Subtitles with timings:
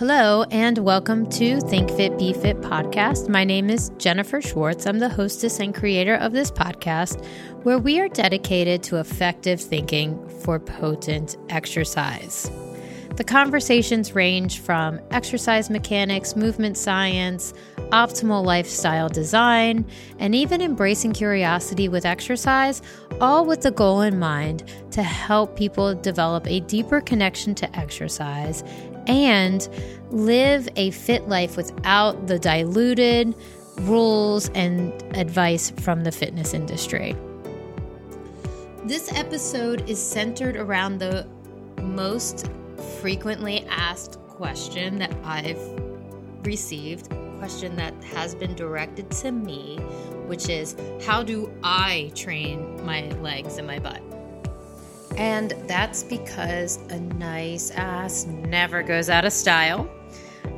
[0.00, 3.28] Hello, and welcome to Think Fit Be Fit podcast.
[3.28, 4.86] My name is Jennifer Schwartz.
[4.86, 7.22] I'm the hostess and creator of this podcast,
[7.64, 12.50] where we are dedicated to effective thinking for potent exercise.
[13.16, 17.52] The conversations range from exercise mechanics, movement science,
[17.90, 19.84] optimal lifestyle design,
[20.18, 22.80] and even embracing curiosity with exercise,
[23.20, 28.64] all with the goal in mind to help people develop a deeper connection to exercise
[29.10, 29.68] and
[30.10, 33.34] live a fit life without the diluted
[33.80, 37.16] rules and advice from the fitness industry.
[38.84, 41.26] This episode is centered around the
[41.82, 42.50] most
[43.00, 45.60] frequently asked question that I've
[46.44, 49.76] received, question that has been directed to me,
[50.26, 54.02] which is how do I train my legs and my butt?
[55.16, 59.90] And that's because a nice ass never goes out of style.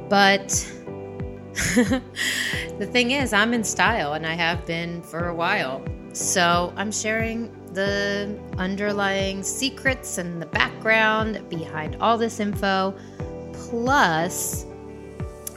[0.09, 0.49] But
[1.55, 5.85] the thing is, I'm in style and I have been for a while.
[6.13, 12.95] So I'm sharing the underlying secrets and the background behind all this info.
[13.53, 14.67] Plus,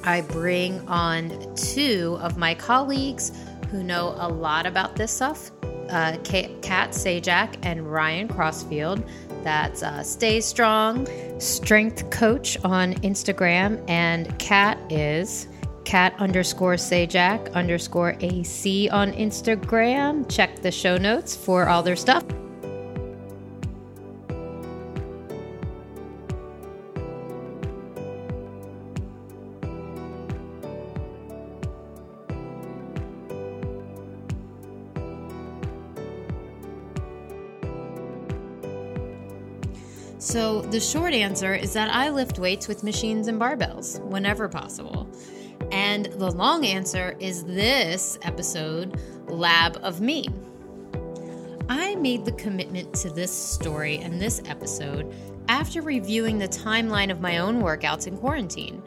[0.03, 3.31] I bring on two of my colleagues
[3.69, 5.51] who know a lot about this stuff
[5.89, 9.03] uh, Kat Sajak and Ryan Crossfield.
[9.43, 11.07] That's uh, Stay Strong
[11.39, 15.47] Strength Coach on Instagram, and Kat is
[15.83, 20.29] Kat underscore Sajak underscore AC on Instagram.
[20.29, 22.23] Check the show notes for all their stuff.
[40.25, 45.07] So, the short answer is that I lift weights with machines and barbells whenever possible.
[45.71, 50.27] And the long answer is this episode, Lab of Me.
[51.69, 55.13] I made the commitment to this story and this episode
[55.47, 58.81] after reviewing the timeline of my own workouts in quarantine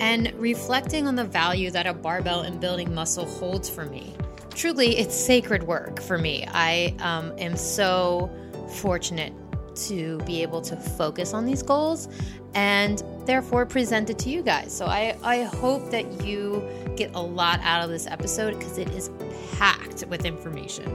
[0.00, 4.14] and reflecting on the value that a barbell in building muscle holds for me.
[4.50, 6.46] Truly, it's sacred work for me.
[6.46, 8.30] I um, am so
[8.68, 9.32] fortunate
[9.76, 12.08] to be able to focus on these goals
[12.54, 14.72] and therefore present it to you guys.
[14.76, 18.88] So I, I hope that you get a lot out of this episode because it
[18.90, 19.10] is
[19.52, 20.86] packed with information.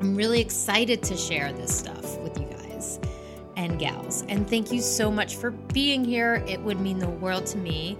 [0.00, 3.00] I'm really excited to share this stuff with you guys
[3.56, 4.24] and gals.
[4.28, 6.44] And thank you so much for being here.
[6.46, 7.96] It would mean the world to me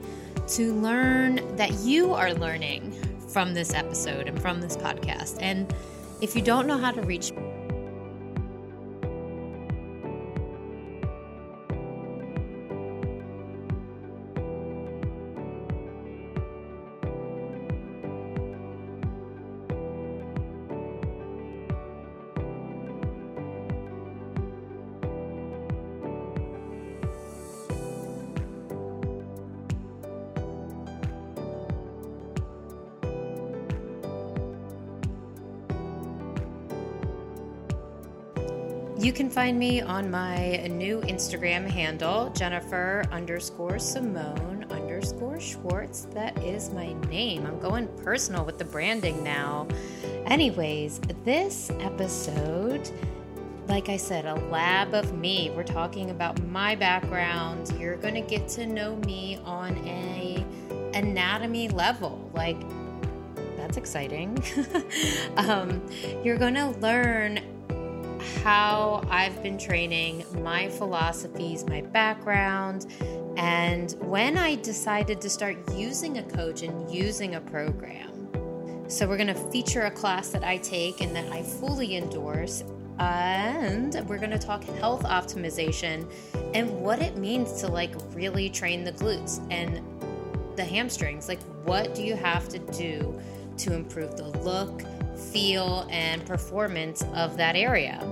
[0.48, 2.92] to learn that you are learning
[3.28, 5.38] from this episode and from this podcast.
[5.41, 5.72] And
[6.20, 7.32] if you don't know how to reach
[39.04, 46.06] You can find me on my new Instagram handle, Jennifer underscore Simone underscore Schwartz.
[46.15, 47.44] That is my name.
[47.44, 49.69] I'm going personal with the branding now.
[50.25, 52.88] Anyways, this episode,
[53.69, 55.53] like I said, a lab of me.
[55.54, 57.75] We're talking about my background.
[57.78, 60.47] You're going to get to know me on a
[60.94, 62.31] anatomy level.
[62.32, 62.56] Like
[63.59, 64.42] that's exciting.
[65.36, 65.86] um,
[66.25, 67.53] you're going to learn
[68.42, 72.86] how I've been training, my philosophies, my background,
[73.36, 78.28] and when I decided to start using a coach and using a program.
[78.88, 82.64] So, we're going to feature a class that I take and that I fully endorse.
[82.98, 86.08] And we're going to talk health optimization
[86.54, 89.82] and what it means to like really train the glutes and
[90.56, 91.28] the hamstrings.
[91.28, 93.20] Like, what do you have to do
[93.59, 94.83] to improve the look,
[95.33, 98.03] feel, and performance of that area?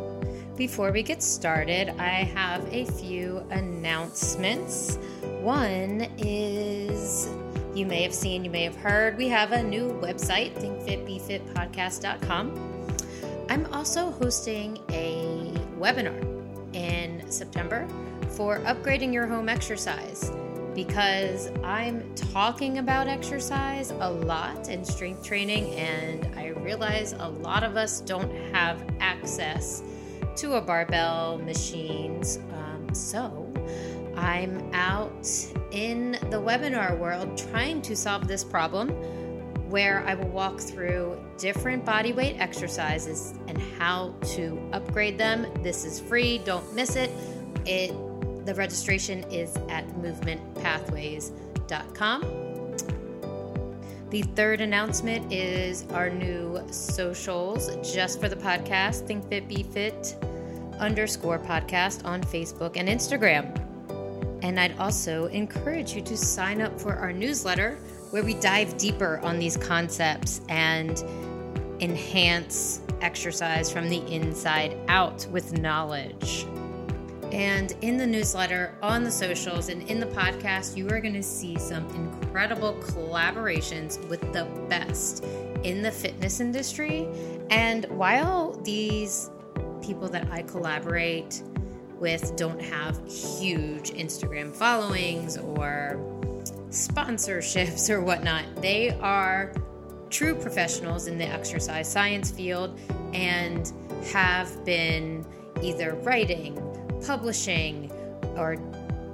[0.57, 4.99] Before we get started, I have a few announcements.
[5.41, 7.29] One is
[7.75, 12.99] you may have seen, you may have heard, we have a new website, thinkfitbefitpodcast.com.
[13.49, 16.21] I'm also hosting a webinar
[16.75, 17.89] in September
[18.31, 20.31] for upgrading your home exercise
[20.75, 27.63] because I'm talking about exercise a lot and strength training, and I realize a lot
[27.63, 29.83] of us don't have access
[30.37, 32.39] to a barbell machines.
[32.53, 33.53] Um, so
[34.17, 35.29] I'm out
[35.73, 38.91] in the webinar world trying to solve this problem
[39.71, 45.47] where I will walk through different body weight exercises and how to upgrade them.
[45.63, 47.11] This is free, don't miss it.
[47.65, 47.95] It
[48.45, 52.21] the registration is at movementpathways.com.
[54.11, 60.17] The third announcement is our new socials just for the podcast, Think Fit Be Fit
[60.79, 63.59] underscore podcast on Facebook and Instagram.
[64.43, 67.79] And I'd also encourage you to sign up for our newsletter
[68.11, 70.99] where we dive deeper on these concepts and
[71.81, 76.45] enhance exercise from the inside out with knowledge.
[77.33, 81.23] And in the newsletter, on the socials, and in the podcast, you are going to
[81.23, 85.25] see some incredible collaborations with the best
[85.63, 87.09] in the fitness industry.
[87.49, 89.31] And while these
[89.81, 91.43] people that I collaborate
[91.99, 95.99] with don't have huge Instagram followings or
[96.69, 99.55] sponsorships or whatnot, they are
[100.11, 102.79] true professionals in the exercise science field
[103.15, 103.73] and
[104.13, 105.25] have been
[105.63, 106.57] either writing,
[107.07, 107.91] publishing
[108.37, 108.57] or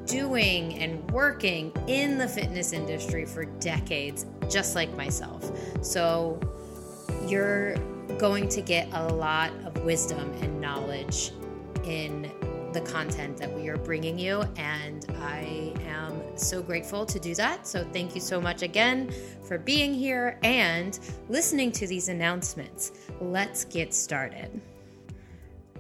[0.07, 5.51] doing and working in the fitness industry for decades, just like myself.
[5.83, 6.41] So
[7.27, 7.77] you're
[8.19, 11.33] going to get a lot of wisdom and knowledge
[11.85, 12.31] in
[12.73, 14.43] the content that we are bringing you.
[14.57, 17.67] And I am so grateful to do that.
[17.67, 19.11] So thank you so much again
[19.43, 20.99] for being here and
[21.29, 22.93] listening to these announcements.
[23.21, 24.61] Let's get started.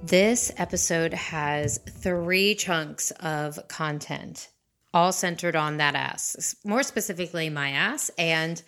[0.03, 4.49] This episode has three chunks of content,
[4.95, 8.11] all centered on that ass, more specifically, my ass.
[8.17, 8.62] And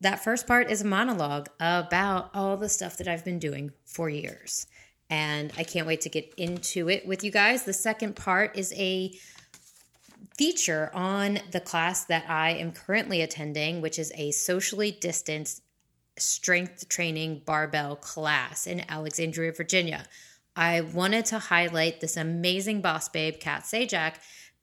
[0.00, 4.08] that first part is a monologue about all the stuff that I've been doing for
[4.08, 4.66] years.
[5.10, 7.64] And I can't wait to get into it with you guys.
[7.64, 9.12] The second part is a
[10.38, 15.62] feature on the class that I am currently attending, which is a socially distanced
[16.20, 20.04] strength training barbell class in Alexandria, Virginia.
[20.56, 24.14] I wanted to highlight this amazing boss babe, Kat Sajak,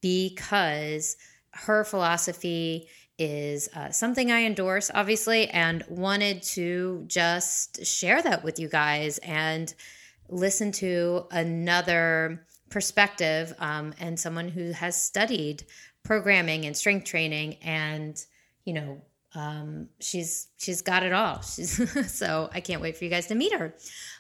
[0.02, 1.18] because
[1.52, 2.88] her philosophy
[3.18, 9.18] is uh, something I endorse, obviously, and wanted to just share that with you guys
[9.20, 9.74] and
[10.30, 15.64] listen to another perspective um, and someone who has studied
[16.04, 18.26] programming and strength training and
[18.66, 19.02] you know
[19.38, 21.42] um, she's she's got it all.
[21.42, 23.76] She's so I can't wait for you guys to meet her.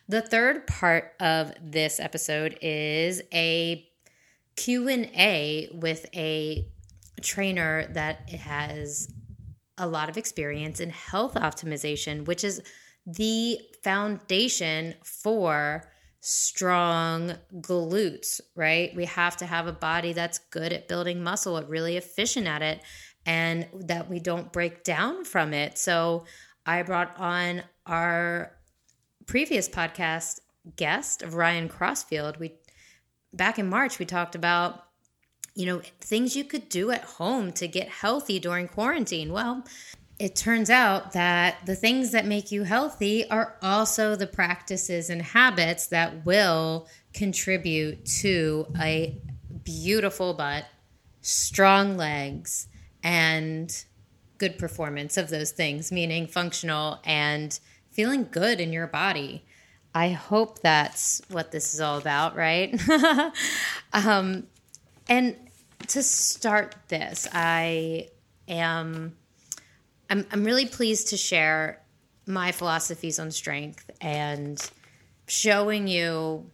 [0.07, 3.85] The third part of this episode is a
[4.55, 6.67] Q&A with a
[7.21, 9.11] trainer that has
[9.77, 12.61] a lot of experience in health optimization, which is
[13.05, 15.89] the foundation for
[16.19, 18.95] strong glutes, right?
[18.95, 22.81] We have to have a body that's good at building muscle, really efficient at it
[23.27, 25.77] and that we don't break down from it.
[25.77, 26.23] So
[26.65, 28.53] I brought on our
[29.27, 30.39] previous podcast
[30.77, 32.37] guest of Ryan Crossfield.
[32.37, 32.53] We
[33.33, 34.85] back in March we talked about
[35.53, 39.33] you know things you could do at home to get healthy during quarantine.
[39.33, 39.65] Well,
[40.17, 45.21] it turns out that the things that make you healthy are also the practices and
[45.21, 49.21] habits that will contribute to a
[49.63, 50.65] beautiful butt,
[51.21, 52.67] strong legs,
[53.07, 53.85] and
[54.37, 57.57] good performance of those things, meaning functional and
[57.89, 59.45] feeling good in your body.
[59.95, 62.77] I hope that's what this is all about, right?
[63.93, 64.45] um,
[65.07, 65.37] and
[65.87, 68.09] to start this, I
[68.49, 69.15] am
[70.09, 71.81] I'm I'm really pleased to share
[72.25, 74.59] my philosophies on strength and
[75.27, 76.51] showing you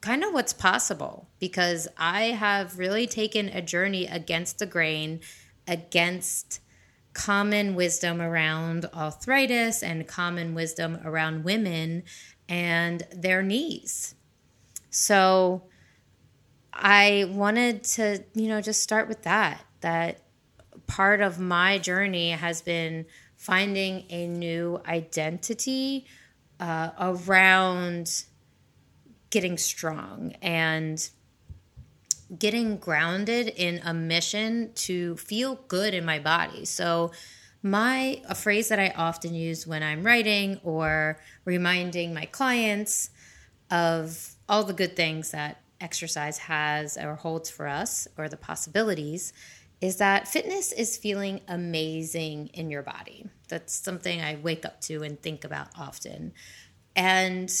[0.00, 5.20] kind of what's possible because I have really taken a journey against the grain
[5.66, 6.60] against
[7.12, 12.02] common wisdom around arthritis and common wisdom around women
[12.48, 14.14] and their knees.
[14.90, 15.64] So
[16.72, 19.64] I wanted to, you know, just start with that.
[19.80, 20.22] That
[20.86, 26.06] part of my journey has been finding a new identity
[26.60, 28.24] uh, around
[29.30, 31.10] getting strong and
[32.38, 36.64] getting grounded in a mission to feel good in my body.
[36.64, 37.12] So,
[37.64, 43.10] my a phrase that I often use when I'm writing or reminding my clients
[43.70, 49.32] of all the good things that exercise has or holds for us or the possibilities
[49.80, 53.26] is that fitness is feeling amazing in your body.
[53.48, 56.32] That's something I wake up to and think about often.
[56.94, 57.52] And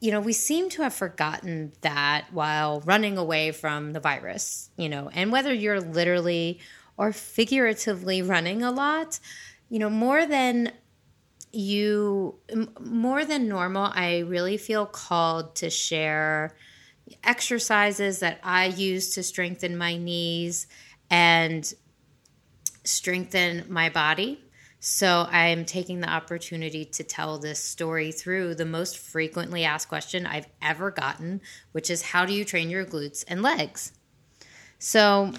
[0.00, 4.88] you know, we seem to have forgotten that while running away from the virus, you
[4.88, 6.58] know, and whether you're literally
[6.96, 9.20] or figuratively running a lot,
[9.68, 10.72] you know, more than
[11.52, 12.34] you,
[12.80, 16.56] more than normal, I really feel called to share
[17.22, 20.66] exercises that I use to strengthen my knees
[21.10, 21.72] and
[22.84, 24.40] strengthen my body
[24.80, 30.24] so I'm taking the opportunity to tell this story through the most frequently asked question
[30.24, 33.92] I've ever gotten, which is how do you train your glutes and legs?
[34.78, 35.34] So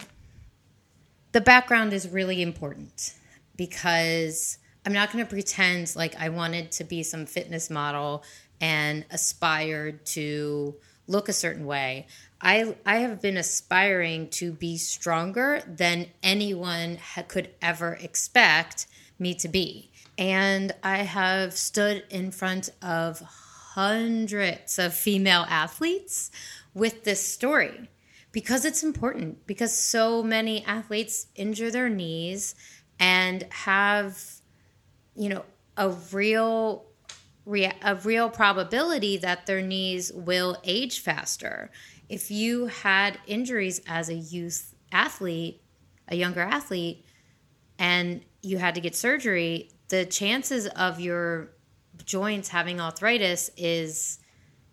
[1.31, 3.15] the background is really important
[3.57, 8.23] because I'm not going to pretend like I wanted to be some fitness model
[8.59, 10.75] and aspired to
[11.07, 12.05] look a certain way.
[12.39, 18.85] I I have been aspiring to be stronger than anyone ha- could ever expect
[19.21, 19.91] me to be.
[20.17, 26.29] And I have stood in front of hundreds of female athletes
[26.73, 27.89] with this story
[28.31, 32.55] because it's important because so many athletes injure their knees
[32.99, 34.21] and have
[35.15, 35.45] you know
[35.77, 36.85] a real
[37.81, 41.71] a real probability that their knees will age faster
[42.07, 45.61] if you had injuries as a youth athlete
[46.07, 47.05] a younger athlete
[47.81, 51.49] and you had to get surgery, the chances of your
[52.05, 54.19] joints having arthritis is,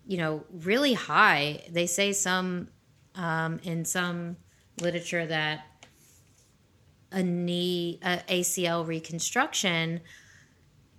[0.05, 1.63] you know, really high.
[1.71, 2.67] They say some
[3.15, 4.37] um, in some
[4.79, 5.65] literature that
[7.11, 10.01] a knee a ACL reconstruction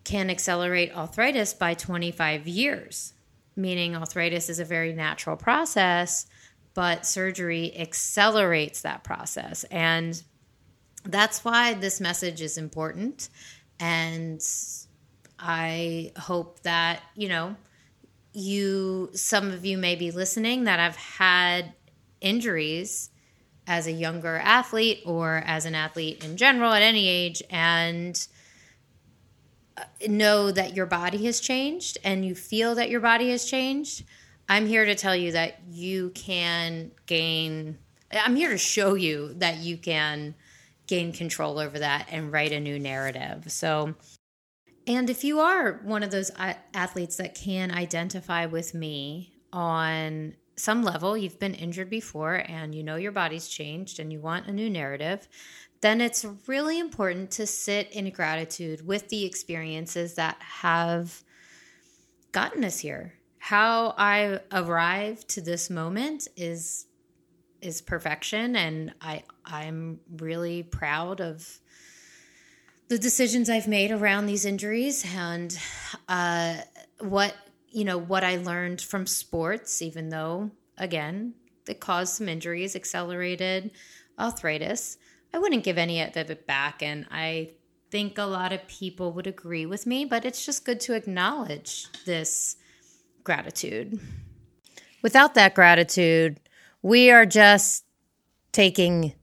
[0.02, 3.12] can accelerate arthritis by 25 years,
[3.54, 6.26] meaning arthritis is a very natural process,
[6.74, 9.62] but surgery accelerates that process.
[9.70, 10.20] And
[11.04, 13.28] that's why this message is important.
[13.78, 14.42] And
[15.38, 17.56] I hope that, you know,
[18.32, 21.72] you, some of you may be listening that I've had
[22.20, 23.10] injuries
[23.66, 28.26] as a younger athlete or as an athlete in general at any age and
[29.76, 34.04] uh, know that your body has changed and you feel that your body has changed.
[34.48, 37.78] I'm here to tell you that you can gain,
[38.12, 40.34] I'm here to show you that you can
[40.90, 43.44] gain control over that and write a new narrative.
[43.46, 43.94] So,
[44.88, 46.32] and if you are one of those
[46.74, 52.82] athletes that can identify with me on some level, you've been injured before and you
[52.82, 55.28] know your body's changed and you want a new narrative,
[55.80, 61.22] then it's really important to sit in gratitude with the experiences that have
[62.32, 63.14] gotten us here.
[63.38, 66.86] How I arrived to this moment is
[67.62, 71.58] is perfection and I I'm really proud of
[72.88, 75.56] the decisions I've made around these injuries and
[76.08, 76.56] uh,
[77.00, 77.34] what
[77.70, 81.34] you know what I learned from sports even though again
[81.68, 83.70] it caused some injuries accelerated
[84.18, 84.98] arthritis.
[85.32, 87.50] I wouldn't give any of it back and I
[87.90, 91.86] think a lot of people would agree with me but it's just good to acknowledge
[92.06, 92.56] this
[93.22, 94.00] gratitude.
[95.02, 96.40] Without that gratitude
[96.82, 97.84] we are just
[98.52, 99.14] taking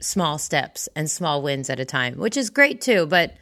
[0.00, 3.06] small steps and small wins at a time, which is great too.
[3.06, 3.34] But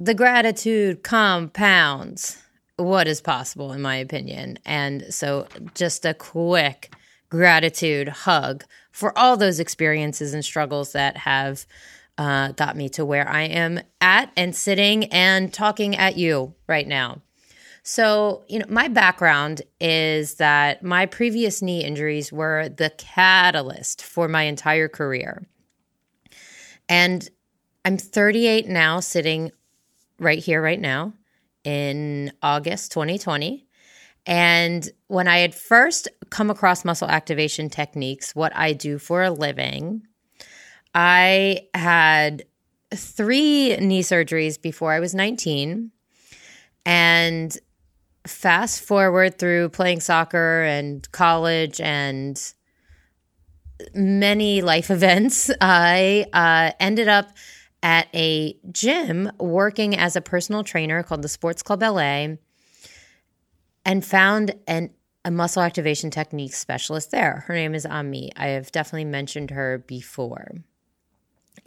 [0.00, 2.42] the gratitude compounds
[2.76, 4.58] what is possible, in my opinion.
[4.64, 6.94] And so, just a quick
[7.28, 11.66] gratitude hug for all those experiences and struggles that have
[12.16, 16.86] uh, got me to where I am at and sitting and talking at you right
[16.86, 17.20] now.
[17.90, 24.28] So, you know, my background is that my previous knee injuries were the catalyst for
[24.28, 25.48] my entire career.
[26.86, 27.26] And
[27.86, 29.52] I'm 38 now, sitting
[30.18, 31.14] right here, right now,
[31.64, 33.66] in August 2020.
[34.26, 39.30] And when I had first come across muscle activation techniques, what I do for a
[39.30, 40.02] living,
[40.94, 42.44] I had
[42.94, 45.90] three knee surgeries before I was 19.
[46.84, 47.58] And
[48.28, 52.40] fast forward through playing soccer and college and
[53.94, 57.30] many life events, I uh, ended up
[57.82, 62.36] at a gym working as a personal trainer called the Sports Club LA
[63.84, 64.90] and found an
[65.24, 67.44] a muscle activation technique specialist there.
[67.48, 68.30] Her name is Ami.
[68.36, 70.52] I have definitely mentioned her before.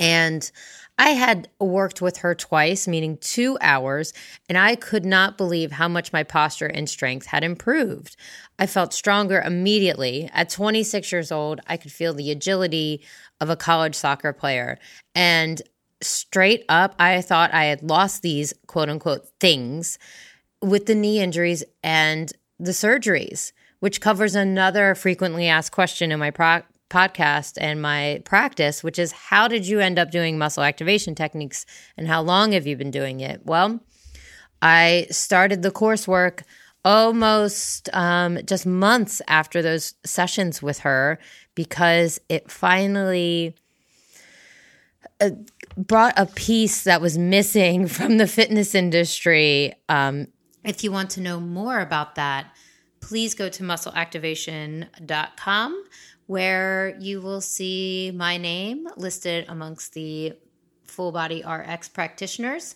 [0.02, 0.52] And
[0.98, 4.14] I had worked with her twice, meaning two hours,
[4.50, 8.18] and I could not believe how much my posture and strength had improved.
[8.60, 10.30] I felt stronger immediately.
[10.34, 13.04] At 26 years old, I could feel the agility
[13.40, 14.80] of a college soccer player.
[15.16, 15.62] And
[16.02, 20.00] straight up, I thought I had lost these quote unquote things
[20.62, 26.32] with the knee injuries and the surgeries, which covers another frequently asked question in my
[26.32, 31.16] pro- podcast and my practice, which is how did you end up doing muscle activation
[31.16, 31.66] techniques
[31.98, 33.46] and how long have you been doing it?
[33.46, 33.80] Well,
[34.62, 36.44] I started the coursework
[36.84, 41.20] almost um, just months after those sessions with her
[41.56, 43.56] because it finally
[45.20, 45.30] uh,
[45.78, 49.74] brought a piece that was missing from the fitness industry.
[49.90, 50.28] Um,
[50.64, 52.48] if you want to know more about that,
[53.00, 55.84] please go to muscleactivation.com
[56.32, 60.32] where you will see my name listed amongst the
[60.86, 62.74] full body RX practitioners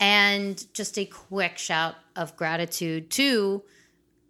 [0.00, 3.62] and just a quick shout of gratitude to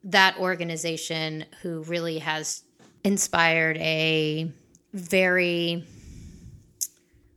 [0.04, 2.64] that organization who really has
[3.02, 4.52] inspired a
[4.92, 5.82] very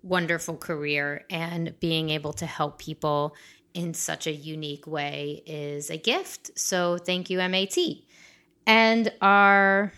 [0.03, 3.34] wonderful career and being able to help people
[3.74, 6.51] in such a unique way is a gift.
[6.60, 7.77] So thank you MAT.
[8.67, 9.93] And our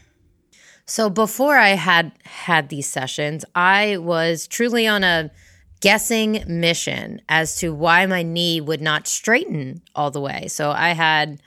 [0.86, 5.32] so before I had had these sessions, I was truly on a
[5.82, 10.48] guessing mission as to why my knee would not straighten all the way.
[10.48, 11.42] So I had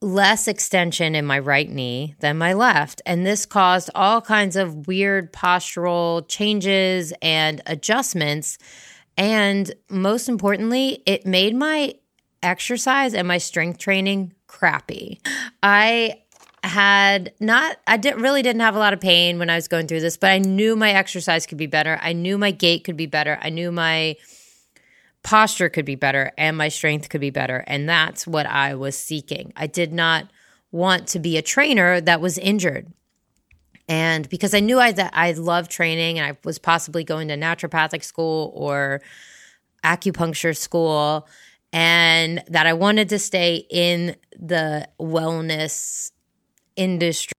[0.00, 3.02] less extension in my right knee than my left.
[3.04, 8.58] And this caused all kinds of weird postural changes and adjustments.
[9.16, 11.94] And most importantly, it made my
[12.42, 15.20] exercise and my strength training crappy.
[15.62, 16.22] I
[16.64, 19.86] had not I didn't really didn't have a lot of pain when I was going
[19.86, 21.98] through this, but I knew my exercise could be better.
[22.02, 23.38] I knew my gait could be better.
[23.40, 24.16] I knew my
[25.22, 28.98] posture could be better and my strength could be better, and that's what I was
[28.98, 29.52] seeking.
[29.56, 30.28] I did not
[30.70, 32.92] want to be a trainer that was injured.
[33.88, 37.36] And because I knew I that I loved training and I was possibly going to
[37.36, 39.00] naturopathic school or
[39.82, 41.26] acupuncture school
[41.72, 46.12] and that I wanted to stay in the wellness
[46.78, 47.32] industry.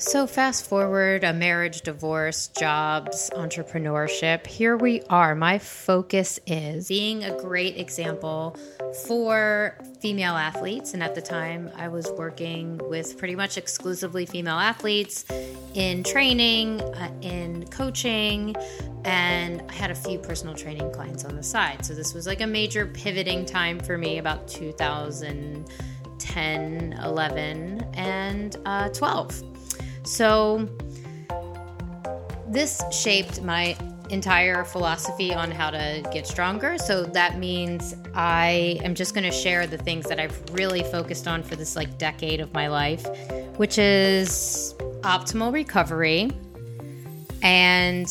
[0.00, 4.46] So, fast forward a marriage, divorce, jobs, entrepreneurship.
[4.46, 5.34] Here we are.
[5.34, 8.56] My focus is being a great example
[9.08, 10.94] for female athletes.
[10.94, 15.24] And at the time, I was working with pretty much exclusively female athletes
[15.74, 18.54] in training, uh, in coaching,
[19.04, 21.84] and I had a few personal training clients on the side.
[21.84, 25.68] So, this was like a major pivoting time for me about 2000.
[26.18, 29.42] 10, 11, and uh, 12.
[30.04, 30.68] So,
[32.48, 33.76] this shaped my
[34.10, 36.78] entire philosophy on how to get stronger.
[36.78, 41.28] So that means I am just going to share the things that I've really focused
[41.28, 43.06] on for this like decade of my life,
[43.58, 46.30] which is optimal recovery
[47.42, 48.08] and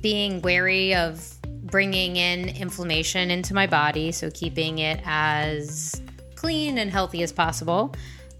[0.00, 1.28] being wary of
[1.64, 6.02] bringing in inflammation into my body, so keeping it as
[6.42, 7.94] clean and healthy as possible.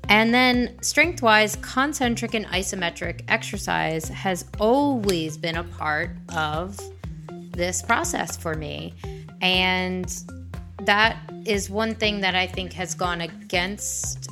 [0.08, 6.80] And then, strength wise, concentric and isometric exercise has always been a part of
[7.52, 8.92] this process for me.
[9.40, 10.12] And
[10.82, 14.28] that is one thing that I think has gone against,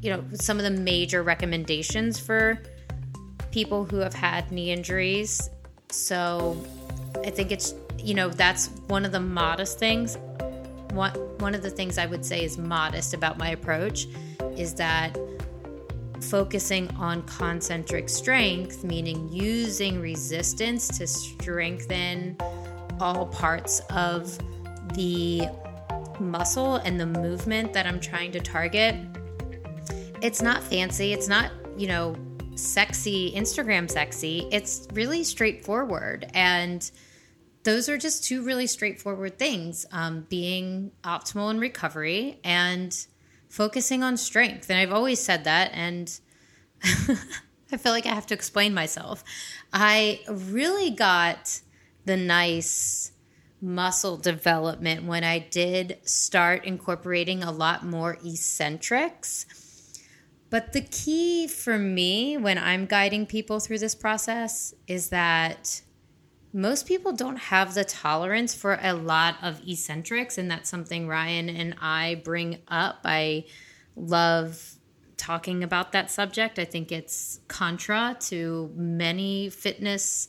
[0.00, 2.62] you know, some of the major recommendations for
[3.50, 5.50] people who have had knee injuries.
[5.90, 6.56] So
[7.22, 10.16] I think it's, you know, that's one of the modest things
[10.92, 14.08] one, of the things I would say is modest about my approach
[14.56, 15.16] is that
[16.20, 22.36] focusing on concentric strength, meaning using resistance to strengthen
[23.00, 24.36] all parts of
[24.94, 25.48] the
[26.18, 28.96] muscle and the movement that I'm trying to target.
[30.20, 32.16] It's not fancy, it's not, you know,
[32.58, 34.48] sexy, Instagram sexy.
[34.50, 36.28] It's really straightforward.
[36.34, 36.90] And
[37.64, 43.06] those are just two really straightforward things um, being optimal in recovery and
[43.48, 44.70] focusing on strength.
[44.70, 45.70] And I've always said that.
[45.72, 46.18] And
[47.72, 49.24] I feel like I have to explain myself.
[49.72, 51.60] I really got
[52.04, 53.12] the nice
[53.60, 59.46] muscle development when I did start incorporating a lot more eccentrics.
[60.50, 65.82] But the key for me when I'm guiding people through this process is that
[66.52, 71.48] most people don't have the tolerance for a lot of eccentrics and that's something ryan
[71.48, 73.00] and i bring up.
[73.04, 73.44] I
[73.96, 74.76] love
[75.16, 76.58] talking about that subject.
[76.58, 80.28] I think it's contra to many fitness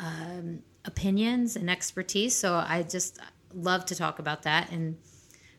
[0.00, 3.18] um, opinions and expertise so i just
[3.54, 4.98] love to talk about that and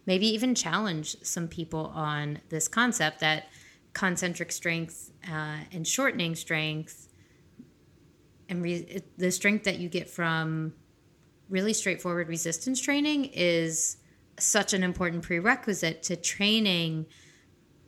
[0.05, 3.47] maybe even challenge some people on this concept that
[3.93, 7.04] concentric strength uh, and shortening strength
[8.49, 10.73] and re- the strength that you get from
[11.49, 13.97] really straightforward resistance training is
[14.39, 17.05] such an important prerequisite to training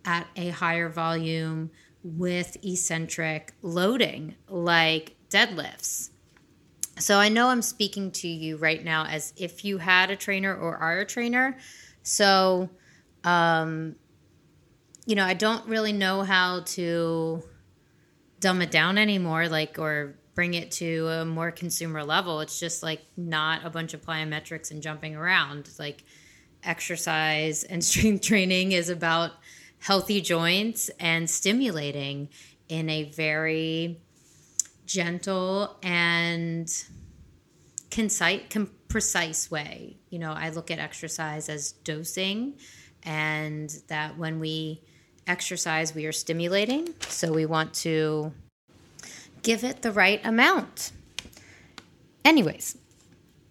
[0.05, 1.69] at a higher volume
[2.03, 6.11] with eccentric loading like deadlifts.
[6.99, 10.55] So I know I'm speaking to you right now as if you had a trainer
[10.55, 11.57] or are a trainer.
[12.01, 12.69] So,
[13.23, 13.95] um,
[15.05, 17.43] you know, I don't really know how to
[18.39, 22.41] dumb it down anymore, like, or bring it to a more consumer level.
[22.41, 25.67] It's just like not a bunch of plyometrics and jumping around.
[25.79, 26.03] Like,
[26.63, 29.31] exercise and strength training is about
[29.79, 32.29] healthy joints and stimulating
[32.69, 33.99] in a very
[34.85, 36.71] gentle and
[37.89, 39.97] concise, com- precise way.
[40.11, 42.59] You know, I look at exercise as dosing,
[43.01, 44.83] and that when we
[45.25, 46.93] exercise, we are stimulating.
[47.07, 48.33] So we want to
[49.41, 50.91] give it the right amount.
[52.25, 52.77] Anyways,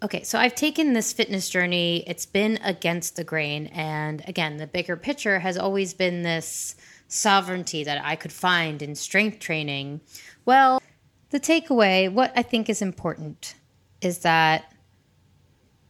[0.03, 3.69] okay, so I've taken this fitness journey, it's been against the grain.
[3.69, 6.77] And again, the bigger picture has always been this
[7.09, 10.01] sovereignty that I could find in strength training.
[10.45, 10.83] Well,
[11.31, 13.55] the takeaway, what I think is important,
[14.01, 14.73] is that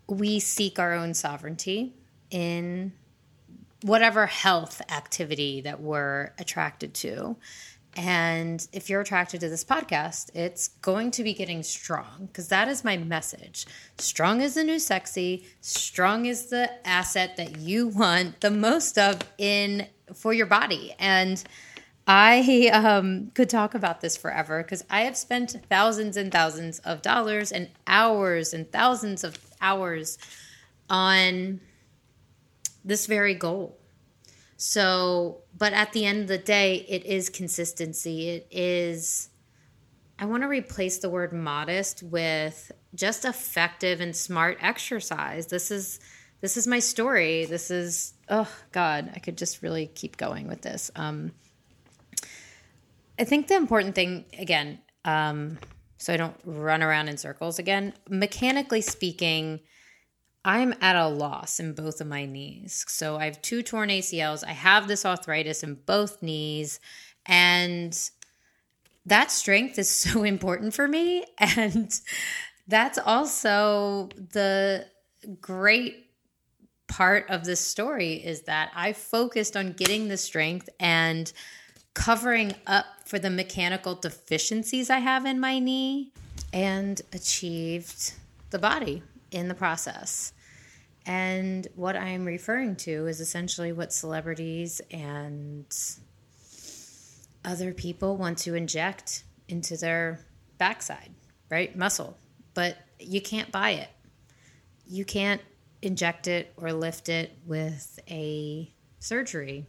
[0.09, 1.95] we seek our own sovereignty
[2.31, 2.93] in
[3.83, 7.37] whatever health activity that we're attracted to.
[7.97, 12.69] And if you're attracted to this podcast, it's going to be getting strong because that
[12.69, 13.67] is my message.
[13.97, 15.47] Strong is the new sexy.
[15.63, 20.95] Strong is the asset that you want the most of in for your body.
[20.99, 21.43] And
[22.07, 27.01] I um, could talk about this forever because I have spent thousands and thousands of
[27.01, 30.19] dollars and hours and thousands of hours
[30.91, 31.61] on
[32.85, 33.79] this very goal.
[34.57, 38.31] So, but at the end of the day, it is consistency.
[38.31, 39.29] It is,
[40.19, 45.49] I want to replace the word modest with just effective and smart exercise.
[45.49, 46.01] This is,
[46.41, 47.45] this is my story.
[47.45, 50.91] This is, oh God, I could just really keep going with this.
[50.97, 51.33] Um,
[53.19, 55.59] I think the important thing, again, um,
[55.99, 59.61] so I don't run around in circles again, mechanically speaking,
[60.47, 62.85] I'm at a loss in both of my knees.
[62.87, 64.45] So I have two torn ACLs.
[64.47, 66.79] I have this arthritis in both knees.
[67.27, 67.99] And
[69.05, 71.25] that strength is so important for me.
[71.39, 72.01] And
[72.69, 74.87] that's also the
[75.41, 76.11] great
[76.87, 81.33] part of this story is that I focused on getting the strength and
[81.95, 86.13] covering up for the mechanical deficiencies I have in my knee
[86.53, 88.13] and achieved
[88.51, 90.33] the body in the process.
[91.07, 95.67] And what I'm referring to is essentially what celebrities and
[97.45, 100.27] other people want to inject into their
[100.59, 101.15] backside,
[101.49, 101.77] right?
[101.77, 102.19] Muscle.
[102.55, 103.89] But you can't buy it.
[104.89, 105.41] You can't
[105.81, 109.67] inject it or lift it with a surgery.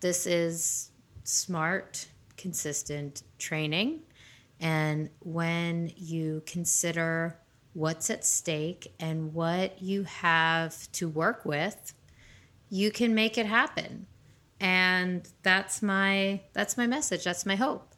[0.00, 0.90] This is
[1.22, 4.00] smart, consistent training.
[4.60, 7.38] And when you consider
[7.74, 11.92] what's at stake and what you have to work with,
[12.70, 14.06] you can make it happen.
[14.60, 17.24] And that's my that's my message.
[17.24, 17.94] That's my hope.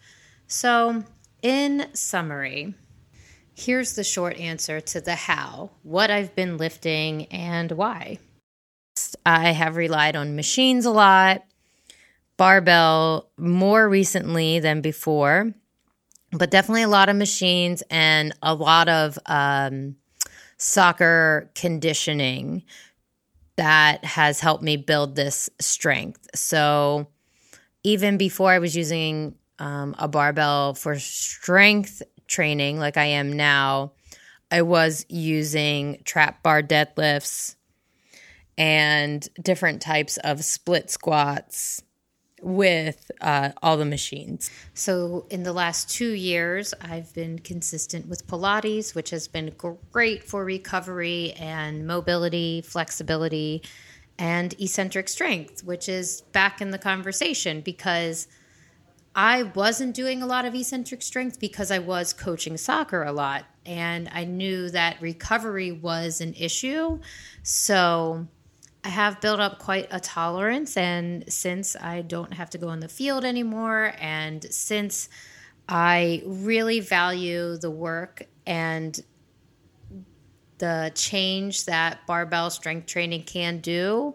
[0.49, 1.05] So,
[1.43, 2.75] in summary,
[3.55, 8.19] here's the short answer to the how, what I've been lifting and why.
[9.25, 11.45] I have relied on machines a lot
[12.37, 15.55] barbell more recently than before,
[16.33, 19.97] but definitely a lot of machines and a lot of um,
[20.59, 22.63] soccer conditioning
[23.57, 26.29] that has helped me build this strength.
[26.35, 27.07] So
[27.83, 33.93] even before I was using um, a barbell for strength training, like I am now,
[34.51, 37.57] I was using trap bar deadlifts
[38.59, 41.83] and different types of split squats
[42.47, 44.53] with uh, all the machines.
[44.73, 49.53] So, in the last two years, I've been consistent with Pilates, which has been
[49.91, 53.63] great for recovery and mobility, flexibility,
[54.17, 58.29] and eccentric strength, which is back in the conversation because
[59.17, 63.45] I wasn't doing a lot of eccentric strength because I was coaching soccer a lot
[63.65, 67.01] and I knew that recovery was an issue.
[67.43, 68.29] So,
[68.87, 72.79] I have built up quite a tolerance, and since I don't have to go in
[72.79, 75.09] the field anymore, and since
[75.69, 78.97] I really value the work and
[80.59, 84.15] the change that barbell strength training can do,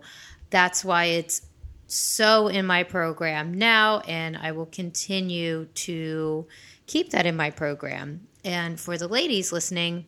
[0.52, 1.42] that's why it's
[1.88, 6.48] so in my program now, and I will continue to
[6.88, 8.26] keep that in my program.
[8.46, 10.06] And for the ladies listening,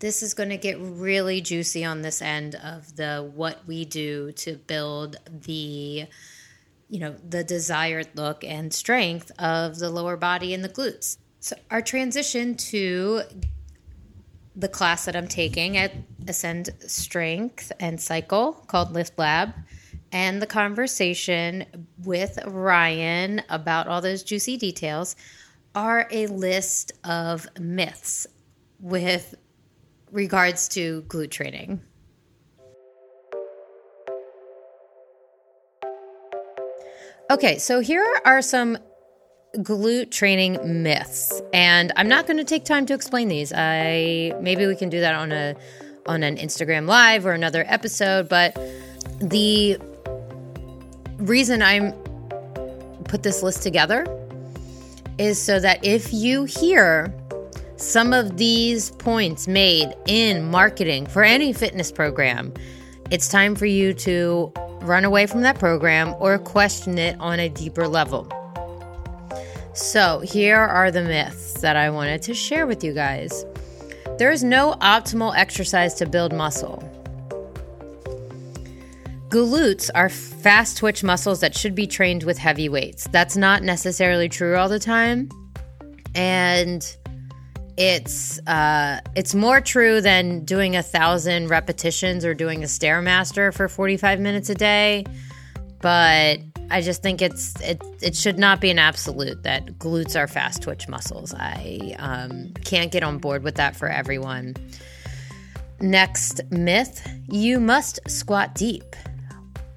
[0.00, 4.32] This is going to get really juicy on this end of the what we do
[4.32, 6.06] to build the
[6.88, 11.16] you know, the desired look and strength of the lower body and the glutes.
[11.40, 13.22] So, our transition to
[14.54, 15.92] the class that I'm taking at
[16.28, 19.54] Ascend Strength and Cycle called Lift Lab
[20.12, 25.16] and the conversation with Ryan about all those juicy details
[25.74, 28.28] are a list of myths
[28.78, 29.34] with
[30.14, 31.80] regards to glute training.
[37.30, 38.78] Okay, so here are some
[39.56, 43.52] glute training myths, and I'm not going to take time to explain these.
[43.52, 45.56] I maybe we can do that on a
[46.06, 48.54] on an Instagram live or another episode, but
[49.20, 49.78] the
[51.16, 51.92] reason I'm
[53.04, 54.06] put this list together
[55.18, 57.14] is so that if you hear
[57.76, 62.52] some of these points made in marketing for any fitness program,
[63.10, 67.48] it's time for you to run away from that program or question it on a
[67.48, 68.30] deeper level.
[69.72, 73.44] So, here are the myths that I wanted to share with you guys.
[74.18, 76.88] There is no optimal exercise to build muscle.
[79.30, 83.08] Glutes are fast twitch muscles that should be trained with heavy weights.
[83.10, 85.28] That's not necessarily true all the time.
[86.14, 86.96] And
[87.76, 93.68] it's uh, it's more true than doing a thousand repetitions or doing a stairmaster for
[93.68, 95.04] 45 minutes a day.
[95.80, 96.38] But
[96.70, 100.62] I just think it's it it should not be an absolute that glutes are fast
[100.62, 101.34] twitch muscles.
[101.34, 104.54] I um, can't get on board with that for everyone.
[105.80, 108.96] Next myth: you must squat deep.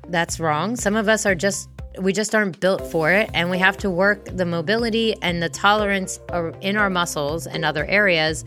[0.08, 0.76] That's wrong.
[0.76, 1.68] Some of us are just
[2.00, 5.50] we just aren't built for it and we have to work the mobility and the
[5.50, 6.20] tolerance
[6.62, 8.46] in our muscles and other areas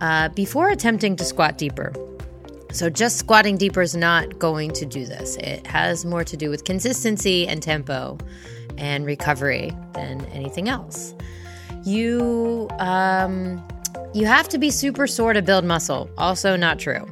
[0.00, 1.92] uh, before attempting to squat deeper.
[2.70, 5.36] So just squatting deeper is not going to do this.
[5.36, 8.18] It has more to do with consistency and tempo
[8.76, 11.14] and recovery than anything else.
[11.84, 13.66] You um,
[14.14, 16.10] you have to be super sore to build muscle.
[16.18, 17.06] Also not true.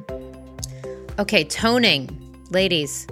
[1.19, 2.13] Okay toning.
[2.51, 3.07] Ladies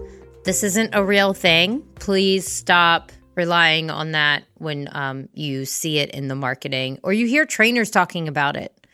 [0.46, 1.82] this isn't a real thing.
[1.96, 7.26] Please stop relying on that when um, you see it in the marketing or you
[7.28, 8.88] hear trainers talking about it.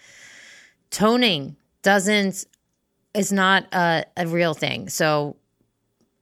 [0.89, 2.45] Toning doesn't
[3.13, 4.87] is not a, a real thing.
[4.89, 5.35] So,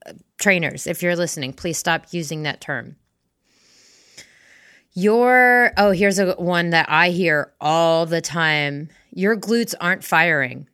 [0.06, 2.96] uh, trainers, if you're listening, please stop using that term.
[4.94, 8.89] Your oh, here's a one that I hear all the time.
[9.12, 10.69] Your glutes aren't firing.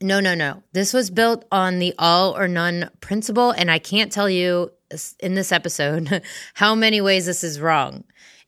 [0.00, 0.62] No, no, no.
[0.72, 3.50] This was built on the all or none principle.
[3.50, 4.70] And I can't tell you
[5.20, 6.22] in this episode
[6.54, 8.04] how many ways this is wrong.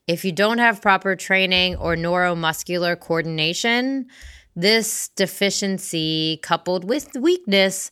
[0.07, 4.07] If you don't have proper training or neuromuscular coordination,
[4.55, 7.91] this deficiency coupled with weakness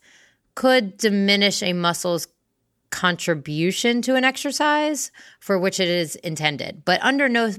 [0.56, 2.28] could diminish a muscle's
[2.89, 6.84] contribution to an exercise for which it is intended.
[6.86, 7.54] But under no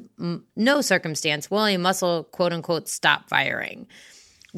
[0.57, 3.87] no circumstance will a muscle quote unquote stop firing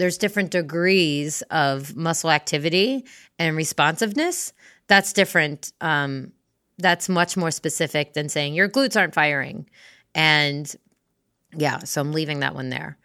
[0.00, 3.04] there's different degrees of muscle activity
[3.38, 4.54] and responsiveness.
[4.86, 5.72] That's different.
[5.82, 6.32] Um,
[6.78, 9.68] that's much more specific than saying your glutes aren't firing.
[10.14, 10.74] And
[11.54, 12.96] yeah, so I'm leaving that one there.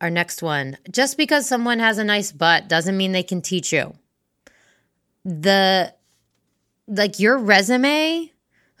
[0.00, 3.72] Our next one just because someone has a nice butt doesn't mean they can teach
[3.72, 3.94] you.
[5.24, 5.94] The
[6.88, 8.32] like your resume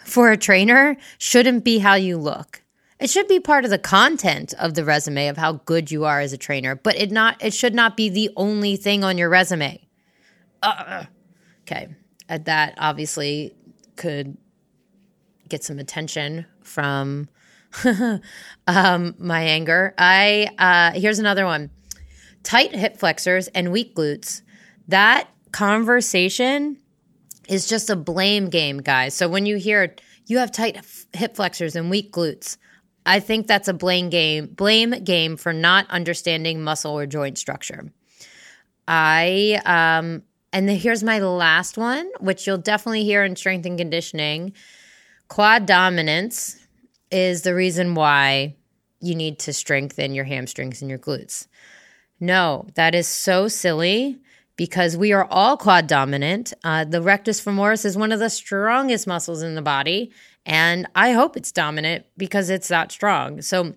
[0.04, 2.62] for a trainer shouldn't be how you look.
[2.98, 6.20] It should be part of the content of the resume of how good you are
[6.20, 9.28] as a trainer, but it not it should not be the only thing on your
[9.28, 9.86] resume.
[10.62, 11.04] Uh,
[11.62, 11.88] okay,
[12.28, 13.54] uh, that obviously
[13.96, 14.38] could
[15.48, 17.28] get some attention from
[18.66, 19.94] um, my anger.
[19.98, 21.70] I uh, here's another one:
[22.42, 24.40] tight hip flexors and weak glutes.
[24.88, 26.78] That conversation
[27.46, 29.14] is just a blame game, guys.
[29.14, 29.94] So when you hear
[30.26, 30.78] you have tight
[31.12, 32.56] hip flexors and weak glutes
[33.06, 37.90] I think that's a blame game, blame game for not understanding muscle or joint structure.
[38.88, 43.78] I um and then here's my last one, which you'll definitely hear in strength and
[43.78, 44.54] conditioning.
[45.28, 46.56] Quad dominance
[47.10, 48.56] is the reason why
[49.00, 51.46] you need to strengthen your hamstrings and your glutes.
[52.20, 54.18] No, that is so silly
[54.56, 56.52] because we are all quad dominant.
[56.64, 60.10] Uh, the rectus femoris is one of the strongest muscles in the body,
[60.46, 63.42] and I hope it's dominant because it's that strong.
[63.42, 63.74] So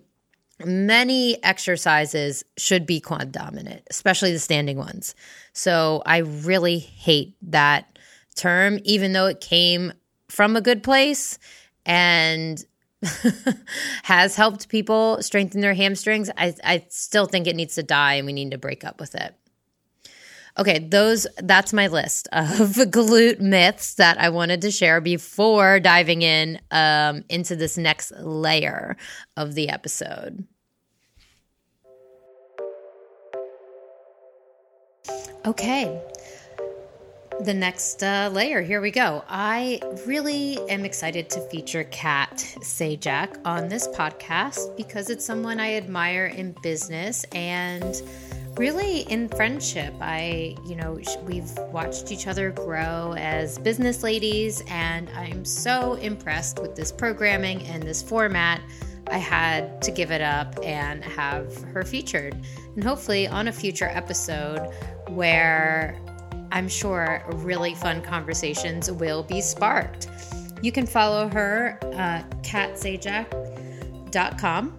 [0.64, 5.16] many exercises should be quad dominant, especially the standing ones.
[5.52, 7.98] So I really hate that
[8.36, 9.92] term, even though it came
[10.28, 11.38] from a good place.
[11.84, 12.64] And
[14.02, 18.26] has helped people strengthen their hamstrings, I, I still think it needs to die and
[18.26, 19.34] we need to break up with it.
[20.58, 22.48] Okay, those that's my list of
[22.90, 28.96] glute myths that I wanted to share before diving in um, into this next layer
[29.36, 30.44] of the episode.
[35.46, 36.00] Okay,
[37.44, 38.60] the next uh, layer.
[38.60, 39.24] Here we go.
[39.28, 45.74] I really am excited to feature Kat Sajak on this podcast because it's someone I
[45.74, 48.02] admire in business and
[48.56, 49.94] really in friendship.
[50.00, 56.60] I, you know, we've watched each other grow as business ladies, and I'm so impressed
[56.60, 58.60] with this programming and this format.
[59.10, 62.36] I had to give it up and have her featured,
[62.74, 64.70] and hopefully on a future episode
[65.08, 65.98] where
[66.52, 70.08] I'm sure really fun conversations will be sparked.
[70.62, 74.78] You can follow her, uh, katzajac.com.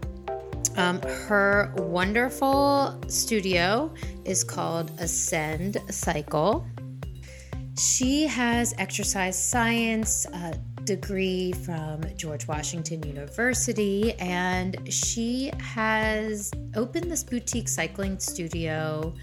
[0.78, 3.94] Um, her wonderful studio
[4.26, 6.66] is called Ascend Cycle.
[7.78, 10.54] She has exercise science uh,
[10.86, 19.14] degree from George Washington University, and she has opened this boutique cycling studio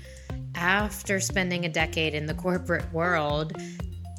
[0.55, 3.53] after spending a decade in the corporate world.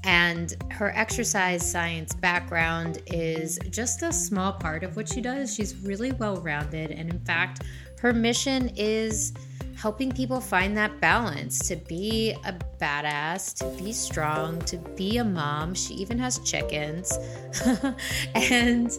[0.03, 5.53] And her exercise science background is just a small part of what she does.
[5.53, 6.91] She's really well rounded.
[6.91, 7.63] And in fact,
[7.99, 9.33] her mission is
[9.75, 15.23] helping people find that balance to be a badass, to be strong, to be a
[15.23, 15.73] mom.
[15.73, 17.17] She even has chickens.
[18.35, 18.91] and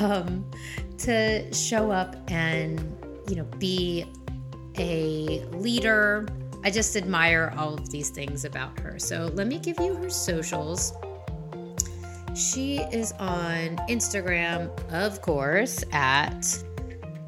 [0.00, 0.50] um,
[0.98, 2.80] to show up and,
[3.28, 4.04] you know, be
[4.78, 6.26] a leader,
[6.66, 8.98] I just admire all of these things about her.
[8.98, 10.92] So let me give you her socials.
[12.34, 16.64] She is on Instagram, of course, at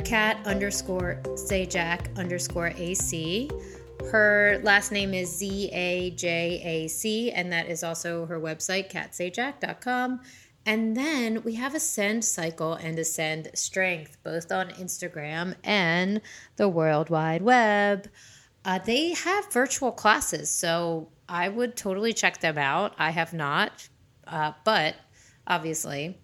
[0.04, 3.48] cat underscore Zajac underscore AC.
[4.10, 8.90] Her last name is Z A J A C, and that is also her website,
[8.90, 10.20] catzajac.com.
[10.66, 16.22] And then we have Ascend Cycle and Ascend Strength, both on Instagram and
[16.56, 18.08] the World Wide Web.
[18.68, 22.92] Uh, they have virtual classes, so I would totally check them out.
[22.98, 23.88] I have not,
[24.26, 24.94] uh, but
[25.46, 26.18] obviously,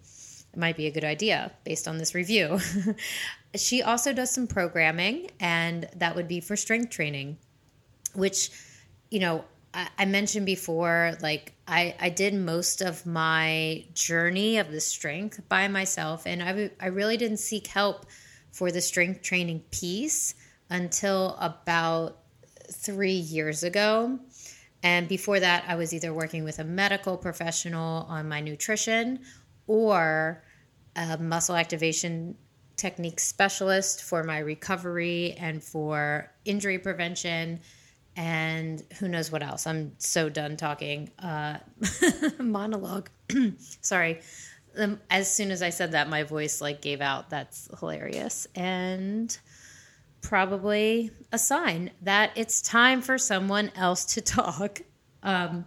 [0.53, 2.59] it might be a good idea based on this review.
[3.55, 7.39] she also does some programming, and that would be for strength training,
[8.13, 8.51] which,
[9.09, 14.69] you know, I, I mentioned before, like I, I did most of my journey of
[14.69, 18.05] the strength by myself, and I, I really didn't seek help
[18.51, 20.35] for the strength training piece
[20.69, 22.19] until about
[22.71, 24.19] three years ago.
[24.83, 29.19] And before that, I was either working with a medical professional on my nutrition
[29.67, 30.43] or
[30.95, 32.35] a muscle activation
[32.77, 37.59] technique specialist for my recovery and for injury prevention
[38.17, 39.67] and who knows what else.
[39.67, 41.09] I'm so done talking.
[41.19, 41.57] Uh,
[42.39, 43.09] monologue.
[43.81, 44.21] Sorry.
[44.77, 47.29] Um, as soon as I said that, my voice like gave out.
[47.29, 48.47] That's hilarious.
[48.55, 49.37] And
[50.25, 54.81] probably a sign that it's time for someone else to talk.
[55.21, 55.65] Um,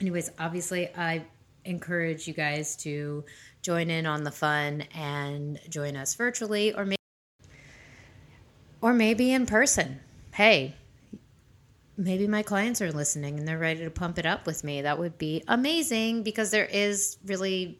[0.00, 1.24] anyways, obviously, I
[1.64, 3.24] encourage you guys to
[3.60, 6.96] join in on the fun and join us virtually or maybe
[8.80, 10.00] or maybe in person.
[10.32, 10.74] Hey,
[11.98, 14.82] maybe my clients are listening and they're ready to pump it up with me.
[14.82, 17.78] That would be amazing because there is really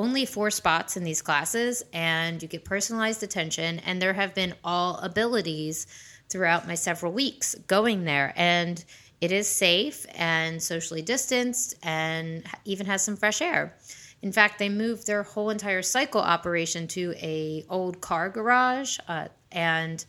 [0.00, 4.54] only four spots in these classes and you get personalized attention and there have been
[4.64, 5.86] all abilities
[6.30, 8.32] throughout my several weeks going there.
[8.34, 8.82] And
[9.20, 13.76] it is safe and socially distanced and even has some fresh air.
[14.22, 19.28] In fact they moved their whole entire cycle operation to a old car garage uh,
[19.52, 20.04] and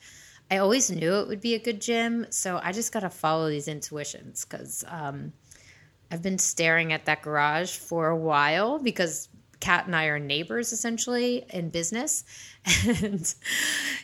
[0.49, 3.49] i always knew it would be a good gym so i just got to follow
[3.49, 5.31] these intuitions because um,
[6.11, 9.29] i've been staring at that garage for a while because
[9.61, 12.25] Kat and I are neighbors essentially in business.
[12.87, 13.33] And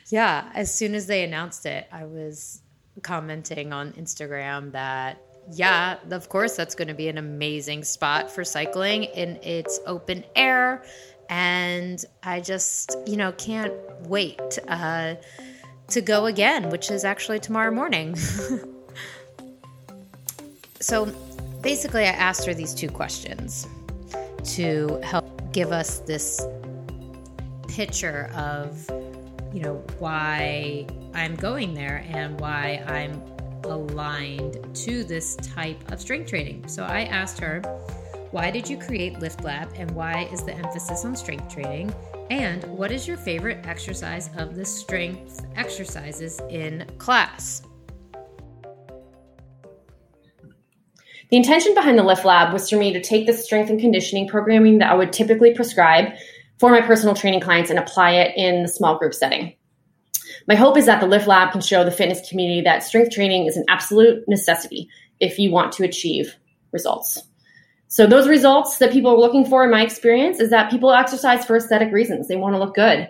[0.07, 2.61] yeah, as soon as they announced it, I was
[3.03, 8.43] commenting on Instagram that yeah, of course that's going to be an amazing spot for
[8.43, 10.83] cycling in its open air
[11.29, 13.73] and I just, you know, can't
[14.07, 15.15] wait uh,
[15.89, 18.15] to go again, which is actually tomorrow morning.
[20.79, 21.05] so
[21.61, 23.67] basically, I asked her these two questions
[24.55, 26.45] to help give us this
[27.67, 28.87] picture of,
[29.51, 30.85] you know, why
[31.15, 33.19] I'm going there and why I'm
[33.63, 36.67] aligned to this type of strength training.
[36.67, 37.61] So I asked her,
[38.29, 41.91] why did you create Lift Lab and why is the emphasis on strength training?
[42.29, 47.63] And what is your favorite exercise of the strength exercises in class?
[51.29, 54.27] The intention behind the Lift Lab was for me to take the strength and conditioning
[54.27, 56.13] programming that I would typically prescribe
[56.57, 59.53] for my personal training clients and apply it in the small group setting.
[60.47, 63.45] My hope is that the Lift Lab can show the fitness community that strength training
[63.45, 66.35] is an absolute necessity if you want to achieve
[66.71, 67.21] results.
[67.89, 71.45] So those results that people are looking for in my experience is that people exercise
[71.45, 72.27] for aesthetic reasons.
[72.27, 73.09] They want to look good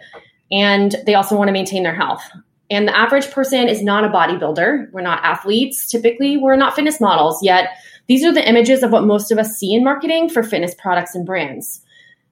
[0.51, 2.24] and they also want to maintain their health.
[2.70, 4.91] And the average person is not a bodybuilder.
[4.91, 5.88] We're not athletes.
[5.88, 7.41] Typically, we're not fitness models.
[7.41, 7.70] Yet,
[8.08, 11.16] these are the images of what most of us see in marketing for fitness products
[11.16, 11.82] and brands.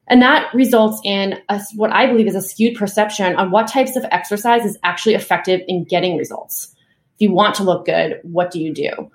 [0.07, 3.95] And that results in a, what I believe is a skewed perception on what types
[3.95, 6.73] of exercise is actually effective in getting results.
[7.15, 9.11] If you want to look good, what do you do?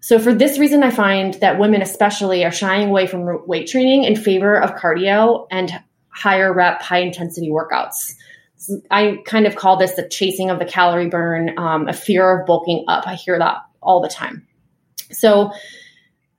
[0.00, 4.02] So, for this reason, I find that women, especially, are shying away from weight training
[4.02, 5.72] in favor of cardio and
[6.08, 8.14] higher rep, high intensity workouts.
[8.90, 12.46] I kind of call this the chasing of the calorie burn, um, a fear of
[12.46, 13.06] bulking up.
[13.06, 14.46] I hear that all the time.
[15.12, 15.52] So,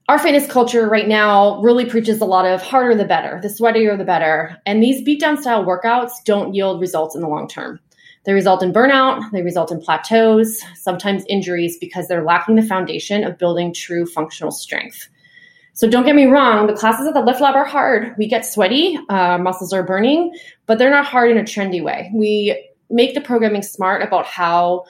[0.08, 3.96] our fitness culture right now really preaches a lot of harder the better, the sweatier
[3.96, 4.56] the better.
[4.66, 7.80] And these beatdown style workouts don't yield results in the long term.
[8.24, 13.22] They result in burnout, they result in plateaus, sometimes injuries because they're lacking the foundation
[13.24, 15.08] of building true functional strength.
[15.74, 18.14] So don't get me wrong, the classes at the Lift Lab are hard.
[18.16, 20.32] We get sweaty, uh, muscles are burning,
[20.66, 22.10] but they're not hard in a trendy way.
[22.14, 24.84] We make the programming smart about how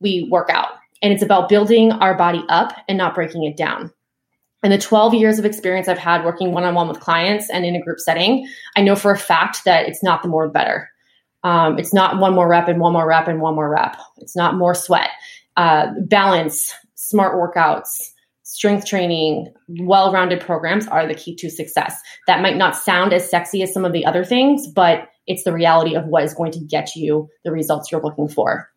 [0.00, 3.92] we work out, and it's about building our body up and not breaking it down.
[4.66, 7.64] In the 12 years of experience I've had working one on one with clients and
[7.64, 10.90] in a group setting, I know for a fact that it's not the more better.
[11.44, 13.96] Um, it's not one more rep and one more rep and one more rep.
[14.16, 15.10] It's not more sweat.
[15.56, 18.10] Uh, balance, smart workouts,
[18.42, 22.00] strength training, well rounded programs are the key to success.
[22.26, 25.52] That might not sound as sexy as some of the other things, but it's the
[25.52, 28.68] reality of what is going to get you the results you're looking for.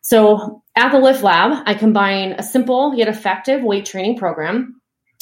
[0.00, 4.80] So at the Lift Lab, I combine a simple yet effective weight training program,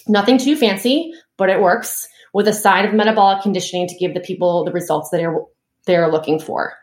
[0.08, 4.20] nothing too fancy, but it works, with a side of metabolic conditioning to give the
[4.20, 5.38] people the results that they're,
[5.86, 6.74] they're looking for.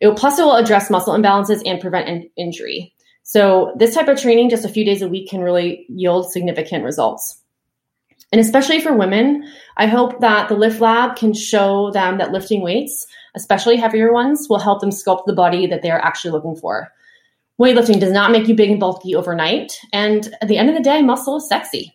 [0.00, 2.94] It will, plus, it will address muscle imbalances and prevent in- injury.
[3.22, 6.84] So, this type of training, just a few days a week, can really yield significant
[6.84, 7.40] results.
[8.30, 12.62] And especially for women, I hope that the Lift Lab can show them that lifting
[12.62, 16.56] weights, especially heavier ones, will help them sculpt the body that they are actually looking
[16.56, 16.92] for.
[17.60, 19.78] Weightlifting does not make you big and bulky overnight.
[19.92, 21.94] And at the end of the day, muscle is sexy.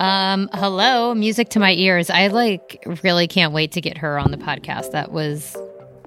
[0.00, 2.08] Um, hello, music to my ears.
[2.08, 4.92] I like really can't wait to get her on the podcast.
[4.92, 5.56] That was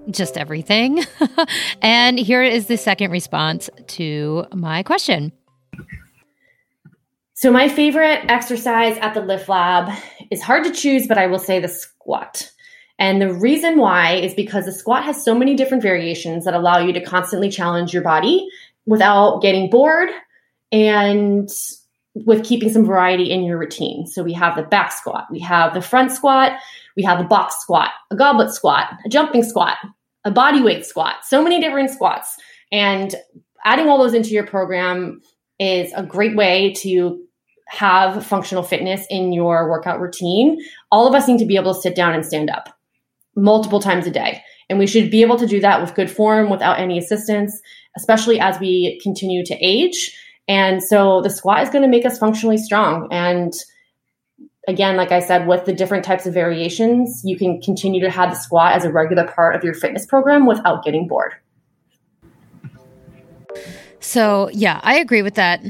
[0.09, 1.03] just everything.
[1.81, 5.33] and here is the second response to my question.
[7.33, 9.91] So, my favorite exercise at the Lift Lab
[10.29, 12.49] is hard to choose, but I will say the squat.
[12.97, 16.77] And the reason why is because the squat has so many different variations that allow
[16.77, 18.47] you to constantly challenge your body
[18.85, 20.09] without getting bored
[20.71, 21.49] and
[22.14, 24.05] with keeping some variety in your routine.
[24.05, 26.53] So we have the back squat, we have the front squat,
[26.97, 29.78] we have the box squat, a goblet squat, a jumping squat,
[30.26, 32.36] a body weight squat, so many different squats.
[32.72, 33.16] And
[33.64, 35.22] adding all those into your program
[35.59, 37.22] is a great way to
[37.68, 40.59] have functional fitness in your workout routine.
[40.91, 42.78] All of us need to be able to sit down and stand up
[43.36, 44.43] multiple times a day.
[44.70, 47.62] And we should be able to do that with good form without any assistance,
[47.95, 52.17] especially as we continue to age and so the squat is going to make us
[52.17, 53.07] functionally strong.
[53.11, 53.53] And
[54.67, 58.31] again, like I said, with the different types of variations, you can continue to have
[58.31, 61.33] the squat as a regular part of your fitness program without getting bored.
[63.99, 65.61] So, yeah, I agree with that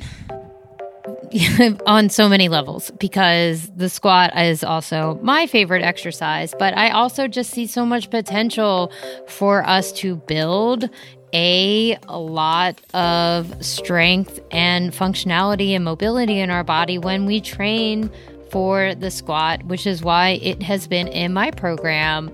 [1.85, 7.27] on so many levels because the squat is also my favorite exercise, but I also
[7.27, 8.91] just see so much potential
[9.27, 10.89] for us to build
[11.33, 18.11] a, lot of strength and functionality and mobility in our body when we train
[18.51, 22.31] for the squat, which is why it has been in my program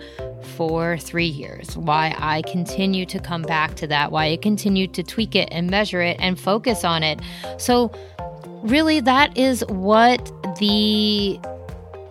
[0.56, 1.78] for three years.
[1.78, 5.70] Why I continue to come back to that, why I continue to tweak it and
[5.70, 7.22] measure it and focus on it.
[7.58, 7.92] So,
[8.64, 11.40] really, that is what the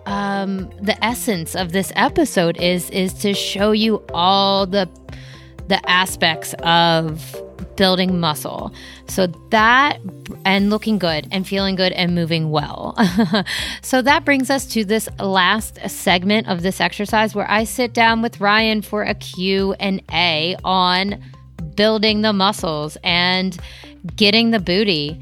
[0.05, 4.89] um, the essence of this episode is is to show you all the
[5.67, 7.35] the aspects of
[7.75, 8.73] building muscle.
[9.07, 9.99] So that
[10.43, 12.97] and looking good and feeling good and moving well.
[13.81, 18.21] so that brings us to this last segment of this exercise where I sit down
[18.21, 21.23] with Ryan for a Q&A on
[21.75, 23.57] building the muscles and
[24.15, 25.19] getting the booty.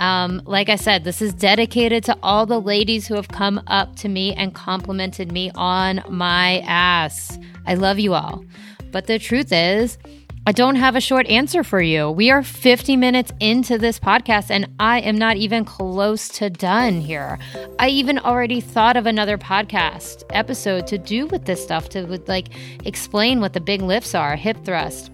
[0.00, 3.96] Um, like I said, this is dedicated to all the ladies who have come up
[3.96, 7.36] to me and complimented me on my ass.
[7.66, 8.44] I love you all.
[8.90, 9.98] But the truth is,
[10.46, 12.10] I don't have a short answer for you.
[12.10, 17.02] We are 50 minutes into this podcast and I am not even close to done
[17.02, 17.38] here.
[17.78, 22.48] I even already thought of another podcast episode to do with this stuff to like
[22.86, 25.10] explain what the big lifts are, hip thrust,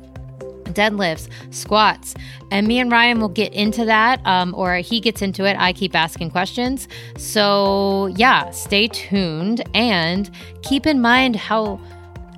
[0.66, 2.14] deadlifts, squats.
[2.53, 5.57] And me and Ryan will get into that, um, or he gets into it.
[5.59, 6.87] I keep asking questions.
[7.16, 10.31] So, yeah, stay tuned and
[10.62, 11.81] keep in mind how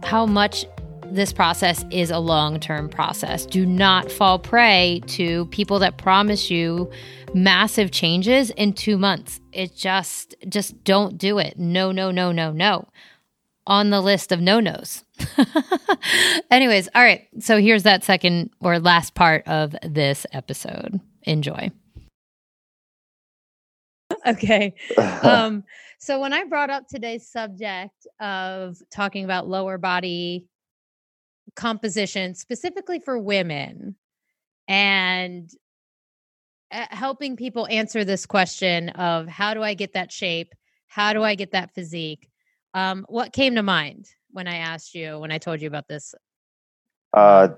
[0.02, 0.64] how much
[1.10, 3.46] this process is a long term process.
[3.46, 6.90] Do not fall prey to people that promise you
[7.34, 9.40] massive changes in two months.
[9.52, 11.58] It just, just don't do it.
[11.58, 12.88] No, no, no, no, no.
[13.66, 15.04] On the list of no nos.
[16.50, 17.26] Anyways, all right.
[17.40, 21.00] So here's that second or last part of this episode.
[21.22, 21.70] Enjoy.
[24.24, 24.74] Okay.
[25.22, 25.62] Um,
[25.98, 30.46] so when I brought up today's subject of talking about lower body
[31.54, 33.96] composition specifically for women
[34.68, 35.50] and
[36.72, 40.54] uh, helping people answer this question of how do I get that shape?
[40.88, 42.28] How do I get that physique?
[42.74, 46.14] Um, what came to mind when I asked you, when I told you about this?
[47.12, 47.48] Uh,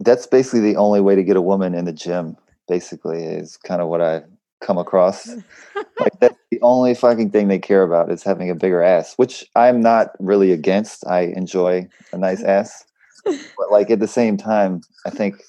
[0.00, 2.36] that's basically the only way to get a woman in the gym,
[2.68, 4.22] basically, is kind of what I
[4.60, 5.28] come across.
[6.00, 9.48] like that's the only fucking thing they care about is having a bigger ass, which
[9.54, 11.06] I'm not really against.
[11.06, 12.84] I enjoy a nice ass
[13.26, 15.42] but like at the same time, I think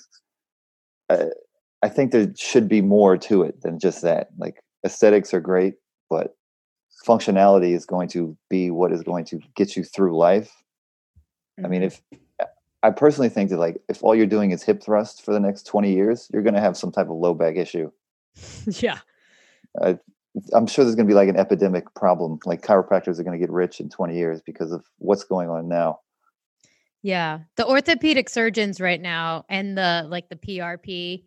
[1.10, 1.26] uh,
[1.84, 4.30] I think there should be more to it than just that.
[4.38, 5.76] Like aesthetics are great,
[6.10, 6.36] but
[7.06, 10.52] functionality is going to be what is going to get you through life.
[11.60, 11.66] Mm-hmm.
[11.66, 12.16] I mean, mm-hmm.
[12.42, 12.50] if
[12.84, 15.64] I personally think that like if all you're doing is hip thrust for the next
[15.64, 17.92] 20 years, you're going to have some type of low back issue.
[18.68, 19.00] Yeah.
[19.82, 19.96] Uh,
[20.54, 22.40] I'm sure there's going to be like an epidemic problem.
[22.46, 25.68] Like chiropractors are going to get rich in 20 years because of what's going on
[25.68, 26.00] now.
[27.08, 27.40] Yeah.
[27.56, 31.24] The orthopedic surgeons right now and the like the PRP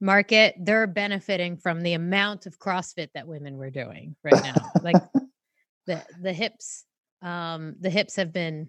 [0.00, 4.72] market, they're benefiting from the amount of CrossFit that women were doing right now.
[4.82, 4.96] like
[5.86, 6.86] the the hips
[7.20, 8.68] um the hips have been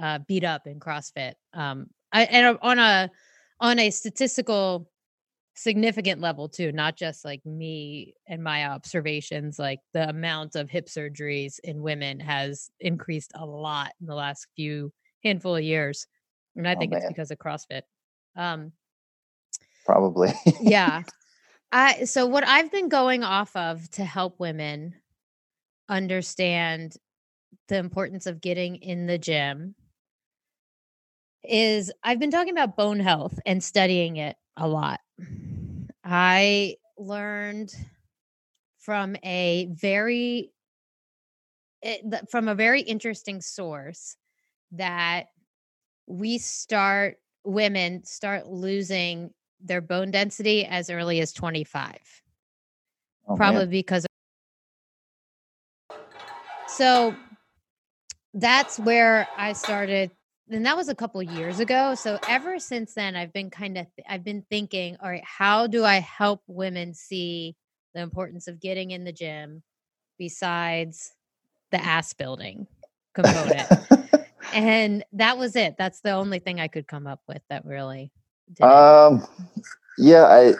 [0.00, 1.34] uh beat up in CrossFit.
[1.52, 3.10] Um I, and on a
[3.60, 4.90] on a statistical
[5.56, 10.86] significant level too, not just like me and my observations, like the amount of hip
[10.86, 14.90] surgeries in women has increased a lot in the last few
[15.24, 16.06] handful of years.
[16.56, 17.00] And I oh, think man.
[17.00, 17.82] it's because of CrossFit.
[18.36, 18.72] Um,
[19.84, 20.32] Probably.
[20.60, 21.02] yeah.
[21.72, 24.94] I, so what I've been going off of to help women
[25.88, 26.96] understand
[27.68, 29.74] the importance of getting in the gym
[31.44, 35.00] is I've been talking about bone health and studying it a lot.
[36.04, 37.74] I learned
[38.78, 40.52] from a very
[41.82, 44.16] it, eh, from a very interesting source
[44.72, 45.26] that
[46.06, 51.96] we start women start losing their bone density as early as 25
[53.28, 53.70] oh, probably man.
[53.70, 54.08] because of-
[56.68, 57.14] so
[58.34, 60.10] that's where i started
[60.50, 63.86] and that was a couple years ago so ever since then i've been kind of
[64.08, 67.56] i've been thinking all right how do i help women see
[67.94, 69.62] the importance of getting in the gym
[70.18, 71.12] besides
[71.70, 72.66] the ass building
[73.14, 73.68] component
[74.52, 75.76] and that was it.
[75.78, 78.10] That's the only thing I could come up with that really.
[78.60, 79.26] um,
[79.98, 80.54] yeah, I,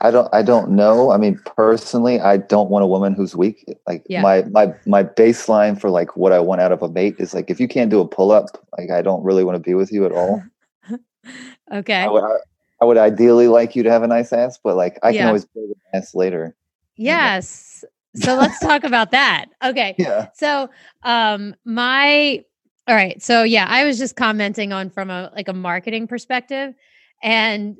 [0.00, 1.10] I don't, I don't know.
[1.10, 3.64] I mean, personally, I don't want a woman who's weak.
[3.86, 4.22] Like yeah.
[4.22, 7.50] my, my, my baseline for like what I want out of a mate is like
[7.50, 8.46] if you can't do a pull up,
[8.78, 10.42] like I don't really want to be with you at all.
[11.72, 12.02] okay.
[12.02, 12.36] I would, I,
[12.80, 15.20] I would ideally like you to have a nice ass, but like I yeah.
[15.20, 16.54] can always build an ass later.
[16.96, 17.84] Yes.
[18.14, 19.46] so let's talk about that.
[19.62, 19.94] Okay.
[19.98, 20.28] Yeah.
[20.34, 20.70] So
[21.02, 22.44] um my
[22.88, 23.20] all right.
[23.22, 26.74] So yeah, I was just commenting on from a like a marketing perspective
[27.22, 27.76] and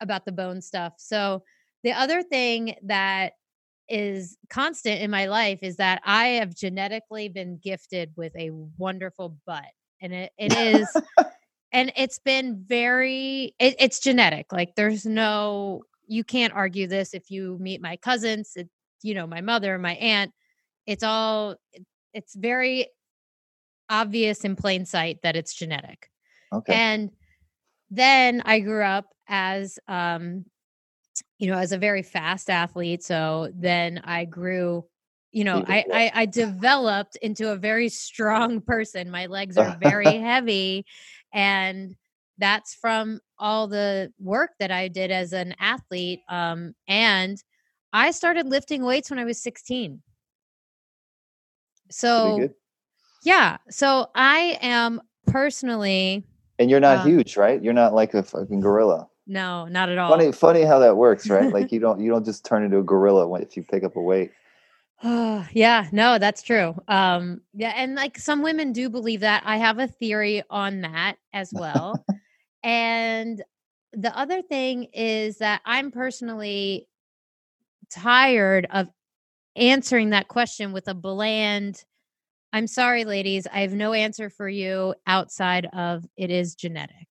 [0.00, 0.94] about the bone stuff.
[0.98, 1.42] So
[1.82, 3.32] the other thing that
[3.88, 9.36] is constant in my life is that I have genetically been gifted with a wonderful
[9.46, 9.64] butt.
[10.00, 10.88] And it, it is
[11.72, 14.52] and it's been very it, it's genetic.
[14.52, 18.68] Like there's no you can't argue this if you meet my cousins, it,
[19.02, 20.32] you know, my mother, my aunt.
[20.86, 21.56] It's all
[22.14, 22.86] it's very
[23.88, 26.10] obvious in plain sight that it's genetic.
[26.52, 26.72] Okay.
[26.74, 27.10] And
[27.90, 30.44] then I grew up as um
[31.38, 34.84] you know as a very fast athlete so then I grew
[35.32, 40.18] you know I, I I developed into a very strong person my legs are very
[40.18, 40.86] heavy
[41.32, 41.94] and
[42.38, 47.42] that's from all the work that I did as an athlete um and
[47.96, 50.02] I started lifting weights when I was 16.
[51.90, 52.50] So,
[53.26, 53.56] yeah.
[53.68, 56.24] So I am personally.
[56.60, 57.60] And you're not um, huge, right?
[57.60, 59.08] You're not like a fucking gorilla.
[59.26, 60.10] No, not at all.
[60.10, 61.52] Funny, funny how that works, right?
[61.52, 63.96] like you don't you don't just turn into a gorilla when if you pick up
[63.96, 64.30] a weight.
[65.02, 66.76] yeah, no, that's true.
[66.86, 69.42] Um, yeah, and like some women do believe that.
[69.44, 72.04] I have a theory on that as well.
[72.62, 73.42] and
[73.92, 76.86] the other thing is that I'm personally
[77.90, 78.86] tired of
[79.56, 81.84] answering that question with a bland
[82.52, 87.08] I'm sorry ladies, I have no answer for you outside of it is genetic.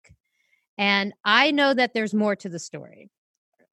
[0.78, 3.10] And I know that there's more to the story.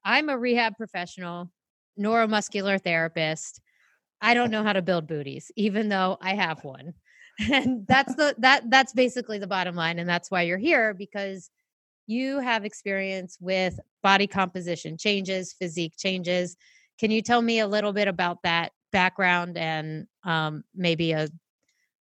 [0.05, 1.51] I'm a rehab professional,
[1.99, 3.61] neuromuscular therapist.
[4.21, 6.95] I don't know how to build booties even though I have one.
[7.51, 11.51] And that's the that that's basically the bottom line and that's why you're here because
[12.07, 16.57] you have experience with body composition changes, physique changes.
[17.01, 21.29] Can you tell me a little bit about that background and um, maybe a,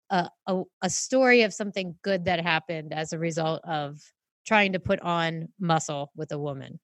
[0.09, 3.99] a, a a story of something good that happened as a result of
[4.45, 6.79] trying to put on muscle with a woman?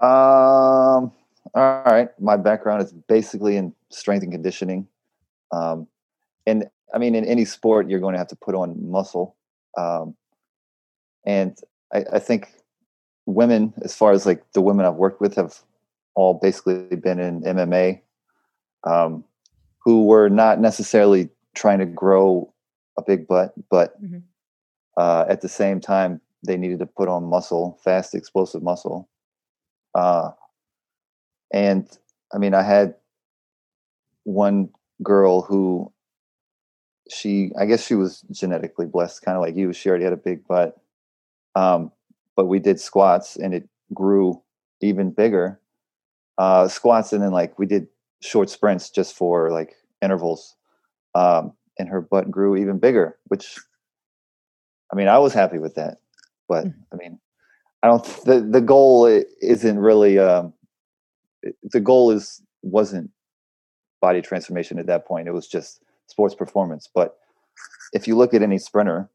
[0.00, 1.12] Um.
[1.54, 2.08] All right.
[2.20, 4.86] My background is basically in strength and conditioning.
[5.50, 5.86] Um,
[6.46, 9.36] and I mean, in any sport, you're going to have to put on muscle.
[9.76, 10.14] Um,
[11.26, 11.56] and
[11.92, 12.48] I, I think
[13.26, 15.58] women, as far as like the women I've worked with, have
[16.14, 18.00] all basically been in MMA,
[18.84, 19.24] um,
[19.78, 22.52] who were not necessarily trying to grow
[22.98, 24.18] a big butt, but mm-hmm.
[24.96, 29.08] uh, at the same time, they needed to put on muscle, fast, explosive muscle.
[29.94, 30.30] Uh,
[31.52, 31.88] and
[32.34, 32.94] I mean, I had
[34.24, 34.70] one
[35.02, 35.92] girl who
[37.10, 39.72] she, I guess she was genetically blessed, kind of like you.
[39.72, 40.76] She already had a big butt.
[41.54, 41.92] Um,
[42.36, 44.42] but we did squats and it grew
[44.80, 45.60] even bigger.
[46.38, 47.88] Uh, squats and then like we did
[48.20, 50.56] short sprints just for like intervals.
[51.14, 53.58] Um, and her butt grew even bigger, which
[54.92, 55.98] I mean, I was happy with that.
[56.48, 56.74] But mm.
[56.92, 57.18] I mean,
[57.82, 58.04] I don't.
[58.24, 59.06] The the goal
[59.40, 60.18] isn't really.
[60.18, 60.52] Um,
[61.62, 63.10] the goal is wasn't
[64.00, 65.28] body transformation at that point.
[65.28, 66.88] It was just sports performance.
[66.92, 67.16] But
[67.92, 69.08] if you look at any sprinter,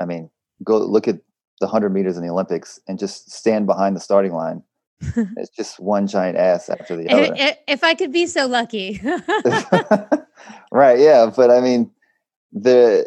[0.00, 0.30] I mean,
[0.62, 1.18] go look at
[1.60, 4.62] the hundred meters in the Olympics and just stand behind the starting line.
[5.36, 7.34] it's just one giant ass after the other.
[7.36, 9.00] If, if I could be so lucky.
[10.72, 10.98] right.
[10.98, 11.30] Yeah.
[11.34, 11.90] But I mean,
[12.52, 13.06] the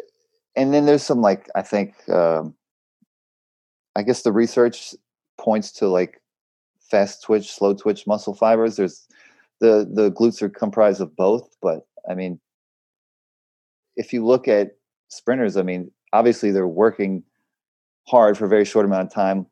[0.56, 2.54] and then there's some like I think um,
[3.96, 4.94] I guess the research
[5.38, 6.20] points to like
[6.90, 8.76] fast twitch, slow twitch muscle fibers.
[8.76, 9.06] There's
[9.60, 12.40] the the glutes are comprised of both, but I mean,
[13.96, 14.76] if you look at
[15.08, 17.24] sprinters, I mean, obviously they're working
[18.06, 19.46] hard for a very short amount of time,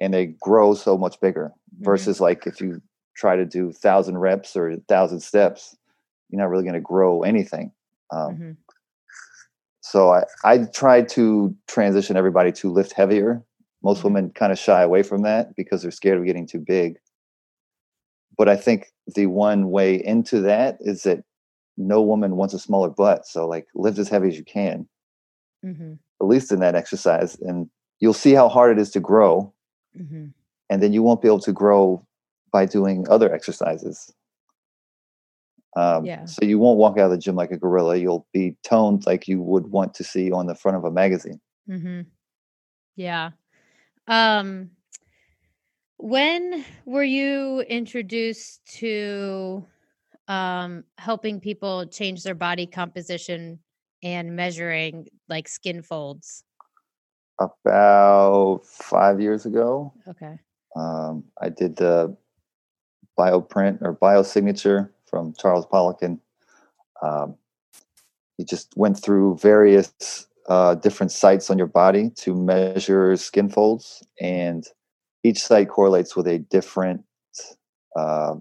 [0.00, 1.52] and they grow so much bigger.
[1.74, 1.84] Mm-hmm.
[1.84, 2.80] Versus like if you
[3.16, 5.76] try to do thousand reps or thousand steps,
[6.28, 7.72] you're not really going to grow anything.
[8.10, 8.50] Um, mm-hmm.
[9.80, 13.42] So I, I tried to transition everybody to lift heavier.
[13.82, 14.08] Most mm-hmm.
[14.08, 16.98] women kind of shy away from that because they're scared of getting too big.
[18.38, 21.24] But I think the one way into that is that
[21.76, 23.26] no woman wants a smaller butt.
[23.26, 24.88] So like lift as heavy as you can,
[25.64, 25.94] mm-hmm.
[26.20, 27.36] at least in that exercise.
[27.40, 27.68] And
[28.00, 29.51] you'll see how hard it is to grow.
[29.98, 30.26] Mm-hmm.
[30.70, 32.06] And then you won't be able to grow
[32.50, 34.12] by doing other exercises.
[35.74, 36.24] Um, yeah.
[36.26, 37.96] So you won't walk out of the gym like a gorilla.
[37.96, 41.40] You'll be toned like you would want to see on the front of a magazine.
[41.68, 42.02] Mm-hmm.
[42.96, 43.30] Yeah.
[44.06, 44.70] Um,
[45.96, 49.64] when were you introduced to
[50.28, 53.60] um, helping people change their body composition
[54.02, 56.44] and measuring like skin folds?
[57.42, 59.92] About five years ago.
[60.06, 60.38] Okay.
[60.76, 62.16] Um, I did the
[63.18, 66.18] bioprint or biosignature from Charles Poliquin.
[67.02, 67.34] Um,
[68.38, 74.02] he just went through various uh, different sites on your body to measure skin folds,
[74.20, 74.66] and
[75.24, 77.04] each site correlates with a different,
[77.96, 78.34] uh,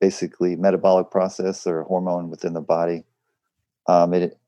[0.00, 3.04] basically metabolic process or hormone within the body.
[3.86, 4.38] Um, it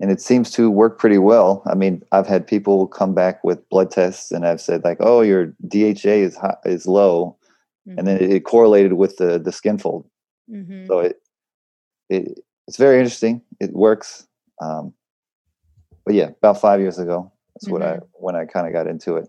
[0.00, 1.62] and it seems to work pretty well.
[1.66, 5.20] I mean, I've had people come back with blood tests, and I've said like, "Oh,
[5.20, 7.36] your DHA is high, is low,"
[7.88, 7.98] mm-hmm.
[7.98, 10.08] and then it, it correlated with the the skin fold.
[10.50, 10.86] Mm-hmm.
[10.86, 11.22] So it,
[12.08, 13.42] it it's very interesting.
[13.60, 14.26] It works.
[14.60, 14.92] Um,
[16.04, 17.72] but yeah, about five years ago, that's mm-hmm.
[17.72, 18.04] what I mm-hmm.
[18.12, 19.28] when I kind of got into it.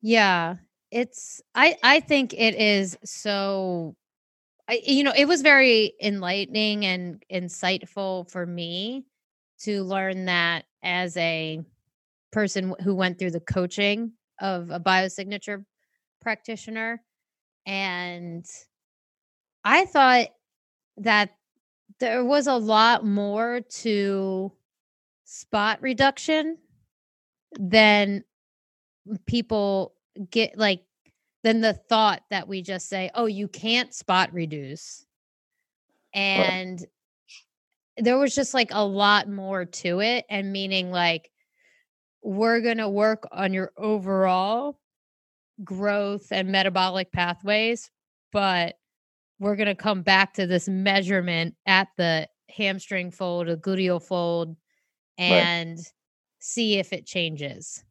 [0.00, 0.56] Yeah,
[0.90, 3.96] it's I I think it is so.
[4.68, 9.04] I, you know, it was very enlightening and insightful for me
[9.64, 11.60] to learn that as a
[12.32, 15.64] person who went through the coaching of a biosignature
[16.20, 17.02] practitioner
[17.66, 18.44] and
[19.64, 20.28] I thought
[20.98, 21.30] that
[22.00, 24.52] there was a lot more to
[25.24, 26.58] spot reduction
[27.58, 28.24] than
[29.26, 29.94] people
[30.30, 30.82] get like
[31.42, 35.06] than the thought that we just say, oh, you can't spot reduce.
[36.14, 36.84] And.
[37.96, 40.24] There was just like a lot more to it.
[40.30, 41.30] And meaning, like,
[42.22, 44.78] we're going to work on your overall
[45.64, 47.90] growth and metabolic pathways,
[48.32, 48.76] but
[49.38, 54.56] we're going to come back to this measurement at the hamstring fold, a gluteal fold,
[55.18, 55.92] and right.
[56.38, 57.84] see if it changes.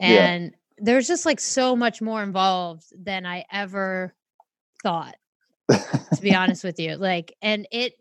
[0.00, 4.14] And yeah there's just like so much more involved than I ever
[4.82, 5.16] thought,
[5.70, 6.96] to be honest with you.
[6.96, 7.94] Like, and it,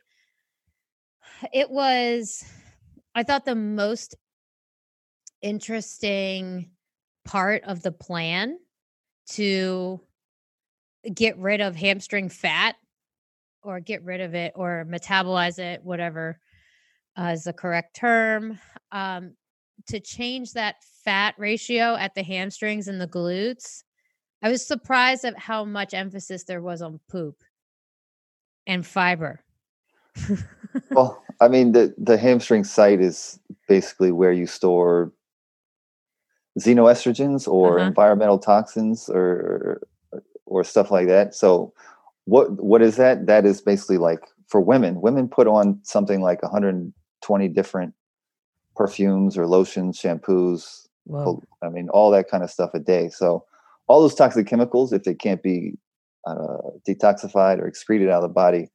[1.52, 2.44] it was,
[3.16, 4.16] I thought the most
[5.42, 6.72] interesting
[7.26, 8.58] part of the plan
[9.32, 10.00] to
[11.14, 12.76] get rid of hamstring fat
[13.62, 16.40] or get rid of it or metabolize it, whatever
[17.18, 18.60] uh, is the correct term,
[18.92, 19.36] um,
[19.88, 23.84] to change that fat ratio at the hamstrings and the glutes,
[24.42, 27.36] I was surprised at how much emphasis there was on poop
[28.68, 29.44] and fiber.
[30.92, 35.12] well, I mean the the hamstring site is basically where you store
[36.60, 37.88] xenoestrogens or uh-huh.
[37.88, 39.82] environmental toxins or
[40.46, 41.34] or stuff like that.
[41.34, 41.74] So
[42.26, 43.28] what what is that?
[43.28, 45.02] That is basically like for women.
[45.02, 47.94] Women put on something like 120 different
[48.76, 50.88] perfumes or lotions, shampoos.
[51.06, 51.42] Whoa.
[51.62, 53.10] I mean, all that kind of stuff a day.
[53.10, 53.46] So
[53.88, 55.74] all those toxic chemicals, if they can't be
[56.26, 56.58] uh,
[56.88, 58.70] detoxified or excreted out of the body,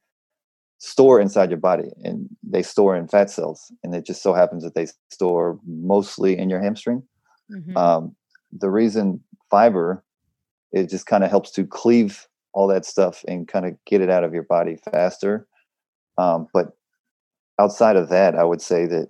[0.79, 3.71] store inside your body, and they store in fat cells.
[3.83, 7.03] And it just so happens that they store mostly in your hamstring.
[7.51, 7.77] Mm-hmm.
[7.77, 8.15] Um,
[8.51, 10.03] the reason fiber,
[10.71, 14.09] it just kind of helps to cleave all that stuff and kind of get it
[14.09, 15.47] out of your body faster.
[16.17, 16.77] Um, but
[17.59, 19.09] outside of that, I would say that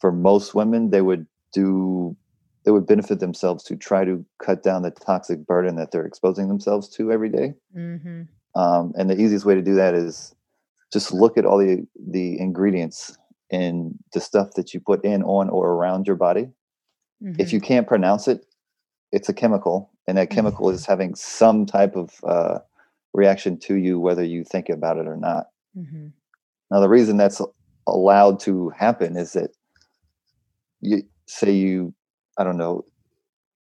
[0.00, 2.16] for most women, they would do
[2.64, 6.48] they would benefit themselves to try to cut down the toxic burden that they're exposing
[6.48, 7.54] themselves to every day.
[7.76, 8.22] Mm-hmm.
[8.60, 10.34] Um, and the easiest way to do that is
[10.92, 13.16] just look at all the the ingredients
[13.50, 16.48] in the stuff that you put in, on, or around your body.
[17.22, 17.40] Mm-hmm.
[17.40, 18.44] If you can't pronounce it,
[19.12, 20.74] it's a chemical, and that chemical mm-hmm.
[20.74, 22.58] is having some type of uh,
[23.14, 25.46] reaction to you, whether you think about it or not.
[25.76, 26.08] Mm-hmm.
[26.70, 27.40] Now, the reason that's
[27.86, 29.50] allowed to happen is that
[30.80, 31.94] you say you
[32.38, 32.84] i don't know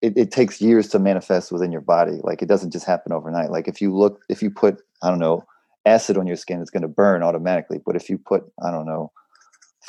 [0.02, 3.52] it, it takes years to manifest within your body like it doesn't just happen overnight
[3.52, 5.46] like if you look if you put i don't know
[5.86, 7.80] acid on your skin it's going to burn automatically.
[7.86, 9.12] But if you put i don't know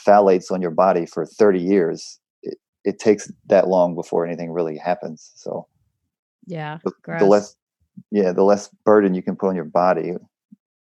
[0.06, 4.78] phthalates on your body for 30 years it, it takes that long before anything really
[4.78, 5.32] happens.
[5.36, 5.66] So
[6.46, 7.56] yeah the, the less
[8.10, 10.14] yeah the less burden you can put on your body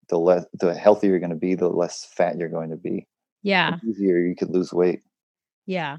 [0.09, 3.07] the less the healthier you're going to be the less fat you're going to be.
[3.41, 3.77] Yeah.
[3.81, 5.01] The easier you could lose weight.
[5.65, 5.97] Yeah.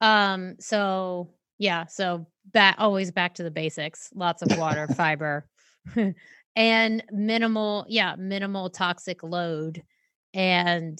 [0.00, 4.10] Um, so yeah, so back always back to the basics.
[4.14, 5.46] Lots of water, fiber,
[6.58, 9.82] and minimal, yeah, minimal toxic load.
[10.34, 10.98] And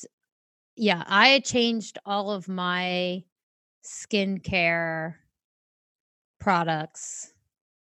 [0.76, 3.24] yeah, I changed all of my
[3.84, 5.14] skincare
[6.38, 7.32] products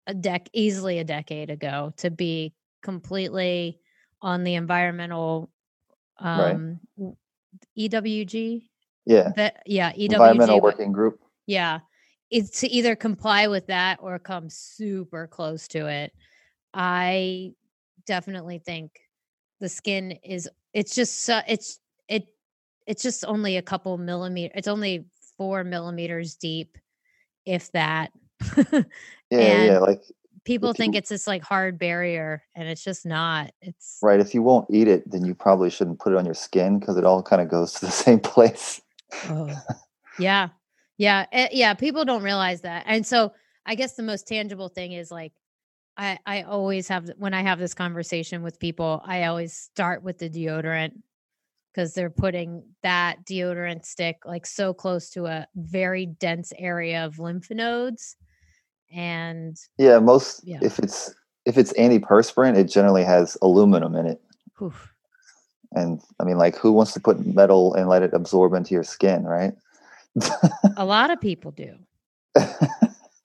[0.06, 2.52] a dec easily a decade ago to be
[2.82, 3.78] completely
[4.20, 5.50] on the environmental
[6.18, 7.14] um right.
[7.78, 8.62] EWG
[9.06, 9.30] yeah.
[9.36, 11.20] That yeah, EWG environmental working group.
[11.46, 11.80] Yeah.
[12.30, 16.12] It's to either comply with that or come super close to it.
[16.72, 17.52] I
[18.10, 18.90] definitely think
[19.60, 22.26] the skin is it's just so it's it
[22.86, 25.06] it's just only a couple millimeter it's only
[25.38, 26.76] four millimeters deep
[27.46, 28.10] if that
[29.30, 30.02] yeah yeah like
[30.44, 34.34] people think you, it's this like hard barrier and it's just not it's right if
[34.34, 37.04] you won't eat it then you probably shouldn't put it on your skin because it
[37.04, 38.80] all kind of goes to the same place
[39.28, 39.50] Oh,
[40.18, 40.48] yeah.
[40.98, 41.26] Yeah.
[41.32, 41.74] Eh, yeah.
[41.74, 42.84] People don't realize that.
[42.86, 43.32] And so
[43.66, 45.32] I guess the most tangible thing is like,
[46.00, 50.16] I, I always have, when I have this conversation with people, I always start with
[50.16, 50.92] the deodorant
[51.74, 57.18] because they're putting that deodorant stick like so close to a very dense area of
[57.18, 58.16] lymph nodes.
[58.90, 60.60] And yeah, most, yeah.
[60.62, 64.22] if it's, if it's antiperspirant, it generally has aluminum in it.
[64.62, 64.94] Oof.
[65.72, 68.84] And I mean, like, who wants to put metal and let it absorb into your
[68.84, 69.52] skin, right?
[70.78, 71.76] a lot of people do.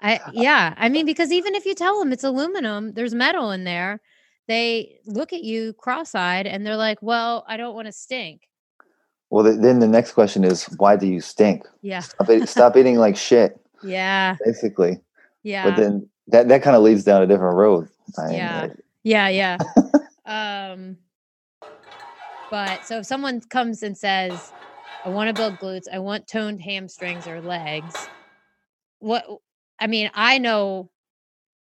[0.06, 3.64] I yeah, I mean, because even if you tell them it's aluminum, there's metal in
[3.64, 4.01] there,
[4.47, 8.43] they look at you cross-eyed and they're like, "Well, I don't want to stink."
[9.32, 11.64] Well, then the next question is, why do you stink?
[11.82, 13.60] Yeah, stop, stop eating like shit.
[13.84, 15.01] Yeah, basically.
[15.43, 17.88] Yeah, but then that that kind of leads down a different road.
[18.32, 18.68] Yeah,
[19.03, 19.58] yeah, yeah.
[20.26, 20.97] um
[22.49, 24.53] but so if someone comes and says,
[25.06, 28.10] I want to build glutes, I want toned hamstrings or legs,
[28.99, 29.26] what
[29.80, 30.89] I mean, I know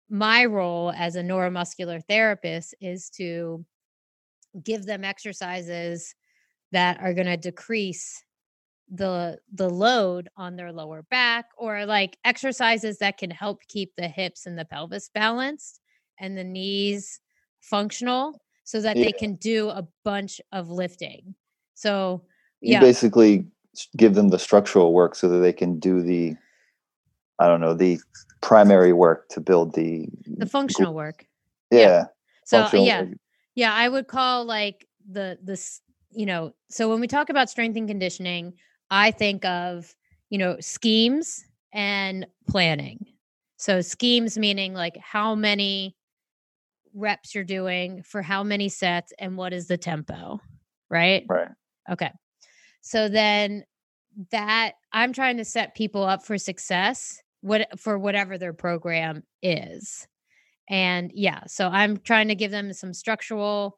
[0.10, 3.66] my role as a neuromuscular therapist is to
[4.64, 6.16] give them exercises
[6.72, 8.24] that are going to decrease
[8.93, 14.08] the the load on their lower back or like exercises that can help keep the
[14.08, 15.80] hips and the pelvis balanced
[16.20, 17.20] and the knees
[17.62, 19.06] functional so that yeah.
[19.06, 21.36] they can do a bunch of lifting.
[21.76, 22.24] So,
[22.62, 22.80] yeah.
[22.80, 23.45] You basically
[23.97, 26.36] give them the structural work so that they can do the
[27.40, 28.00] I don't know, the
[28.42, 31.26] primary work to build the the functional work.
[31.72, 31.80] Yeah.
[31.80, 32.04] yeah.
[32.46, 33.02] So, yeah.
[33.02, 33.10] Work.
[33.56, 35.82] Yeah, I would call like the this,
[36.12, 38.54] you know, so when we talk about strength and conditioning,
[38.90, 39.96] I think of,
[40.30, 43.06] you know, schemes and planning.
[43.58, 45.96] So schemes meaning like how many
[46.94, 50.40] reps you're doing for how many sets and what is the tempo,
[50.90, 51.26] right?
[51.28, 51.50] Right.
[51.92, 52.12] Okay.
[52.82, 53.66] So then
[54.32, 60.08] that I'm trying to set people up for success what for whatever their program is.
[60.68, 63.78] And yeah, so I'm trying to give them some structural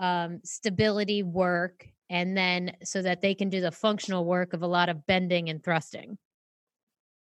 [0.00, 4.66] um, stability work and then so that they can do the functional work of a
[4.66, 6.18] lot of bending and thrusting.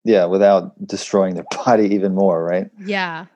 [0.05, 2.69] Yeah, without destroying their body even more, right?
[2.81, 3.27] Yeah.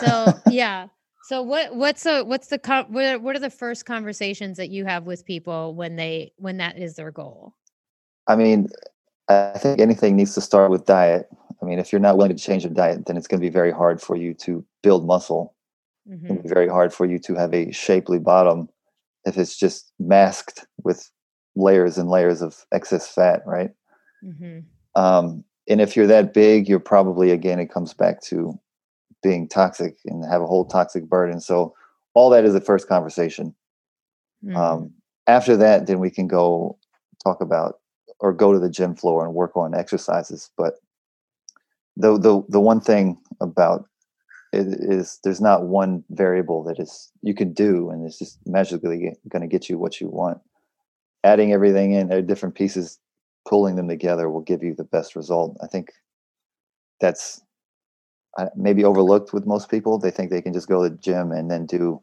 [0.00, 0.86] So, yeah.
[1.24, 5.04] So what what's the what's the what what are the first conversations that you have
[5.04, 7.54] with people when they when that is their goal?
[8.26, 8.68] I mean,
[9.28, 11.28] I think anything needs to start with diet.
[11.62, 13.52] I mean, if you're not willing to change your diet, then it's going to be
[13.52, 15.54] very hard for you to build muscle.
[16.08, 16.14] Mm-hmm.
[16.14, 18.68] It's going to be very hard for you to have a shapely bottom
[19.24, 21.08] if it's just masked with
[21.54, 23.70] layers and layers of excess fat, right?
[24.24, 24.60] Mm-hmm.
[25.00, 28.58] Um, and if you're that big, you're probably again it comes back to
[29.22, 31.40] being toxic and have a whole toxic burden.
[31.40, 31.74] So
[32.14, 33.54] all that is the first conversation.
[34.44, 34.56] Mm-hmm.
[34.56, 34.92] Um,
[35.28, 36.78] after that, then we can go
[37.22, 37.78] talk about
[38.18, 40.50] or go to the gym floor and work on exercises.
[40.56, 40.74] But
[41.96, 43.86] the the the one thing about
[44.52, 49.12] it is there's not one variable that is you can do and it's just magically
[49.30, 50.38] going to get you what you want.
[51.24, 52.98] Adding everything in uh, different pieces
[53.48, 55.56] pulling them together will give you the best result.
[55.62, 55.92] I think
[57.00, 57.42] that's
[58.38, 59.98] uh, maybe overlooked with most people.
[59.98, 62.00] They think they can just go to the gym and then do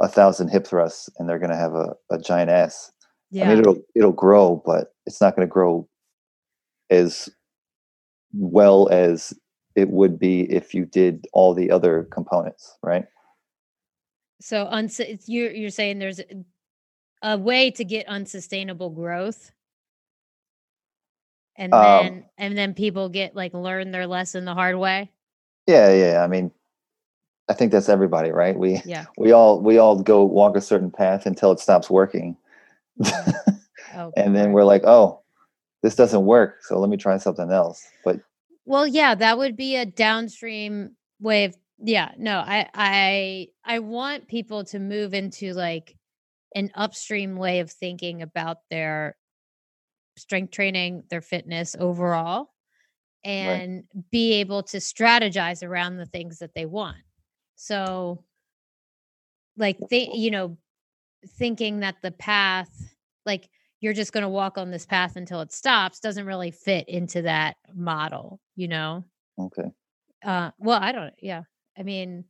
[0.00, 2.92] a thousand hip thrusts and they're going to have a, a giant ass.
[3.30, 3.44] Yeah.
[3.44, 5.88] i mean it'll it'll grow but it's not going to grow
[6.90, 7.28] as
[8.32, 9.32] well as
[9.76, 13.06] it would be if you did all the other components, right?
[14.40, 16.20] So uns- you're you're saying there's
[17.22, 19.52] a way to get unsustainable growth,
[21.56, 25.10] and um then um, and then people get like learn their lesson the hard way.
[25.66, 26.24] Yeah, yeah.
[26.24, 26.50] I mean,
[27.48, 28.56] I think that's everybody, right?
[28.56, 29.06] We yeah.
[29.18, 32.36] we all we all go walk a certain path until it stops working,
[33.94, 35.19] oh, and then we're like, oh,
[35.82, 37.86] this doesn't work, so let me try something else.
[38.04, 38.20] But
[38.64, 44.28] well, yeah, that would be a downstream way of yeah, no, I I I want
[44.28, 45.96] people to move into like
[46.54, 49.16] an upstream way of thinking about their
[50.16, 52.50] strength training, their fitness overall
[53.24, 54.10] and right.
[54.10, 56.96] be able to strategize around the things that they want.
[57.56, 58.24] So
[59.56, 60.56] like they you know
[61.38, 62.70] thinking that the path
[63.26, 63.48] like
[63.80, 67.22] you're just going to walk on this path until it stops doesn't really fit into
[67.22, 69.04] that model, you know?
[69.38, 69.70] Okay.
[70.24, 71.42] Uh, well, I don't, yeah.
[71.78, 72.24] I mean,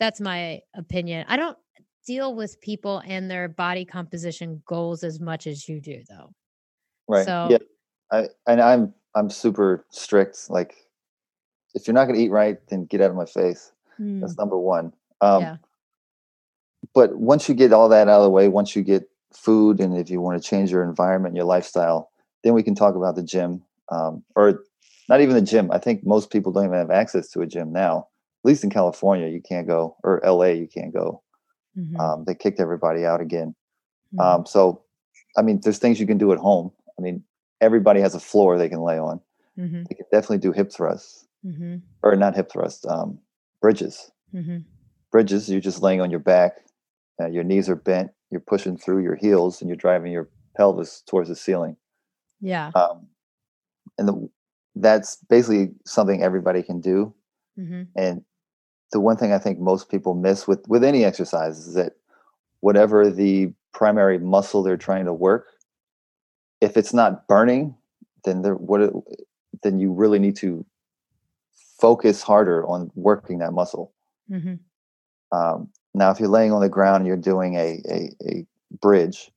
[0.00, 1.24] that's my opinion.
[1.28, 1.56] I don't
[2.06, 6.32] deal with people and their body composition goals as much as you do, though.
[7.06, 7.24] Right.
[7.24, 7.58] So, yeah.
[8.10, 10.50] I, and I'm, I'm super strict.
[10.50, 10.74] Like,
[11.74, 13.72] if you're not going to eat right, then get out of my face.
[14.00, 14.20] Mm.
[14.20, 14.92] That's number one.
[15.20, 15.56] Um, yeah.
[16.94, 19.96] But once you get all that out of the way, once you get food and
[19.96, 22.10] if you want to change your environment, your lifestyle,
[22.44, 24.62] then we can talk about the gym um, or
[25.08, 25.70] not even the gym.
[25.70, 28.08] I think most people don't even have access to a gym now.
[28.44, 31.22] At least in California, you can't go, or LA, you can't go.
[31.76, 32.00] Mm-hmm.
[32.00, 33.54] Um, they kicked everybody out again.
[34.14, 34.20] Mm-hmm.
[34.20, 34.82] Um, so,
[35.36, 36.70] I mean, there's things you can do at home.
[36.98, 37.24] I mean,
[37.60, 39.20] everybody has a floor they can lay on.
[39.58, 39.84] Mm-hmm.
[39.88, 41.76] They can definitely do hip thrusts, mm-hmm.
[42.02, 43.18] or not hip thrusts, um,
[43.60, 44.10] bridges.
[44.34, 44.58] Mm-hmm.
[45.10, 46.58] Bridges, you're just laying on your back,
[47.20, 51.02] uh, your knees are bent, you're pushing through your heels and you're driving your pelvis
[51.06, 51.76] towards the ceiling.
[52.40, 52.70] Yeah.
[52.74, 53.06] Um,
[53.96, 54.30] and the,
[54.76, 57.14] that's basically something everybody can do.
[57.58, 57.82] Mm-hmm.
[57.96, 58.22] And
[58.92, 61.94] the one thing I think most people miss with with any exercise is that
[62.60, 65.46] whatever the primary muscle they're trying to work,
[66.60, 67.74] if it's not burning,
[68.24, 68.92] then there what it,
[69.62, 70.64] then you really need to
[71.80, 73.92] focus harder on working that muscle.
[74.30, 74.54] Mm-hmm.
[75.36, 75.68] Um,
[75.98, 78.46] now, if you're laying on the ground and you're doing a, a, a
[78.80, 79.30] bridge,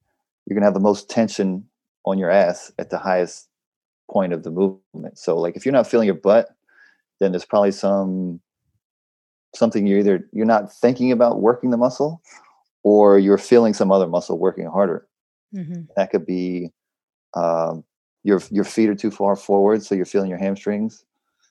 [0.45, 1.66] you're going to have the most tension
[2.05, 3.47] on your ass at the highest
[4.09, 5.18] point of the movement.
[5.18, 6.49] So like if you're not feeling your butt,
[7.20, 8.41] then there's probably some
[9.55, 12.22] something you're either you're not thinking about working the muscle
[12.84, 15.07] or you're feeling some other muscle working harder.
[15.55, 15.84] Mm-hmm.
[15.95, 16.72] That could be
[17.36, 17.84] um,
[18.24, 21.05] your your feet are too far forward, so you're feeling your hamstrings.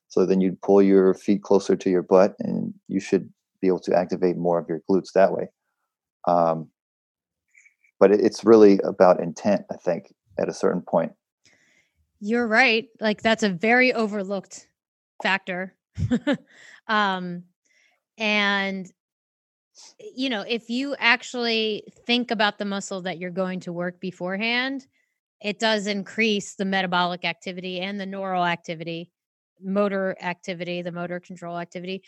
[0.08, 3.30] So then you'd pull your feet closer to your butt, and you should
[3.60, 5.48] be able to activate more of your glutes that way.
[6.26, 6.68] Um,
[7.98, 11.12] but it's really about intent, I think, at a certain point.
[12.20, 12.88] You're right.
[13.00, 14.66] Like that's a very overlooked
[15.22, 15.74] factor.
[16.88, 17.44] um,
[18.18, 18.90] and
[19.98, 24.86] you know, if you actually think about the muscle that you're going to work beforehand,
[25.40, 29.10] it does increase the metabolic activity and the neural activity,
[29.62, 32.02] motor activity, the motor control activity.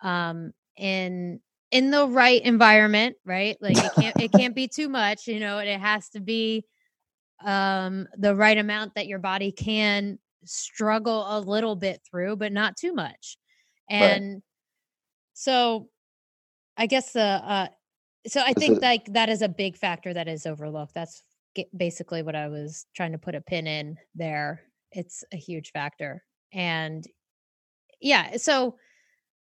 [0.00, 3.56] Um, in in the right environment, right?
[3.60, 6.64] Like it can't it can't be too much, you know, and it has to be
[7.44, 12.76] um the right amount that your body can struggle a little bit through, but not
[12.76, 13.36] too much.
[13.90, 14.42] And right.
[15.34, 15.88] so
[16.76, 17.68] I guess the uh
[18.26, 20.94] so I think like that is a big factor that is overlooked.
[20.94, 21.22] That's
[21.76, 24.62] basically what I was trying to put a pin in there.
[24.92, 26.24] It's a huge factor.
[26.52, 27.06] And
[28.00, 28.76] yeah, so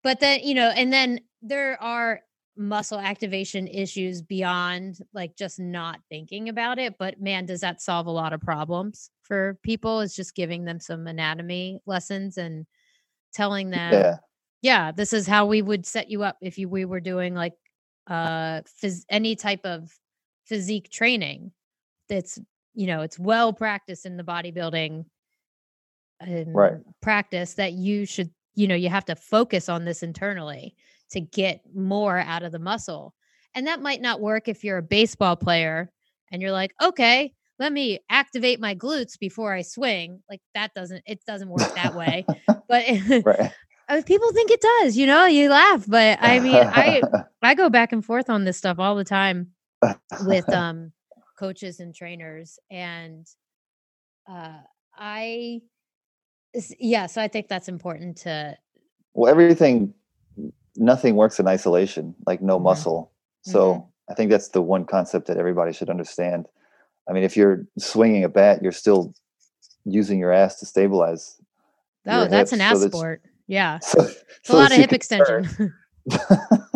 [0.07, 2.21] but then, you know, and then there are
[2.55, 8.07] muscle activation issues beyond like just not thinking about it but man does that solve
[8.07, 12.65] a lot of problems for people is just giving them some anatomy lessons and
[13.31, 14.15] telling them yeah,
[14.63, 17.53] yeah this is how we would set you up if you we were doing like
[18.09, 19.91] uh phys- any type of
[20.47, 21.51] physique training
[22.09, 22.39] that's
[22.73, 25.05] you know it's well practiced in the bodybuilding
[26.47, 26.77] right.
[27.03, 30.75] practice that you should you know you have to focus on this internally
[31.11, 33.13] to get more out of the muscle.
[33.55, 35.91] And that might not work if you're a baseball player
[36.31, 40.21] and you're like, okay, let me activate my glutes before I swing.
[40.29, 42.25] Like that doesn't, it doesn't work that way.
[42.47, 42.85] but
[43.25, 43.51] right.
[44.05, 47.01] people think it does, you know, you laugh, but I mean, I,
[47.41, 49.51] I go back and forth on this stuff all the time
[50.25, 50.91] with, um,
[51.39, 52.59] coaches and trainers.
[52.69, 53.25] And,
[54.29, 54.59] uh,
[54.95, 55.61] I,
[56.79, 58.57] yeah, so I think that's important to.
[59.13, 59.93] Well, everything
[60.77, 62.65] nothing works in isolation, like no mm-hmm.
[62.65, 63.11] muscle.
[63.41, 64.11] So mm-hmm.
[64.11, 66.47] I think that's the one concept that everybody should understand.
[67.09, 69.13] I mean, if you're swinging a bat, you're still
[69.85, 71.39] using your ass to stabilize.
[72.05, 73.21] Oh, that's an ass so sport.
[73.47, 73.79] Yeah.
[73.87, 75.47] So, it's so a lot of hip extension.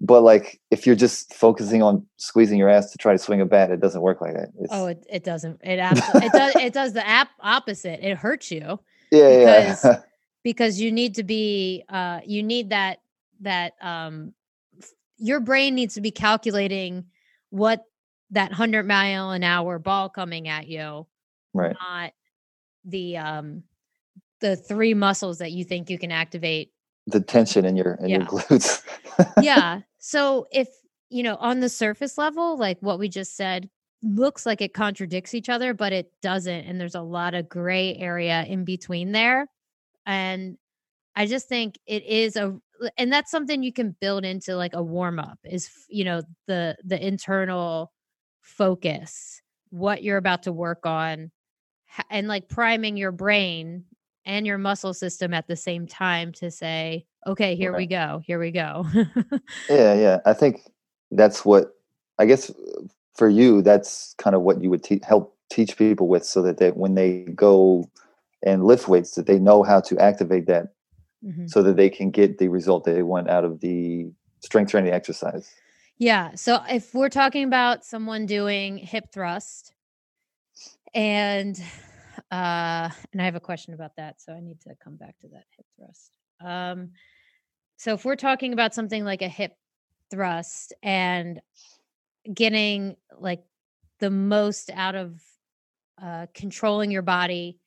[0.00, 3.46] but like if you're just focusing on squeezing your ass to try to swing a
[3.46, 4.48] bat, it doesn't work like that.
[4.58, 4.72] It's...
[4.72, 5.60] Oh, it, it doesn't.
[5.62, 8.04] It absolutely it does it does the app opposite.
[8.04, 8.80] It hurts you.
[9.12, 10.00] Yeah, because, yeah.
[10.44, 13.00] because you need to be uh you need that
[13.40, 14.32] that um,
[15.18, 17.06] your brain needs to be calculating
[17.50, 17.84] what
[18.30, 21.06] that 100 mile an hour ball coming at you
[21.52, 22.12] right not
[22.84, 23.62] the um
[24.40, 26.70] the three muscles that you think you can activate
[27.06, 28.18] the tension in your in yeah.
[28.18, 28.82] your glutes
[29.42, 30.68] yeah so if
[31.10, 33.68] you know on the surface level like what we just said
[34.02, 37.94] looks like it contradicts each other but it doesn't and there's a lot of gray
[37.96, 39.46] area in between there
[40.06, 40.56] and
[41.14, 42.58] i just think it is a
[42.96, 46.76] and that's something you can build into like a warm up is you know the
[46.82, 47.92] the internal
[48.40, 51.30] focus what you're about to work on
[52.08, 53.84] and like priming your brain
[54.24, 57.78] and your muscle system at the same time to say okay here right.
[57.78, 58.84] we go here we go
[59.68, 60.62] yeah yeah i think
[61.10, 61.74] that's what
[62.18, 62.50] i guess
[63.14, 66.58] for you that's kind of what you would te- help teach people with so that
[66.58, 67.90] they when they go
[68.42, 70.68] and lift weights that they know how to activate that
[71.24, 71.46] mm-hmm.
[71.46, 74.10] so that they can get the result they want out of the
[74.40, 75.52] strength training exercise.
[75.98, 76.34] Yeah.
[76.34, 79.74] So if we're talking about someone doing hip thrust
[80.94, 81.60] and
[82.30, 85.28] uh and I have a question about that, so I need to come back to
[85.28, 86.10] that hip thrust.
[86.40, 86.90] Um
[87.76, 89.54] so if we're talking about something like a hip
[90.10, 91.40] thrust and
[92.32, 93.42] getting like
[94.00, 95.20] the most out of
[96.00, 97.58] uh controlling your body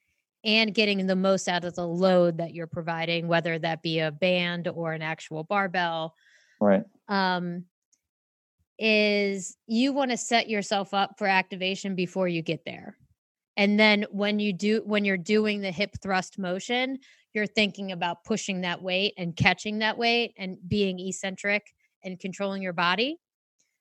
[0.44, 4.12] and getting the most out of the load that you're providing, whether that be a
[4.12, 6.16] band or an actual barbell.
[6.60, 6.84] Right.
[7.08, 7.66] Um,
[8.80, 12.98] is you want to set yourself up for activation before you get there.
[13.58, 17.00] And then when you do when you're doing the hip thrust motion,
[17.34, 21.74] you're thinking about pushing that weight and catching that weight and being eccentric
[22.04, 23.18] and controlling your body.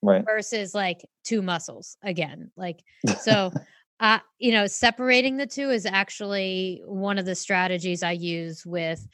[0.03, 0.25] Right.
[0.25, 2.51] Versus like two muscles again.
[2.57, 2.83] Like
[3.21, 3.53] so
[4.01, 9.07] uh, you know, separating the two is actually one of the strategies I use with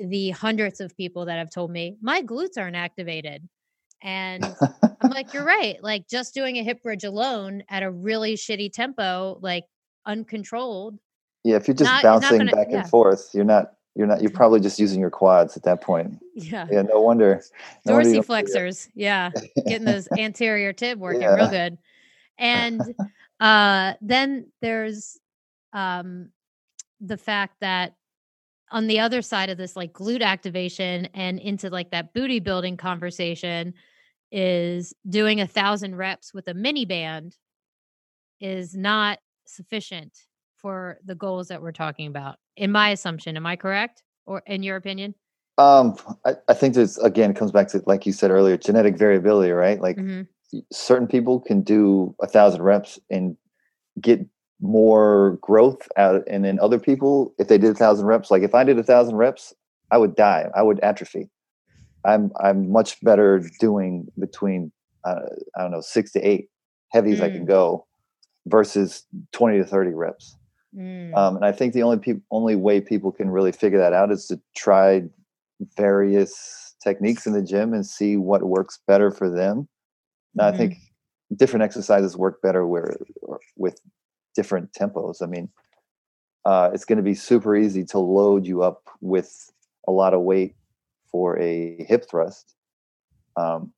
[0.00, 3.48] the hundreds of people that have told me my glutes aren't activated.
[4.00, 4.44] And
[5.02, 5.82] I'm like, you're right.
[5.82, 9.64] Like just doing a hip bridge alone at a really shitty tempo, like
[10.08, 10.98] uncontrolled.
[11.44, 12.80] Yeah, if you're just Not- bouncing gonna- back yeah.
[12.80, 16.18] and forth, you're not you're not you're probably just using your quads at that point.
[16.34, 16.66] Yeah.
[16.70, 17.42] Yeah, no wonder.
[17.84, 18.88] no wonder you dorsiflexors.
[18.94, 19.30] Yeah.
[19.66, 21.34] Getting those anterior tib working Yeah.
[21.34, 21.78] real good.
[22.38, 22.80] And
[23.40, 25.18] uh then there's
[25.72, 26.30] um
[27.00, 27.94] the fact that
[28.70, 32.76] on the other side of this like glute activation and into like that booty building
[32.76, 33.74] conversation
[34.30, 37.34] is doing a thousand reps with a mini band
[38.40, 39.18] is not
[39.48, 40.12] sufficient
[40.56, 44.62] for the goals that we're talking about in my assumption am i correct or in
[44.62, 45.14] your opinion
[45.58, 48.96] Um, I, I think there's again it comes back to like you said earlier, genetic
[48.96, 49.80] variability, right?
[49.80, 50.28] Like Mhm.
[50.70, 53.36] certain people can do a thousand reps and
[54.00, 54.20] get
[54.60, 58.54] more growth out, and then other people, if they did a thousand reps, like if
[58.54, 59.52] I did a thousand reps,
[59.90, 60.46] I would die.
[60.54, 61.28] I would atrophy.
[62.04, 64.70] I'm I'm much better doing between
[65.04, 65.26] uh,
[65.56, 66.50] I don't know six to eight
[66.92, 67.87] heavies I can go
[68.48, 70.36] versus twenty to thirty reps.
[70.76, 71.16] Mm.
[71.16, 74.10] Um, and I think the only peop only way people can really figure that out
[74.10, 75.04] is to try
[75.76, 79.68] various techniques in the gym and see what works better for them.
[80.34, 80.56] Now, I Mhm.
[80.56, 80.76] think
[81.34, 82.96] different exercises work better where
[83.56, 83.80] with
[84.34, 85.22] different tempos.
[85.22, 85.48] I mean,
[86.44, 89.52] uh, it's going to be super easy to load you up with
[89.88, 90.54] a lot of weight
[91.10, 92.54] for a hip thrust,
[93.36, 93.72] um,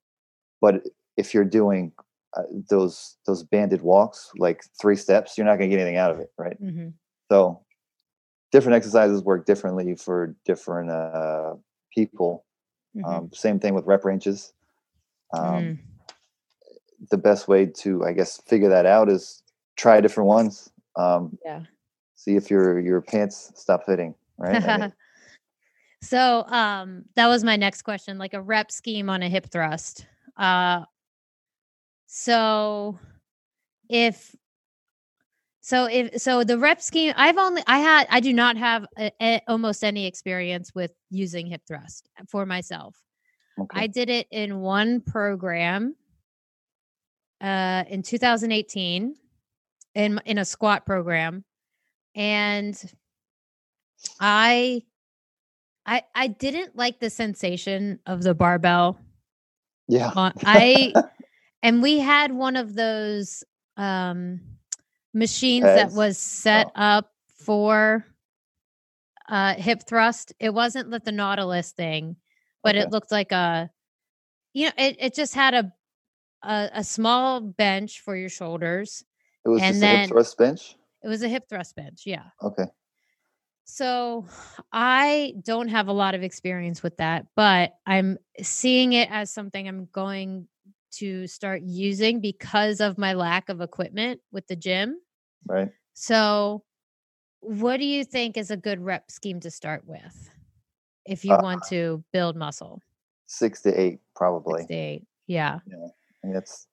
[0.61, 1.93] but if you're doing
[2.37, 6.11] uh, those those banded walks, like three steps, you're not going to get anything out
[6.13, 6.61] of it, right?
[6.63, 6.95] Mhm.
[7.31, 7.65] So
[8.53, 11.55] different exercises work differently for different uh,
[11.95, 12.45] people.
[12.97, 13.05] Mhm.
[13.07, 14.53] Um, same thing with rep ranges.
[15.33, 15.79] Um, Mm.
[17.11, 19.43] The best way to, I guess, figure that out is
[19.77, 20.71] try different ones.
[20.97, 21.63] Um, Yeah.
[22.15, 24.15] see if your your pants stop fitting.
[24.37, 24.63] Right.
[24.63, 24.93] I mean,
[26.03, 30.07] so um that was my next question like a rep scheme on a hip thrust
[30.39, 30.85] uh
[32.13, 32.99] so
[33.89, 34.35] if
[35.61, 39.13] so if so the rep scheme i've only i had i do not have a,
[39.23, 42.97] a- almost any experience with using hip thrust for myself
[43.61, 43.81] okay.
[43.83, 45.95] I did it in one program
[47.41, 49.15] uh, in 2018
[49.95, 51.45] in in a squat program,
[52.15, 52.81] and
[54.21, 54.83] I
[55.87, 58.99] I I didn't like the sensation of the barbell.
[59.89, 60.11] yeah.
[60.17, 60.93] I
[61.63, 63.45] and we had one of those
[63.77, 64.41] um,
[65.15, 66.81] machines that was set Oh.
[66.81, 67.11] up
[67.45, 68.05] for
[69.29, 70.33] uh, hip thrust.
[70.41, 72.17] It wasn't like the Nautilus thing
[72.63, 72.85] but Okay.
[72.85, 73.71] it looked like a
[74.53, 75.73] you know it, it just had a,
[76.43, 79.05] a a small bench for your shoulders
[79.45, 80.77] It was and just a hip thrust bench.
[81.03, 82.65] it was a hip thrust bench yeah Okay.
[83.65, 84.27] so
[84.73, 89.67] i don't have a lot of experience with that but i'm seeing it as something
[89.69, 90.47] i'm going
[90.93, 94.97] to start using because of my lack of equipment with the gym
[95.47, 95.71] Right.
[95.95, 96.63] so
[97.41, 100.31] what do you think is a good rep scheme to start with
[101.07, 102.81] if you Uh, want to build muscle
[103.27, 104.63] Six to eight, probably.
[104.63, 105.07] Six to eight.
[105.27, 105.61] yeah
[106.23, 106.67] And that's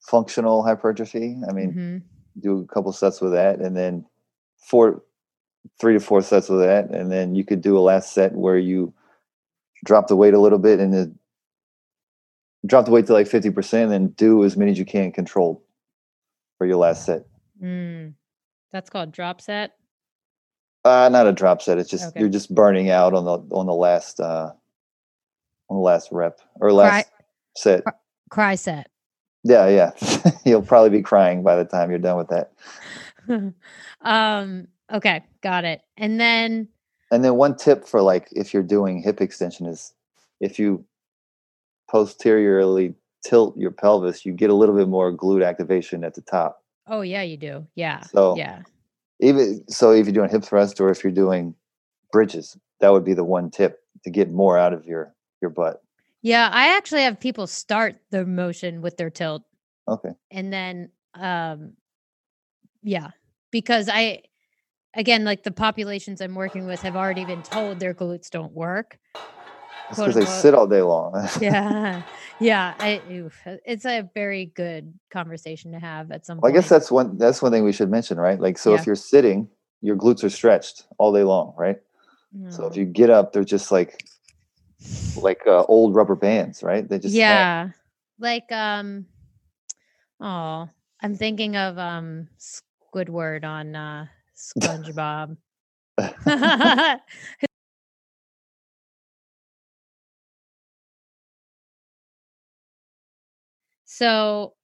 [0.00, 1.36] functional hypertrophy.
[1.48, 2.02] I mean, Mhm.
[2.40, 4.06] do a couple sets with that and then
[4.56, 5.02] four
[5.78, 8.56] three to four sets with that and then you could do a last set where
[8.56, 8.94] you
[9.84, 11.18] drop the weight a little bit and then
[12.66, 15.60] drop the weight to like 50% and then do as many as you can controlled
[16.58, 17.22] for your last set
[17.62, 18.14] Mm.
[18.72, 19.72] That's called drop set.
[20.84, 22.20] uh not a drop set it's just Okay.
[22.20, 24.50] you're just burning out on the on the last uh
[25.68, 27.10] on the last rep or last
[27.56, 27.92] set Cry-
[28.30, 28.88] Cry set.
[29.44, 32.52] yeah yeah you'll probably be crying by the time you're done with that
[34.02, 34.66] um.
[34.92, 35.82] Okay, got it.
[35.98, 36.66] And then
[37.12, 39.92] And then one tip for like if you're doing hip extension is
[40.40, 40.84] if you
[41.90, 42.94] posteriorly
[43.24, 46.62] tilt your pelvis, you get a little bit more glute activation at the top.
[46.86, 47.66] oh yeah, you do.
[47.74, 48.00] Yeah.
[48.02, 48.62] So- yeah.
[49.22, 51.54] Even so, if you're doing hip thrust or if you're doing
[52.10, 55.82] bridges, that would be the one tip to get more out of your your butt.
[56.22, 56.48] Yeah.
[56.50, 59.42] I actually have people start the motion with their tilt
[59.88, 60.10] Okay.
[60.30, 61.72] and then um
[62.82, 63.08] yeah
[63.50, 64.22] because i
[64.94, 68.98] again like the populations i'm working with have already been told their glutes don't work
[69.90, 71.28] because they sit all day long.
[71.40, 72.02] yeah
[72.38, 76.68] yeah I, oof, it's a very good conversation to have at some Well, I guess
[76.68, 78.40] that's one that's one thing we should mention, right?
[78.40, 78.80] Like so Yeah.
[78.80, 79.48] if you're sitting,
[79.82, 81.78] your glutes are stretched all day long, right?
[82.50, 82.76] So if Mm.
[82.76, 84.04] you get up, they're just like
[85.16, 86.88] like uh, old rubber bands, right?
[86.88, 87.26] They just hang.
[87.26, 87.68] yeah
[88.18, 89.06] like um
[90.20, 90.68] oh
[91.00, 94.06] i'm thinking of um squidward on uh
[94.36, 95.36] spongebob
[104.00, 104.54] So,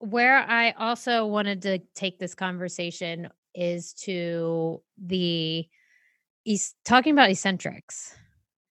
[0.00, 5.64] where I also wanted to take this conversation is to the
[6.42, 8.16] he's talking about eccentrics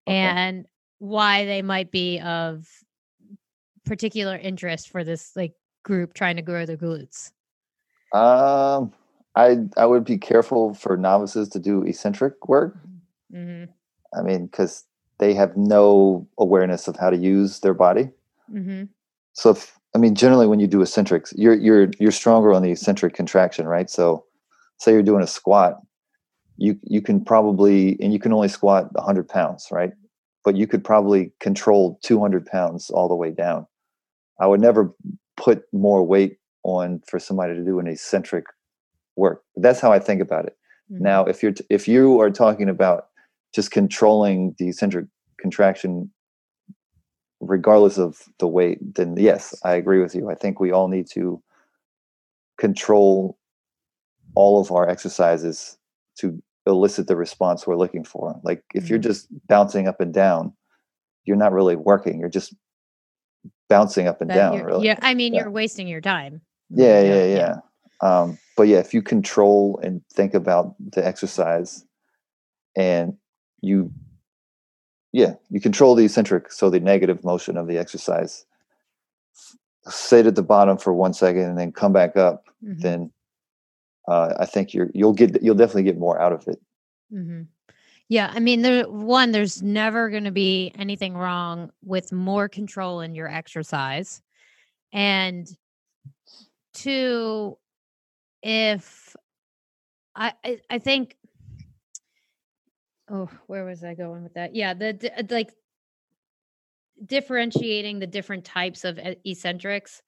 [0.07, 0.19] Okay.
[0.19, 0.67] and
[0.99, 2.69] why they might be of
[3.87, 7.33] particular interest for this like group trying to grow their glutes.
[8.13, 8.93] Um,
[9.35, 12.77] I I would be careful for novices to do eccentric work.
[13.33, 13.65] hmm
[14.15, 14.85] I mean, because
[15.17, 18.11] they have no awareness of how to use their body.
[18.53, 18.83] hmm
[19.33, 22.71] So, if, I mean, generally, when you do eccentrics, you're you're you're stronger on the
[22.71, 23.89] eccentric contraction, right?
[23.91, 24.25] So,
[24.79, 25.81] say you're doing a squat,
[26.57, 29.93] you you can probably and you can only squat 100 pounds, right?
[30.45, 33.67] But you could probably control 200 pounds all the way down.
[34.41, 34.95] I would never
[35.37, 38.45] put more weight on for somebody to do an eccentric
[39.17, 39.43] work.
[39.55, 40.57] But that's how I think about it.
[40.93, 41.05] Mm-hmm.
[41.05, 43.07] Now, if you're t- if you are talking about
[43.55, 45.07] just controlling the eccentric
[45.41, 46.11] contraction,
[47.41, 50.31] regardless of the weight, then yes, I agree with you.
[50.31, 51.43] I think we all need to
[52.59, 53.39] control
[54.35, 55.79] all of our exercises
[56.19, 58.39] to elicit the response we're looking for.
[58.43, 59.05] Like if you're Mhm.
[59.05, 60.53] just bouncing up and down,
[61.25, 62.21] you're not really working.
[62.21, 62.55] You're just
[63.69, 64.63] bouncing up and down.
[64.63, 64.87] Really.
[64.87, 65.43] Yeah, I mean, Yeah.
[65.43, 66.43] you're wasting your time.
[66.69, 67.37] Yeah, Yeah, yeah, yeah.
[67.37, 68.21] yeah.
[68.23, 71.85] Um, but yeah, if you control and think about the exercise
[72.77, 73.17] and
[73.61, 73.93] you,
[75.13, 78.45] yeah, you control the eccentric, so the negative motion of the exercise,
[79.89, 83.13] sit at the bottom for one second and then come back up, Mhm, then
[84.09, 86.61] uh, I think you're, you'll get, you'll definitely get more out of it.
[87.13, 87.47] mhm.
[88.09, 93.01] Yeah, I mean, there one, there's never going to be anything wrong with more control
[93.01, 94.21] in your exercise,
[94.93, 95.49] and
[96.75, 97.57] two,
[98.43, 99.15] if
[100.17, 100.33] I,
[100.69, 101.17] I think,
[103.11, 104.55] oh, where was I going with that?
[104.55, 105.53] Yeah, the like
[107.05, 110.03] differentiating the different types of eccentrics.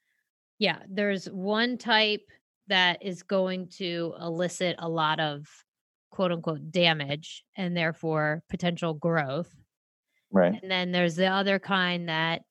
[0.58, 2.22] Yeah, there's one type
[2.68, 5.46] that is going to elicit a lot of
[6.10, 9.52] quote unquote damage and therefore potential growth.
[10.30, 10.58] Right.
[10.62, 12.42] And then there's the other kind that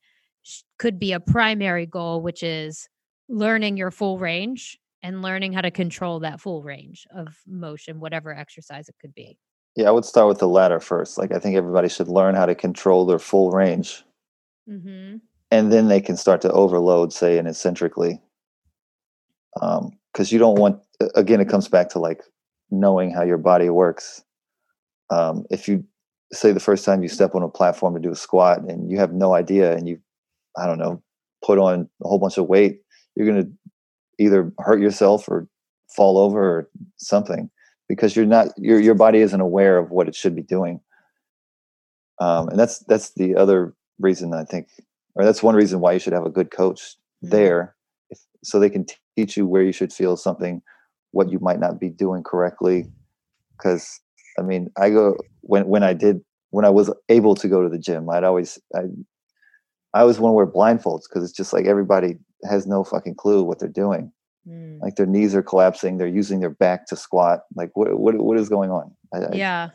[0.44, 2.88] sh- could be a primary goal, which is
[3.30, 8.36] learning your full range and learning how to control that full range of motion, whatever
[8.36, 9.38] exercise it could be.
[9.76, 9.88] Yeah.
[9.88, 11.18] I would start with the latter first.
[11.18, 14.03] Like I think everybody should learn how to control their full range
[14.69, 15.18] Mm-hmm.
[15.49, 18.22] and then they can start to overload, say, and eccentrically.
[19.56, 20.80] Because you don't want,
[21.15, 22.22] again, it comes back to like
[22.69, 24.23] knowing how your body works.
[25.10, 25.84] Um, if you
[26.31, 28.98] say the first time you step on a platform to do a squat and you
[28.98, 29.99] have no idea and you,
[30.57, 31.02] I don't know,
[31.43, 32.81] put on a whole bunch of weight,
[33.15, 33.52] you're going to
[34.19, 35.48] either hurt yourself or
[35.89, 37.49] fall over or something
[37.92, 40.80] because you're not your your body isn't aware of what it should be doing.
[42.22, 44.70] Um, and that's that's the other reason I think,
[45.16, 47.30] or that's one reason why you should have a good coach Mhm.
[47.32, 47.76] there,
[48.10, 48.86] if, so they can
[49.18, 50.62] teach you where you should feel something,
[51.12, 52.86] what you might not be doing correctly.
[53.58, 54.00] Because
[54.40, 57.70] I mean, I go when when I did when I was able to go to
[57.70, 58.84] the gym, I'd always I
[59.94, 62.16] I always want to wear blindfolds because it's just like everybody
[62.50, 64.14] has no fucking clue what they're doing.
[64.48, 64.82] Mm.
[64.82, 67.42] Like their knees are collapsing, they're using their back to squat.
[67.56, 68.92] Like what what what is going on?
[69.14, 69.70] I, I, Yeah.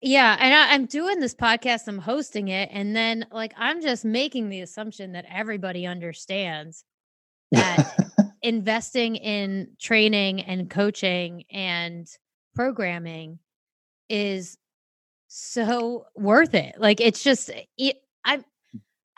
[0.00, 0.36] Yeah.
[0.38, 2.68] And I, I'm doing this podcast, I'm hosting it.
[2.72, 6.84] And then, like, I'm just making the assumption that everybody understands
[7.50, 7.96] that
[8.42, 12.08] investing in training and coaching and
[12.54, 13.38] programming
[14.08, 14.56] is
[15.28, 16.74] so worth it.
[16.78, 18.42] Like it's just it I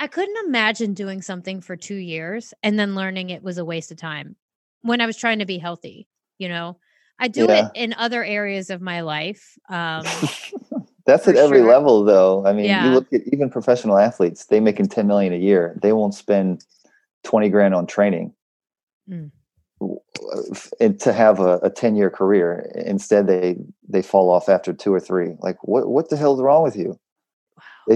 [0.01, 3.93] I couldn't imagine doing something for 2 years and then learning it was a waste
[3.93, 4.35] of time
[4.81, 6.09] when I was trying to be healthy,
[6.39, 6.79] you know.
[7.19, 7.67] I do Yeah.
[7.67, 9.59] it in other areas of my life.
[9.69, 10.07] Um
[11.07, 11.69] That's at every sure.
[11.69, 12.47] level, though.
[12.47, 12.87] I mean, Yeah.
[12.89, 15.77] you look at even professional athletes; they making ten million a year.
[15.83, 16.65] They won't spend
[17.25, 18.33] twenty grand on training,
[19.11, 19.31] Mm.
[20.79, 22.71] and to have a, a ten year career.
[22.87, 23.57] Instead, they
[23.89, 25.35] they fall off after two or three.
[25.41, 26.99] Like, what what the hell's wrong with you?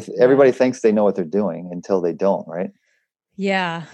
[0.01, 2.71] Th- everybody thinks they know what they're doing until they don't, right?
[3.37, 3.85] Yeah.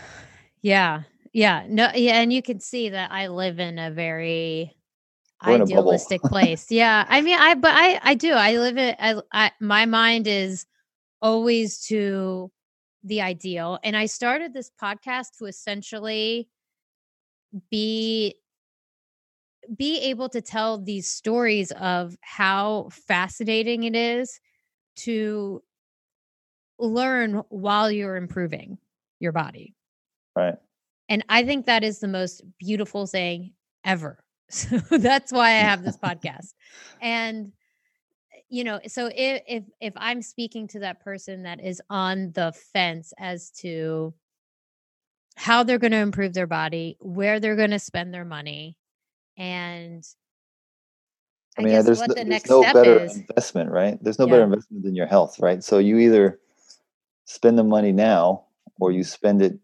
[0.63, 1.03] Yeah.
[1.33, 1.67] Yeah.
[1.69, 2.21] No, yeah.
[2.21, 4.77] And you can see that I live in a very
[5.47, 6.71] We're idealistic place.
[6.71, 7.05] Yeah.
[7.09, 8.33] I mean, I, but I, I do.
[8.33, 8.97] I live it.
[8.99, 10.67] I, I, my mind is
[11.23, 12.51] always to
[13.05, 13.79] the ideal.
[13.83, 16.49] And I started this podcast to essentially
[17.71, 18.37] be
[19.77, 24.41] be able to tell these stories of how fascinating it is
[24.97, 25.63] to
[26.81, 28.78] learn while you're improving
[29.19, 29.74] your body.
[30.35, 30.57] Right.
[31.09, 33.52] And I think that is the most beautiful thing
[33.85, 34.19] ever.
[34.52, 36.55] So that's why I have this podcast.
[37.01, 37.52] And
[38.48, 42.52] you know, so if if if I'm speaking to that person that is on the
[42.73, 44.12] fence as to
[45.36, 48.77] how they're going to improve their body, where they're going to spend their money,
[49.39, 50.05] and
[51.57, 53.16] I, I mean, there's, the there's no better is.
[53.16, 54.02] investment, right?
[54.02, 54.32] There's no yeah.
[54.32, 55.62] better investment than your health, right?
[55.62, 56.40] So you either
[57.31, 58.44] spend the money now
[58.81, 59.57] or you spend it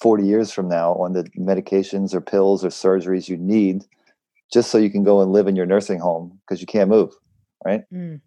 [0.00, 3.84] 40 years from now on the medications or pills or surgeries you need
[4.50, 7.12] just so you can go and live in your nursing home because you can't move,
[7.62, 7.82] right?
[7.92, 8.22] Mm.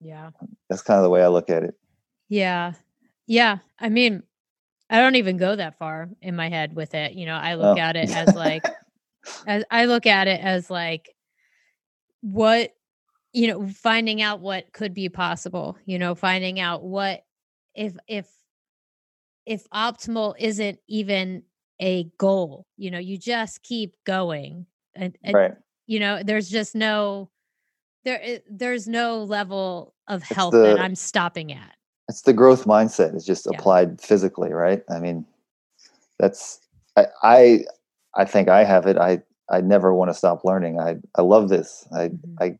[0.00, 0.30] Yeah.
[0.70, 1.74] That's kind of the way I look at it.
[2.30, 2.72] Yeah.
[3.26, 3.58] Yeah.
[3.78, 4.22] I mean,
[4.88, 7.12] I don't even go that far in my head with it.
[7.12, 7.80] You know, I look oh.
[7.80, 8.64] at it as like,
[9.46, 11.14] as I look at it as like,
[12.22, 12.74] what,
[13.34, 17.24] you know, finding out what could be possible, you know, finding out what,
[17.78, 18.28] if, if,
[19.46, 21.42] if optimal isn't even
[21.80, 25.54] a goal, you know, you just keep going and, and right.
[25.86, 27.30] you know, there's just no,
[28.04, 31.78] there, there's no level of health the, that I'm stopping at
[32.08, 33.56] it's the growth mindset it's just yeah.
[33.56, 35.24] applied physically right i mean
[36.18, 36.60] that's
[36.96, 37.64] I, I
[38.16, 41.48] i think i have it i i never want to stop learning i i love
[41.48, 42.34] this i mm-hmm.
[42.40, 42.58] i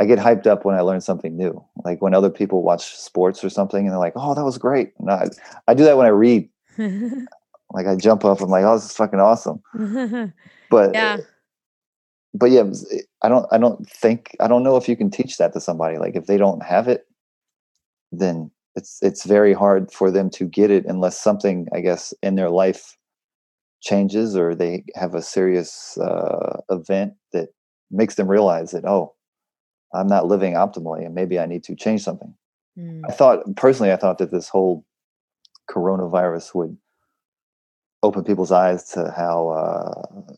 [0.00, 1.62] i get hyped up when i learn something new.
[1.84, 4.92] Like when other people watch sports or something and they're like oh that was great.
[4.98, 5.28] And i
[5.68, 6.48] i do that when i read.
[7.72, 9.62] Like i jump up i'm like oh this is fucking awesome.
[10.70, 11.18] But yeah.
[12.34, 12.64] but yeah
[13.22, 15.98] i don't i don't think i don't know if you can teach that to somebody.
[15.98, 17.06] Like if they don't have it
[18.12, 22.34] then it's it's very hard for them to get it unless something i guess in
[22.34, 22.96] their life
[23.80, 27.48] changes or they have a serious uh, event that
[27.90, 29.14] makes them realize that oh
[29.94, 32.34] i'm not living optimally and maybe i need to change something
[32.78, 33.00] mm.
[33.08, 34.84] i thought personally i thought that this whole
[35.70, 36.76] coronavirus would
[38.02, 40.34] open people's eyes to how uh,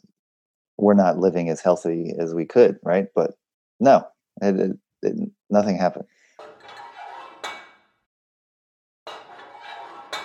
[0.79, 3.33] we're not living as healthy as we could right but
[3.81, 4.07] no
[4.41, 4.73] it, it,
[5.03, 6.07] it, nothing happened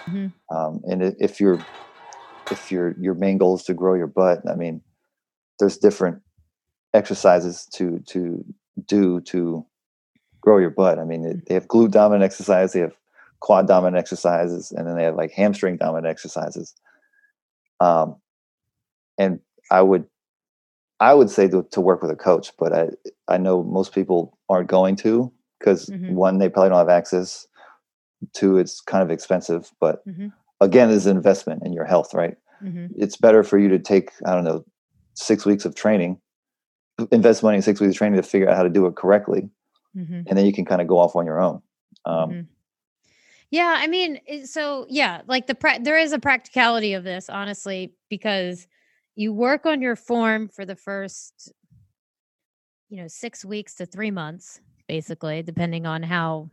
[0.09, 0.55] Mm-hmm.
[0.55, 1.59] Um, and if you're
[2.51, 4.81] if your your main goal is to grow your butt, I mean,
[5.59, 6.21] there's different
[6.93, 8.43] exercises to to
[8.85, 9.65] do to
[10.41, 10.99] grow your butt.
[10.99, 12.95] I mean, it, they have glute dominant exercise, they have
[13.39, 16.73] quad dominant exercises, and then they have like hamstring dominant exercises.
[17.79, 18.15] Um,
[19.17, 19.39] and
[19.71, 20.05] I would
[20.99, 22.89] I would say to, to work with a coach, but I
[23.27, 26.13] I know most people aren't going to because mm-hmm.
[26.13, 27.47] one they probably don't have access
[28.33, 30.29] Two, it's kind of expensive, but mm-hmm.
[30.59, 32.35] again, it's an investment in your health, right?
[32.63, 32.87] Mm-hmm.
[32.95, 34.65] It's better for you to take, I don't know,
[35.13, 36.19] six weeks of training,
[37.11, 39.49] invest money in six weeks of training to figure out how to do it correctly.
[39.95, 40.21] Mm-hmm.
[40.27, 41.61] And then you can kind of go off on your own.
[42.05, 42.41] Um, mm-hmm.
[43.51, 47.93] yeah, I mean, so yeah, like the pra- there is a practicality of this, honestly,
[48.09, 48.67] because
[49.15, 51.51] you work on your form for the first,
[52.89, 56.49] you know, six weeks to three months, basically, depending on how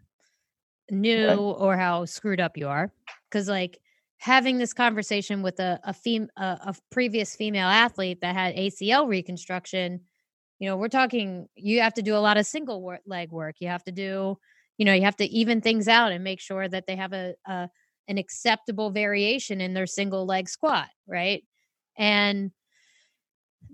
[0.91, 1.39] new right.
[1.39, 2.93] or how screwed up you are
[3.31, 3.81] because like
[4.19, 9.09] having this conversation with a a, fem- a a previous female athlete that had ACL
[9.09, 10.01] reconstruction
[10.65, 13.57] you know we're talking you have to do a lot of single work, leg work
[13.59, 14.39] you have to do
[14.79, 17.35] you know you have to even things out and make sure that they have a,
[17.47, 17.69] a
[18.09, 21.45] an acceptable variation in their single leg squat right
[21.99, 22.51] and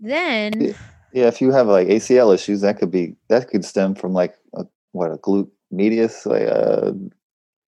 [0.00, 0.74] then
[1.12, 4.34] yeah if you have like acl issues that could be that could stem from like
[4.54, 6.92] a, what a glute medius like a uh,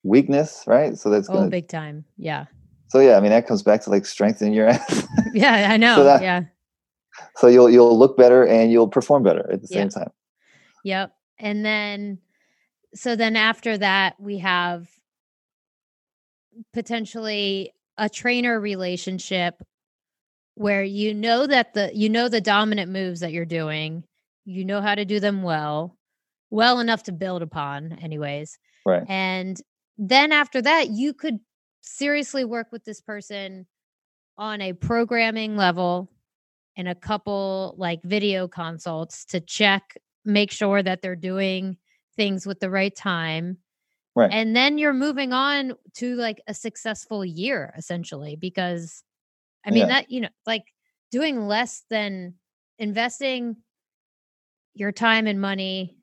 [0.03, 0.99] weakness, right?
[0.99, 2.05] So that's oh, gonna, big time.
[2.17, 2.47] Yeah.
[2.89, 5.07] So yeah, I mean that comes back to like strengthening your ass.
[5.33, 5.97] yeah, I know.
[5.97, 6.45] So that, yeah.
[7.37, 10.11] So you'll you'll look better and you'll perform better at the same time.
[10.85, 11.13] Yep.
[11.39, 12.19] And then
[12.95, 14.89] so then after that we have
[16.73, 19.63] potentially a trainer relationship
[20.55, 24.05] where you know that the you know the dominant moves that you're doing,
[24.45, 25.97] you know how to do them well
[26.51, 29.61] well enough to build upon anyways right and
[29.99, 31.39] then after that you could
[31.81, 33.67] seriously work with this person
[34.39, 36.11] on a programming level
[36.77, 41.77] and a couple like video consults to check make sure that they're doing
[42.17, 43.59] things with the right time.
[44.15, 44.31] Right.
[44.31, 49.03] And then you're moving on to like a successful year essentially because
[49.65, 49.87] i mean yeah.
[49.87, 50.65] that you know like
[51.11, 52.35] doing less than
[52.79, 53.57] investing
[54.75, 55.97] your time and money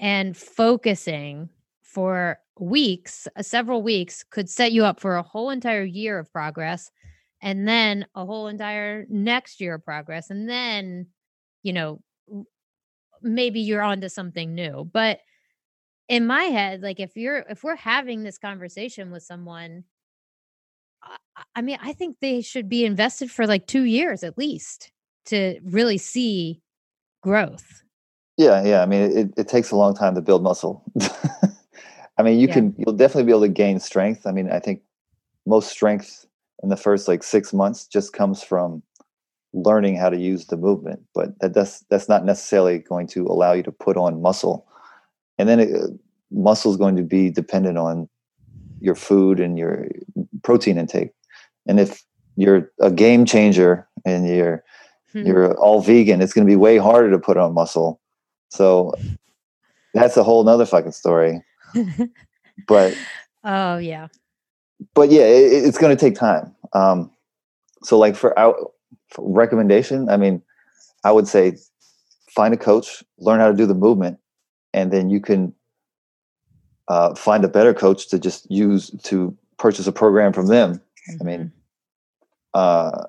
[0.00, 1.48] and focusing
[1.82, 6.32] for weeks, uh, several weeks, could set you up for a whole entire year of
[6.32, 6.90] progress
[7.42, 10.30] and then a whole entire next year of progress.
[10.30, 11.08] And then,
[11.62, 12.00] you know,
[13.20, 14.88] maybe you're on to something new.
[14.90, 15.20] But
[16.08, 19.84] in my head, like if you're, if we're having this conversation with someone,
[21.02, 21.16] I,
[21.56, 24.92] I mean, I think they should be invested for like two years at least
[25.26, 26.62] to really see
[27.22, 27.82] growth
[28.36, 28.82] yeah, yeah.
[28.82, 30.82] I mean, it, it takes a long time to build muscle.
[32.18, 32.54] I mean, you yeah.
[32.54, 34.26] can you'll definitely be able to gain strength.
[34.26, 34.82] I mean, I think
[35.46, 36.26] most strength
[36.62, 38.82] in the first like six months just comes from
[39.52, 43.52] learning how to use the movement but that, that's that's not necessarily going to allow
[43.52, 44.66] you to put on muscle.
[45.38, 45.70] And then it,
[46.30, 48.08] muscle is going to be dependent on
[48.80, 49.88] your food and your
[50.42, 51.10] protein intake.
[51.66, 52.02] And if
[52.36, 54.64] you're a game changer and you're
[55.12, 55.26] hmm.
[55.26, 58.00] you're all vegan it's going to be way harder to put on muscle.
[58.50, 58.94] So
[59.94, 61.42] that's a whole nother fucking story.
[62.68, 62.96] But
[63.44, 64.08] oh yeah
[64.94, 67.10] but yeah it, it's going to take time um
[67.82, 68.54] so like for our
[69.08, 70.42] for recommendation i mean
[71.04, 71.56] i would say
[72.30, 74.18] find a coach learn how to do the movement
[74.72, 75.54] and then you can
[76.88, 81.16] uh, find a better coach to just use to purchase a program from them mm-hmm.
[81.20, 81.50] i mean mm-hmm.
[82.54, 83.04] uh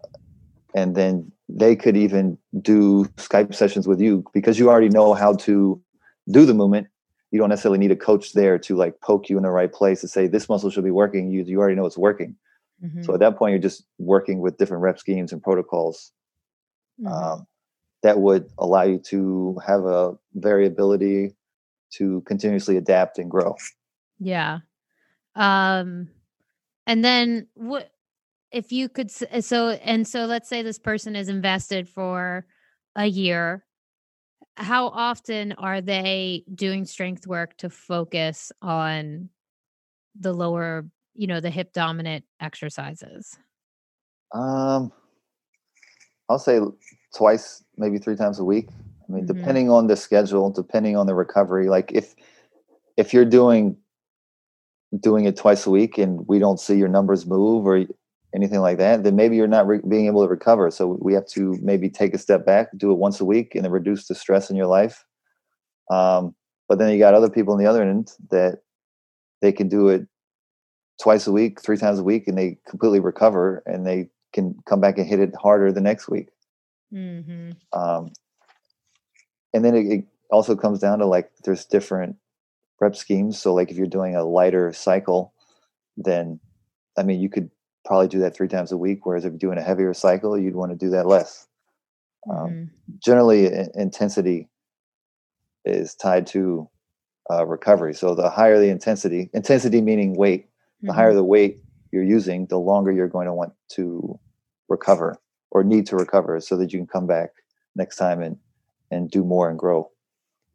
[0.75, 5.33] and then they could even do skype sessions with you because you already know how
[5.35, 5.81] to
[6.31, 6.87] do the movement
[7.33, 10.01] you don't necessarily need a coach there to like poke you in the right place
[10.01, 12.35] to say this muscle should be working you you already know it's working
[12.81, 13.01] mm-hmm.
[13.01, 16.11] so at that point you're just working with different rep schemes and protocols
[17.01, 17.11] mm-hmm.
[17.11, 17.47] um,
[18.03, 21.33] that would allow you to have a variability
[21.91, 23.55] to continuously adapt and grow
[24.19, 24.59] yeah
[25.35, 26.07] um
[26.85, 27.89] and then what
[28.51, 32.45] if you could so and so let's say this person is invested for
[32.95, 33.65] a year
[34.55, 39.29] how often are they doing strength work to focus on
[40.19, 40.85] the lower
[41.15, 43.37] you know the hip dominant exercises
[44.33, 44.91] um
[46.29, 46.59] i'll say
[47.15, 49.37] twice maybe three times a week i mean mm-hmm.
[49.37, 52.13] depending on the schedule depending on the recovery like if
[52.97, 53.75] if you're doing
[54.99, 57.85] doing it twice a week and we don't see your numbers move or
[58.35, 60.71] anything like that, then maybe you're not re- being able to recover.
[60.71, 63.63] So we have to maybe take a step back, do it once a week, and
[63.63, 65.05] then reduce the stress in your life.
[65.91, 66.35] Um,
[66.67, 68.59] but then you got other people on the other end that
[69.41, 70.07] they can do it
[71.01, 74.81] twice a week, three times a week, and they completely recover, and they can come
[74.81, 76.29] back and hit it harder the next week.
[76.93, 77.51] Mm-hmm.
[77.77, 78.11] Um,
[79.53, 82.15] and then it, it also comes down to like there's different
[82.79, 83.39] rep schemes.
[83.39, 85.33] So like if you're doing a lighter cycle,
[85.97, 86.39] then
[86.97, 87.49] I mean you could
[87.85, 89.05] probably do that three times a week.
[89.05, 91.47] Whereas if you're doing a heavier cycle, you'd want to do that less.
[92.29, 92.63] Um, mm-hmm.
[92.99, 94.49] Generally, intensity
[95.65, 96.69] is tied to
[97.31, 97.93] uh, recovery.
[97.93, 100.47] So the higher the intensity, intensity meaning weight,
[100.81, 100.95] the mm-hmm.
[100.95, 101.59] higher the weight
[101.91, 104.19] you're using, the longer you're going to want to
[104.69, 105.17] recover
[105.51, 107.31] or need to recover so that you can come back
[107.75, 108.37] next time and
[108.91, 109.89] and do more and grow.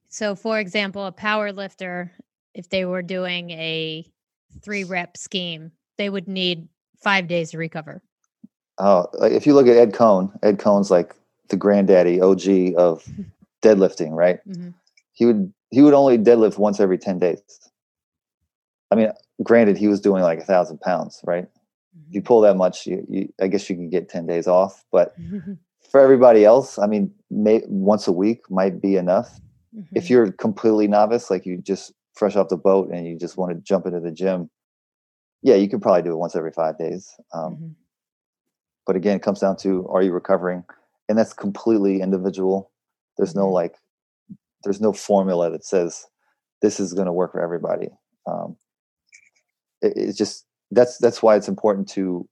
[0.08, 2.12] So for example, a power lifter,
[2.54, 4.06] if they were doing a
[4.62, 6.68] three rep scheme, they would need
[7.00, 8.02] five days to recover.
[8.78, 11.14] Oh, like if you look at Ed Coan, Ed Coan's like
[11.48, 13.04] the granddaddy OG of
[13.62, 14.38] deadlifting, right?
[14.48, 14.70] Mm-hmm.
[15.12, 17.42] He would he would only deadlift once every ten days.
[18.90, 19.10] I mean,
[19.42, 21.44] granted, he was doing like a thousand pounds, right?
[21.44, 22.08] Mm-hmm.
[22.08, 24.84] If you pull that much, you, you, I guess you can get ten days off.
[24.92, 25.14] But
[25.90, 29.40] for everybody else, I mean, may, once a week might be enough.
[29.76, 29.96] Mm-hmm.
[29.96, 33.52] If you're completely novice, like you just fresh off the boat and you just want
[33.52, 34.50] to jump into the gym,
[35.42, 37.14] yeah, you could probably do it once every five days.
[37.32, 37.68] Um, mm-hmm.
[38.86, 40.64] But again, it comes down to are you recovering,
[41.08, 42.70] and that's completely individual.
[43.16, 43.54] There's no mm-hmm.
[43.54, 43.74] like,
[44.64, 46.06] there's no formula that says
[46.62, 47.88] this is going to work for everybody.
[48.26, 48.56] Um,
[49.82, 52.28] it, it's just that's that's why it's important to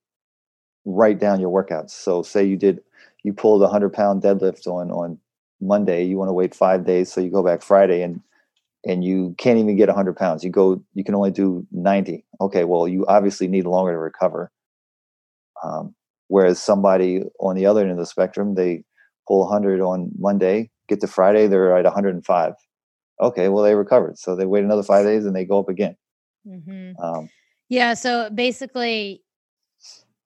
[0.85, 1.91] write down your workouts.
[1.91, 2.81] So, say you did
[3.23, 5.19] you pulled a hundred pound deadlift on on
[5.61, 8.21] Monday, you want to wait five days, so you go back Friday and
[8.85, 10.45] and you can't even get 100 pounds.
[10.45, 14.51] You go you can only do 90 okay well you obviously need longer to recover.
[15.63, 15.95] Um,
[16.29, 18.85] whereas somebody on the other end of the spectrum they
[19.27, 22.55] pull 100 on monday get to friday they're at 105
[23.21, 24.19] okay well they recovered.
[24.19, 25.97] So they wait another five days and they go up again.
[26.47, 27.03] Mm-hmm.
[27.03, 27.29] um,
[27.69, 29.23] yeah so basically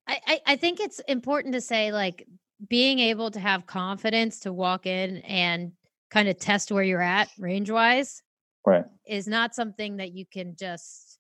[0.07, 2.27] I, I i think it's important to say like
[2.69, 5.73] being able to have confidence to walk in and
[6.11, 8.23] kind of test where you're at range wise
[8.67, 8.85] right.
[9.07, 11.19] is not something that you can just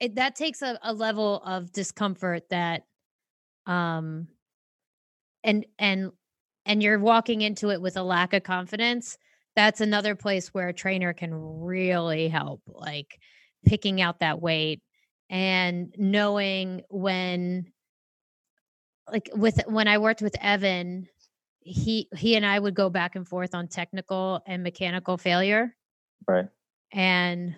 [0.00, 2.82] it, that takes a, a level of discomfort that
[3.66, 4.26] um
[5.44, 6.10] and and
[6.66, 9.16] and you're walking into it with a lack of confidence
[9.54, 13.18] that's another place where a trainer can really help like
[13.64, 14.80] picking out that weight
[15.30, 17.66] and knowing when
[19.10, 21.06] like with when i worked with evan
[21.60, 25.74] he he and i would go back and forth on technical and mechanical failure
[26.26, 26.48] right
[26.92, 27.56] and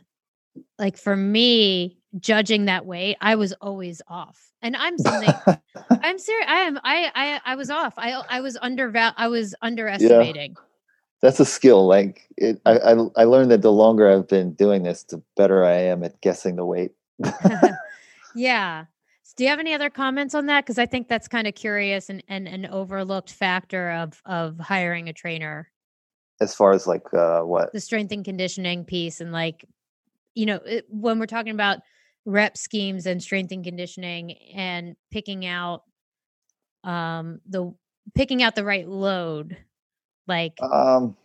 [0.79, 4.53] like for me, judging that weight, I was always off.
[4.63, 5.35] And I'm something
[5.91, 6.47] I'm serious.
[6.49, 7.95] I am I I I was off.
[7.97, 10.53] I I was underval I was underestimating.
[10.57, 10.63] Yeah.
[11.21, 11.87] That's a skill.
[11.87, 15.65] Like it, I, I I learned that the longer I've been doing this, the better
[15.65, 16.93] I am at guessing the weight.
[18.35, 18.85] yeah.
[19.37, 20.65] do you have any other comments on that?
[20.65, 25.09] Because I think that's kind of curious and, and an overlooked factor of of hiring
[25.09, 25.71] a trainer.
[26.45, 29.65] As far as like uh, what the strength and conditioning piece, and like
[30.35, 31.79] you know, it, when we're talking about
[32.25, 35.83] rep schemes and strength and conditioning and picking out
[36.85, 37.75] um the
[38.15, 39.57] picking out the right load,
[40.27, 41.17] like um,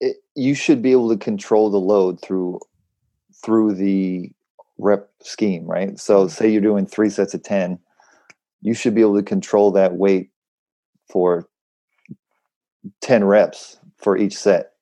[0.00, 2.60] it, you should be able to control the load through
[3.42, 4.30] through the
[4.78, 5.98] rep scheme, right?
[5.98, 7.78] So say you're doing three sets of 10,
[8.60, 10.30] you should be able to control that weight
[11.10, 11.46] for
[13.00, 14.72] 10 reps for each set.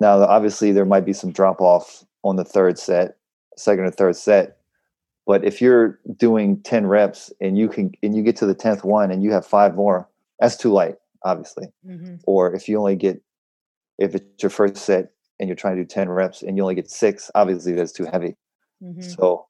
[0.00, 3.16] Now, obviously, there might be some drop off on the third set,
[3.56, 4.58] second or third set.
[5.26, 8.84] But if you're doing 10 reps and you can and you get to the 10th
[8.84, 10.06] one and you have five more,
[10.38, 11.68] that's too light, obviously.
[11.86, 12.16] Mm-hmm.
[12.26, 13.22] Or if you only get
[13.98, 16.74] if it's your first set and you're trying to do 10 reps and you only
[16.74, 18.36] get six, obviously that's too heavy.
[18.82, 19.00] Mm-hmm.
[19.00, 19.46] So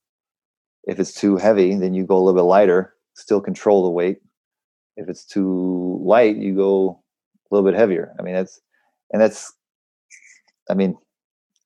[0.85, 4.19] if it's too heavy, then you go a little bit lighter, still control the weight.
[4.97, 7.03] If it's too light, you go
[7.51, 8.15] a little bit heavier.
[8.19, 8.61] I mean, that's,
[9.15, 9.55] and that's,
[10.69, 10.99] I mean,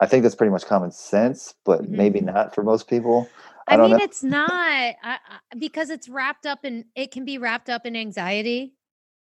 [0.01, 1.97] I think that's pretty much common sense, but mm-hmm.
[1.97, 3.27] maybe not for most people.
[3.67, 3.97] I, I mean, know.
[3.97, 5.19] it's not I,
[5.59, 8.75] because it's wrapped up in, it can be wrapped up in anxiety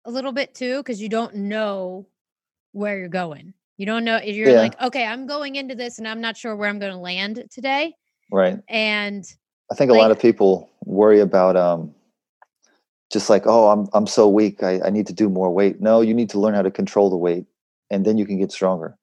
[0.05, 2.07] a little bit too, because you don't know
[2.71, 3.53] where you're going.
[3.75, 4.61] You don't know, you're yeah.
[4.61, 7.43] like, okay, I'm going into this and I'm not sure where I'm going to land
[7.51, 7.93] today.
[8.31, 8.59] Right.
[8.69, 9.25] And
[9.69, 11.93] I think like, a lot of people worry about um
[13.11, 14.63] just like, oh, I'm I'm so weak.
[14.63, 15.79] I, I need to do more weight.
[15.79, 17.45] No, you need to learn how to control the weight
[17.95, 18.97] and then you can get stronger.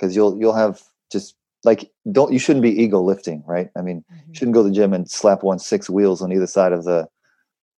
[0.00, 0.82] Cause you'll you'll have
[1.12, 3.70] just like don't you shouldn't be ego lifting, right?
[3.76, 4.28] I mean, mm-hmm.
[4.28, 6.84] you shouldn't go to the gym and slap one six wheels on either side of
[6.84, 7.08] the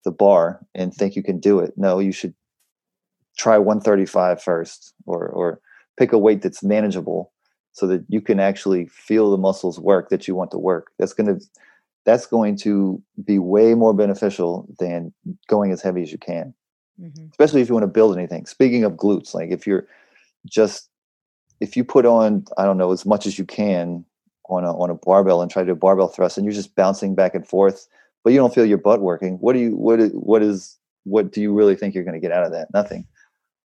[0.04, 1.74] the bar and think you can do it.
[1.76, 2.34] No, you should
[3.36, 5.60] try 135 first or or
[5.98, 7.32] pick a weight that's manageable
[7.72, 10.90] so that you can actually feel the muscles work that you want to work.
[10.98, 11.44] That's going to
[12.06, 15.12] that's going to be way more beneficial than
[15.48, 16.54] going as heavy as you can.
[17.00, 17.26] Mm-hmm.
[17.30, 18.46] Especially if you want to build anything.
[18.46, 19.86] Speaking of glutes, like if you're
[20.46, 20.88] just
[21.60, 24.04] if you put on I don't know as much as you can
[24.48, 27.14] on a on a barbell and try to do barbell thrust and you're just bouncing
[27.14, 27.86] back and forth,
[28.24, 29.34] but you don't feel your butt working.
[29.34, 32.32] What do you what what is what do you really think you're going to get
[32.32, 32.68] out of that?
[32.74, 33.06] Nothing.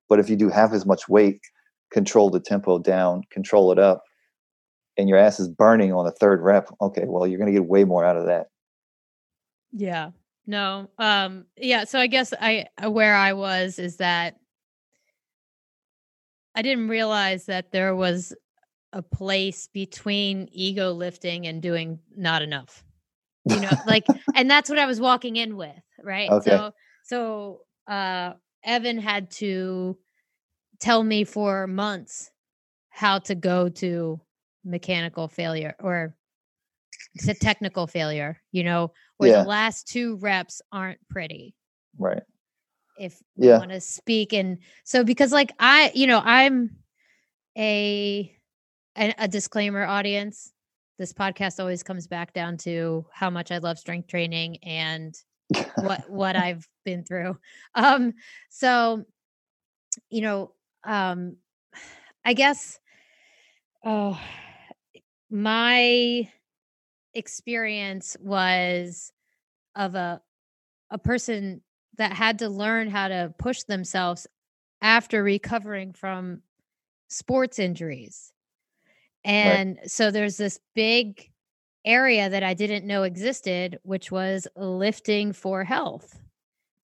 [0.09, 1.41] But if you do half as much weight
[1.91, 4.03] control the tempo down, control it up,
[4.97, 7.67] and your ass is burning on the third rep, okay, well, you're going to get
[7.67, 8.47] way more out of that.
[9.73, 10.11] Yeah.
[10.47, 10.89] No.
[10.97, 14.40] Um yeah, so I guess I where I was is that
[16.55, 18.33] I didn't realize that there was
[18.93, 22.83] a place between ego lifting and doing not enough.
[23.45, 24.05] You know, like
[24.35, 26.29] and that's what I was walking in with, right?
[26.29, 26.49] Okay.
[26.49, 26.71] So
[27.03, 28.33] so uh
[28.63, 29.97] Evan had to
[30.79, 32.31] tell me for months
[32.89, 34.19] how to go to
[34.63, 36.15] mechanical failure or
[37.19, 39.43] to technical failure, you know, where yeah.
[39.43, 41.55] the last two reps aren't pretty.
[41.97, 42.23] Right.
[43.01, 46.77] If you want to speak and so because like I, you know, I'm
[47.57, 48.35] a,
[48.97, 50.53] a a disclaimer audience.
[50.99, 55.15] This podcast always comes back down to how much I love strength training and
[55.75, 57.37] what what I've been through.
[57.75, 58.13] Um
[58.49, 59.03] so
[60.09, 60.53] you know,
[60.83, 61.37] um
[62.25, 62.79] i guess
[63.83, 64.19] oh
[65.29, 66.29] my
[67.13, 69.11] experience was
[69.75, 70.21] of a
[70.89, 71.61] a person
[71.97, 74.27] that had to learn how to push themselves
[74.81, 76.41] after recovering from
[77.07, 78.31] sports injuries
[79.23, 79.89] and right.
[79.89, 81.29] so there's this big
[81.85, 86.19] area that I didn't know existed, which was lifting for health.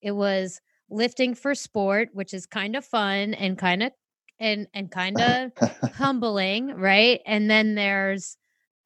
[0.02, 0.60] It was
[0.90, 3.92] lifting for sport, which is kind of fun and kind of
[4.40, 5.52] and and kind of
[5.94, 7.20] humbling, right?
[7.26, 8.36] And then there's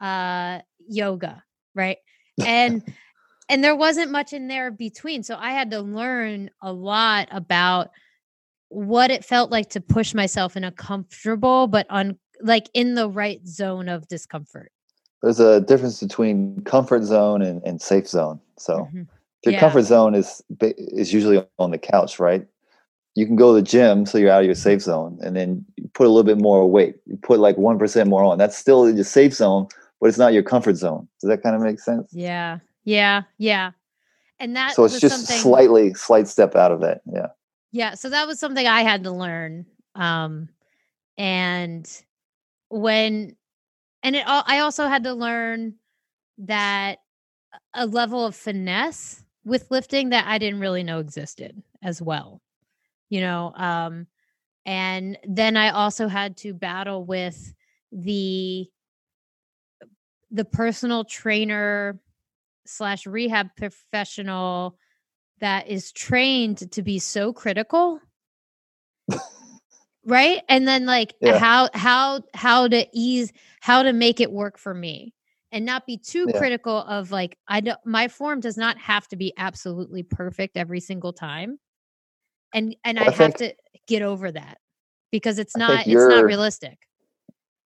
[0.00, 1.42] uh yoga,
[1.74, 1.98] right?
[2.46, 2.82] And
[3.48, 5.22] and there wasn't much in there between.
[5.22, 7.90] So I had to learn a lot about
[8.68, 13.08] what it felt like to push myself in a comfortable but un like in the
[13.08, 14.72] right zone of discomfort.
[15.22, 18.40] There's a difference between comfort zone and, and safe zone.
[18.58, 19.02] So mm-hmm.
[19.44, 19.60] Your yeah.
[19.60, 22.46] comfort zone is is usually on the couch, right?
[23.14, 25.64] You can go to the gym, so you're out of your safe zone, and then
[25.76, 26.96] you put a little bit more weight.
[27.06, 28.38] You put like one percent more on.
[28.38, 29.66] That's still in your safe zone,
[30.00, 31.08] but it's not your comfort zone.
[31.20, 32.08] Does that kind of make sense?
[32.12, 33.72] Yeah, yeah, yeah.
[34.38, 37.02] And that so it's just slightly slight step out of that.
[37.06, 37.28] Yeah.
[37.70, 37.94] Yeah.
[37.94, 39.66] So that was something I had to learn.
[39.94, 40.48] Um,
[41.16, 41.88] and
[42.68, 43.36] when,
[44.02, 45.74] and it, I also had to learn
[46.38, 46.98] that
[47.74, 52.40] a level of finesse with lifting that I didn't really know existed as well.
[53.10, 54.06] You know, um
[54.64, 57.52] and then I also had to battle with
[57.90, 58.68] the
[60.30, 61.98] the personal trainer
[62.66, 64.76] slash rehab professional
[65.40, 68.00] that is trained to be so critical
[70.06, 71.38] right and then like Yeah.
[71.38, 75.14] how how how to ease how to make it work for me
[75.50, 76.38] and not be too Yeah.
[76.38, 80.80] critical of like i don't my form does not have to be absolutely perfect every
[80.80, 81.58] single time
[82.54, 83.54] and and i, I have to
[83.86, 84.58] get over that
[85.10, 86.78] because it's not it's not realistic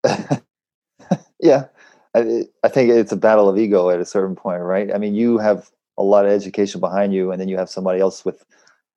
[1.41, 1.66] yeah,
[2.15, 4.93] I, I think it's a battle of ego at a certain point, right?
[4.95, 8.01] I mean, you have a lot of education behind you, and then you have somebody
[8.01, 8.45] else with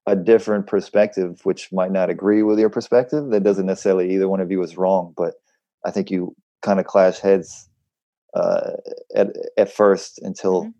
[0.05, 3.29] a different perspective, which might not agree with your perspective.
[3.29, 5.35] That doesn't necessarily either one of you is wrong, but
[5.85, 7.69] I think you kind of clash heads
[8.33, 8.71] uh,
[9.15, 9.27] at
[9.57, 10.73] at first until Mhm.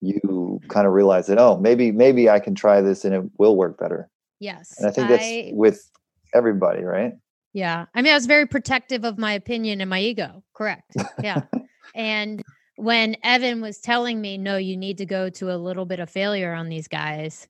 [0.00, 3.56] you kind of realize that oh, maybe maybe I can try this and it will
[3.56, 4.08] work better.
[4.40, 5.90] yes And I think that's I- with
[6.34, 7.14] everybody, right?
[7.54, 7.86] Yeah.
[7.94, 10.42] I mean, I was very protective of my opinion and my ego.
[10.54, 10.94] Correct.
[11.22, 11.42] Yeah.
[11.94, 12.42] and
[12.76, 16.08] when Evan was telling me, no, you need to go to a little bit of
[16.08, 17.48] failure on these guys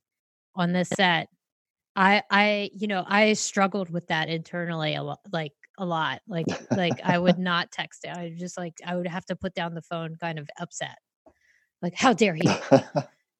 [0.55, 1.29] on this set,
[1.95, 6.21] I, I, you know, I struggled with that internally a lot, like a lot.
[6.27, 8.15] Like, like I would not text it.
[8.15, 10.97] I just like, I would have to put down the phone kind of upset.
[11.81, 12.49] Like, how dare he?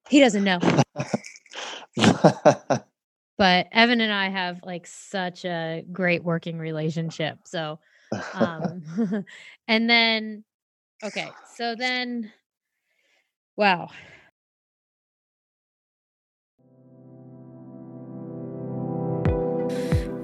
[0.08, 0.60] He doesn't know.
[3.40, 7.38] But Evan and I have like such a great working relationship.
[7.46, 7.78] So,
[8.34, 8.82] um
[9.66, 10.44] and then
[11.02, 12.32] okay so then
[13.56, 13.88] wow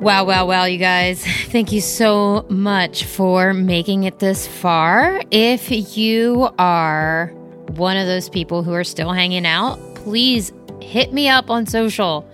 [0.07, 1.25] Wow, wow, wow, you guys.
[1.47, 5.21] Thank you so much for making it this far.
[5.33, 7.29] If you are
[7.71, 12.29] one of those people who are still hanging out, please hit me up on social.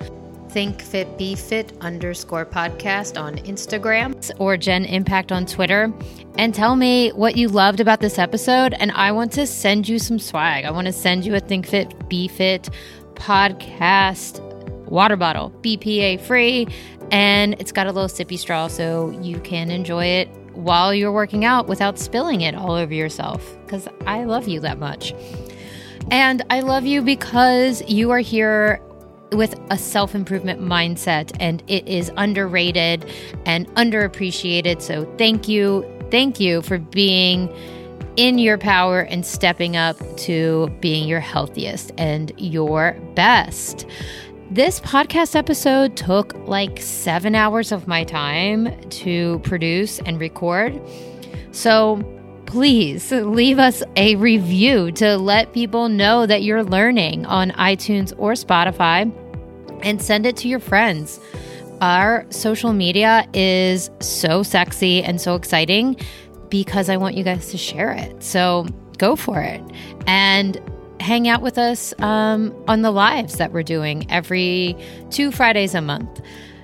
[0.52, 5.90] Think Fit Be Fit underscore podcast on Instagram or Gen Impact on Twitter
[6.36, 8.74] and tell me what you loved about this episode.
[8.74, 10.66] And I want to send you some swag.
[10.66, 12.68] I want to send you a Think Fit Be Fit
[13.14, 14.40] podcast
[14.90, 16.66] water bottle, BPA free,
[17.10, 21.46] and it's got a little sippy straw so you can enjoy it while you're working
[21.46, 25.14] out without spilling it all over yourself because I love you that much.
[26.10, 28.82] And I love you because you are here
[29.32, 33.04] with a self improvement mindset and it is underrated
[33.46, 34.82] and underappreciated.
[34.82, 35.84] So thank you.
[36.10, 37.52] Thank you for being
[38.16, 43.86] in your power and stepping up to being your healthiest and your best.
[44.50, 50.78] This podcast episode took like seven hours of my time to produce and record.
[51.52, 52.02] So
[52.44, 58.32] please leave us a review to let people know that you're learning on iTunes or
[58.32, 59.10] Spotify
[59.82, 61.20] and send it to your friends.
[61.80, 65.96] Our social media is so sexy and so exciting
[66.48, 68.22] because I want you guys to share it.
[68.22, 68.66] So
[68.98, 69.60] go for it.
[70.06, 70.60] And
[71.00, 74.76] hang out with us um, on the lives that we're doing every
[75.10, 76.20] two Fridays a month.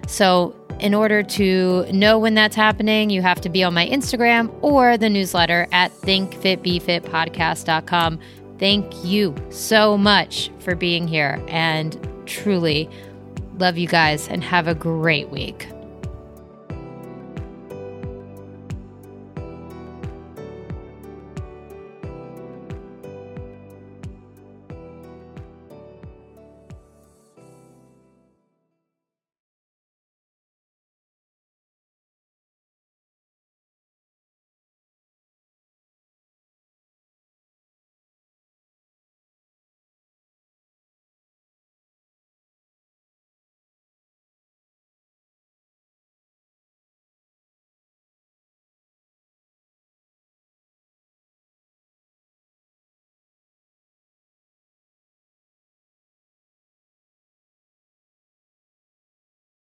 [0.06, 4.56] So, in order to know when that's happening, you have to be on my Instagram
[4.62, 8.20] or the newsletter at thinkfitbefitpodcast.com.
[8.60, 12.88] Thank you so much for being here and truly
[13.58, 15.68] love you guys and have a great week.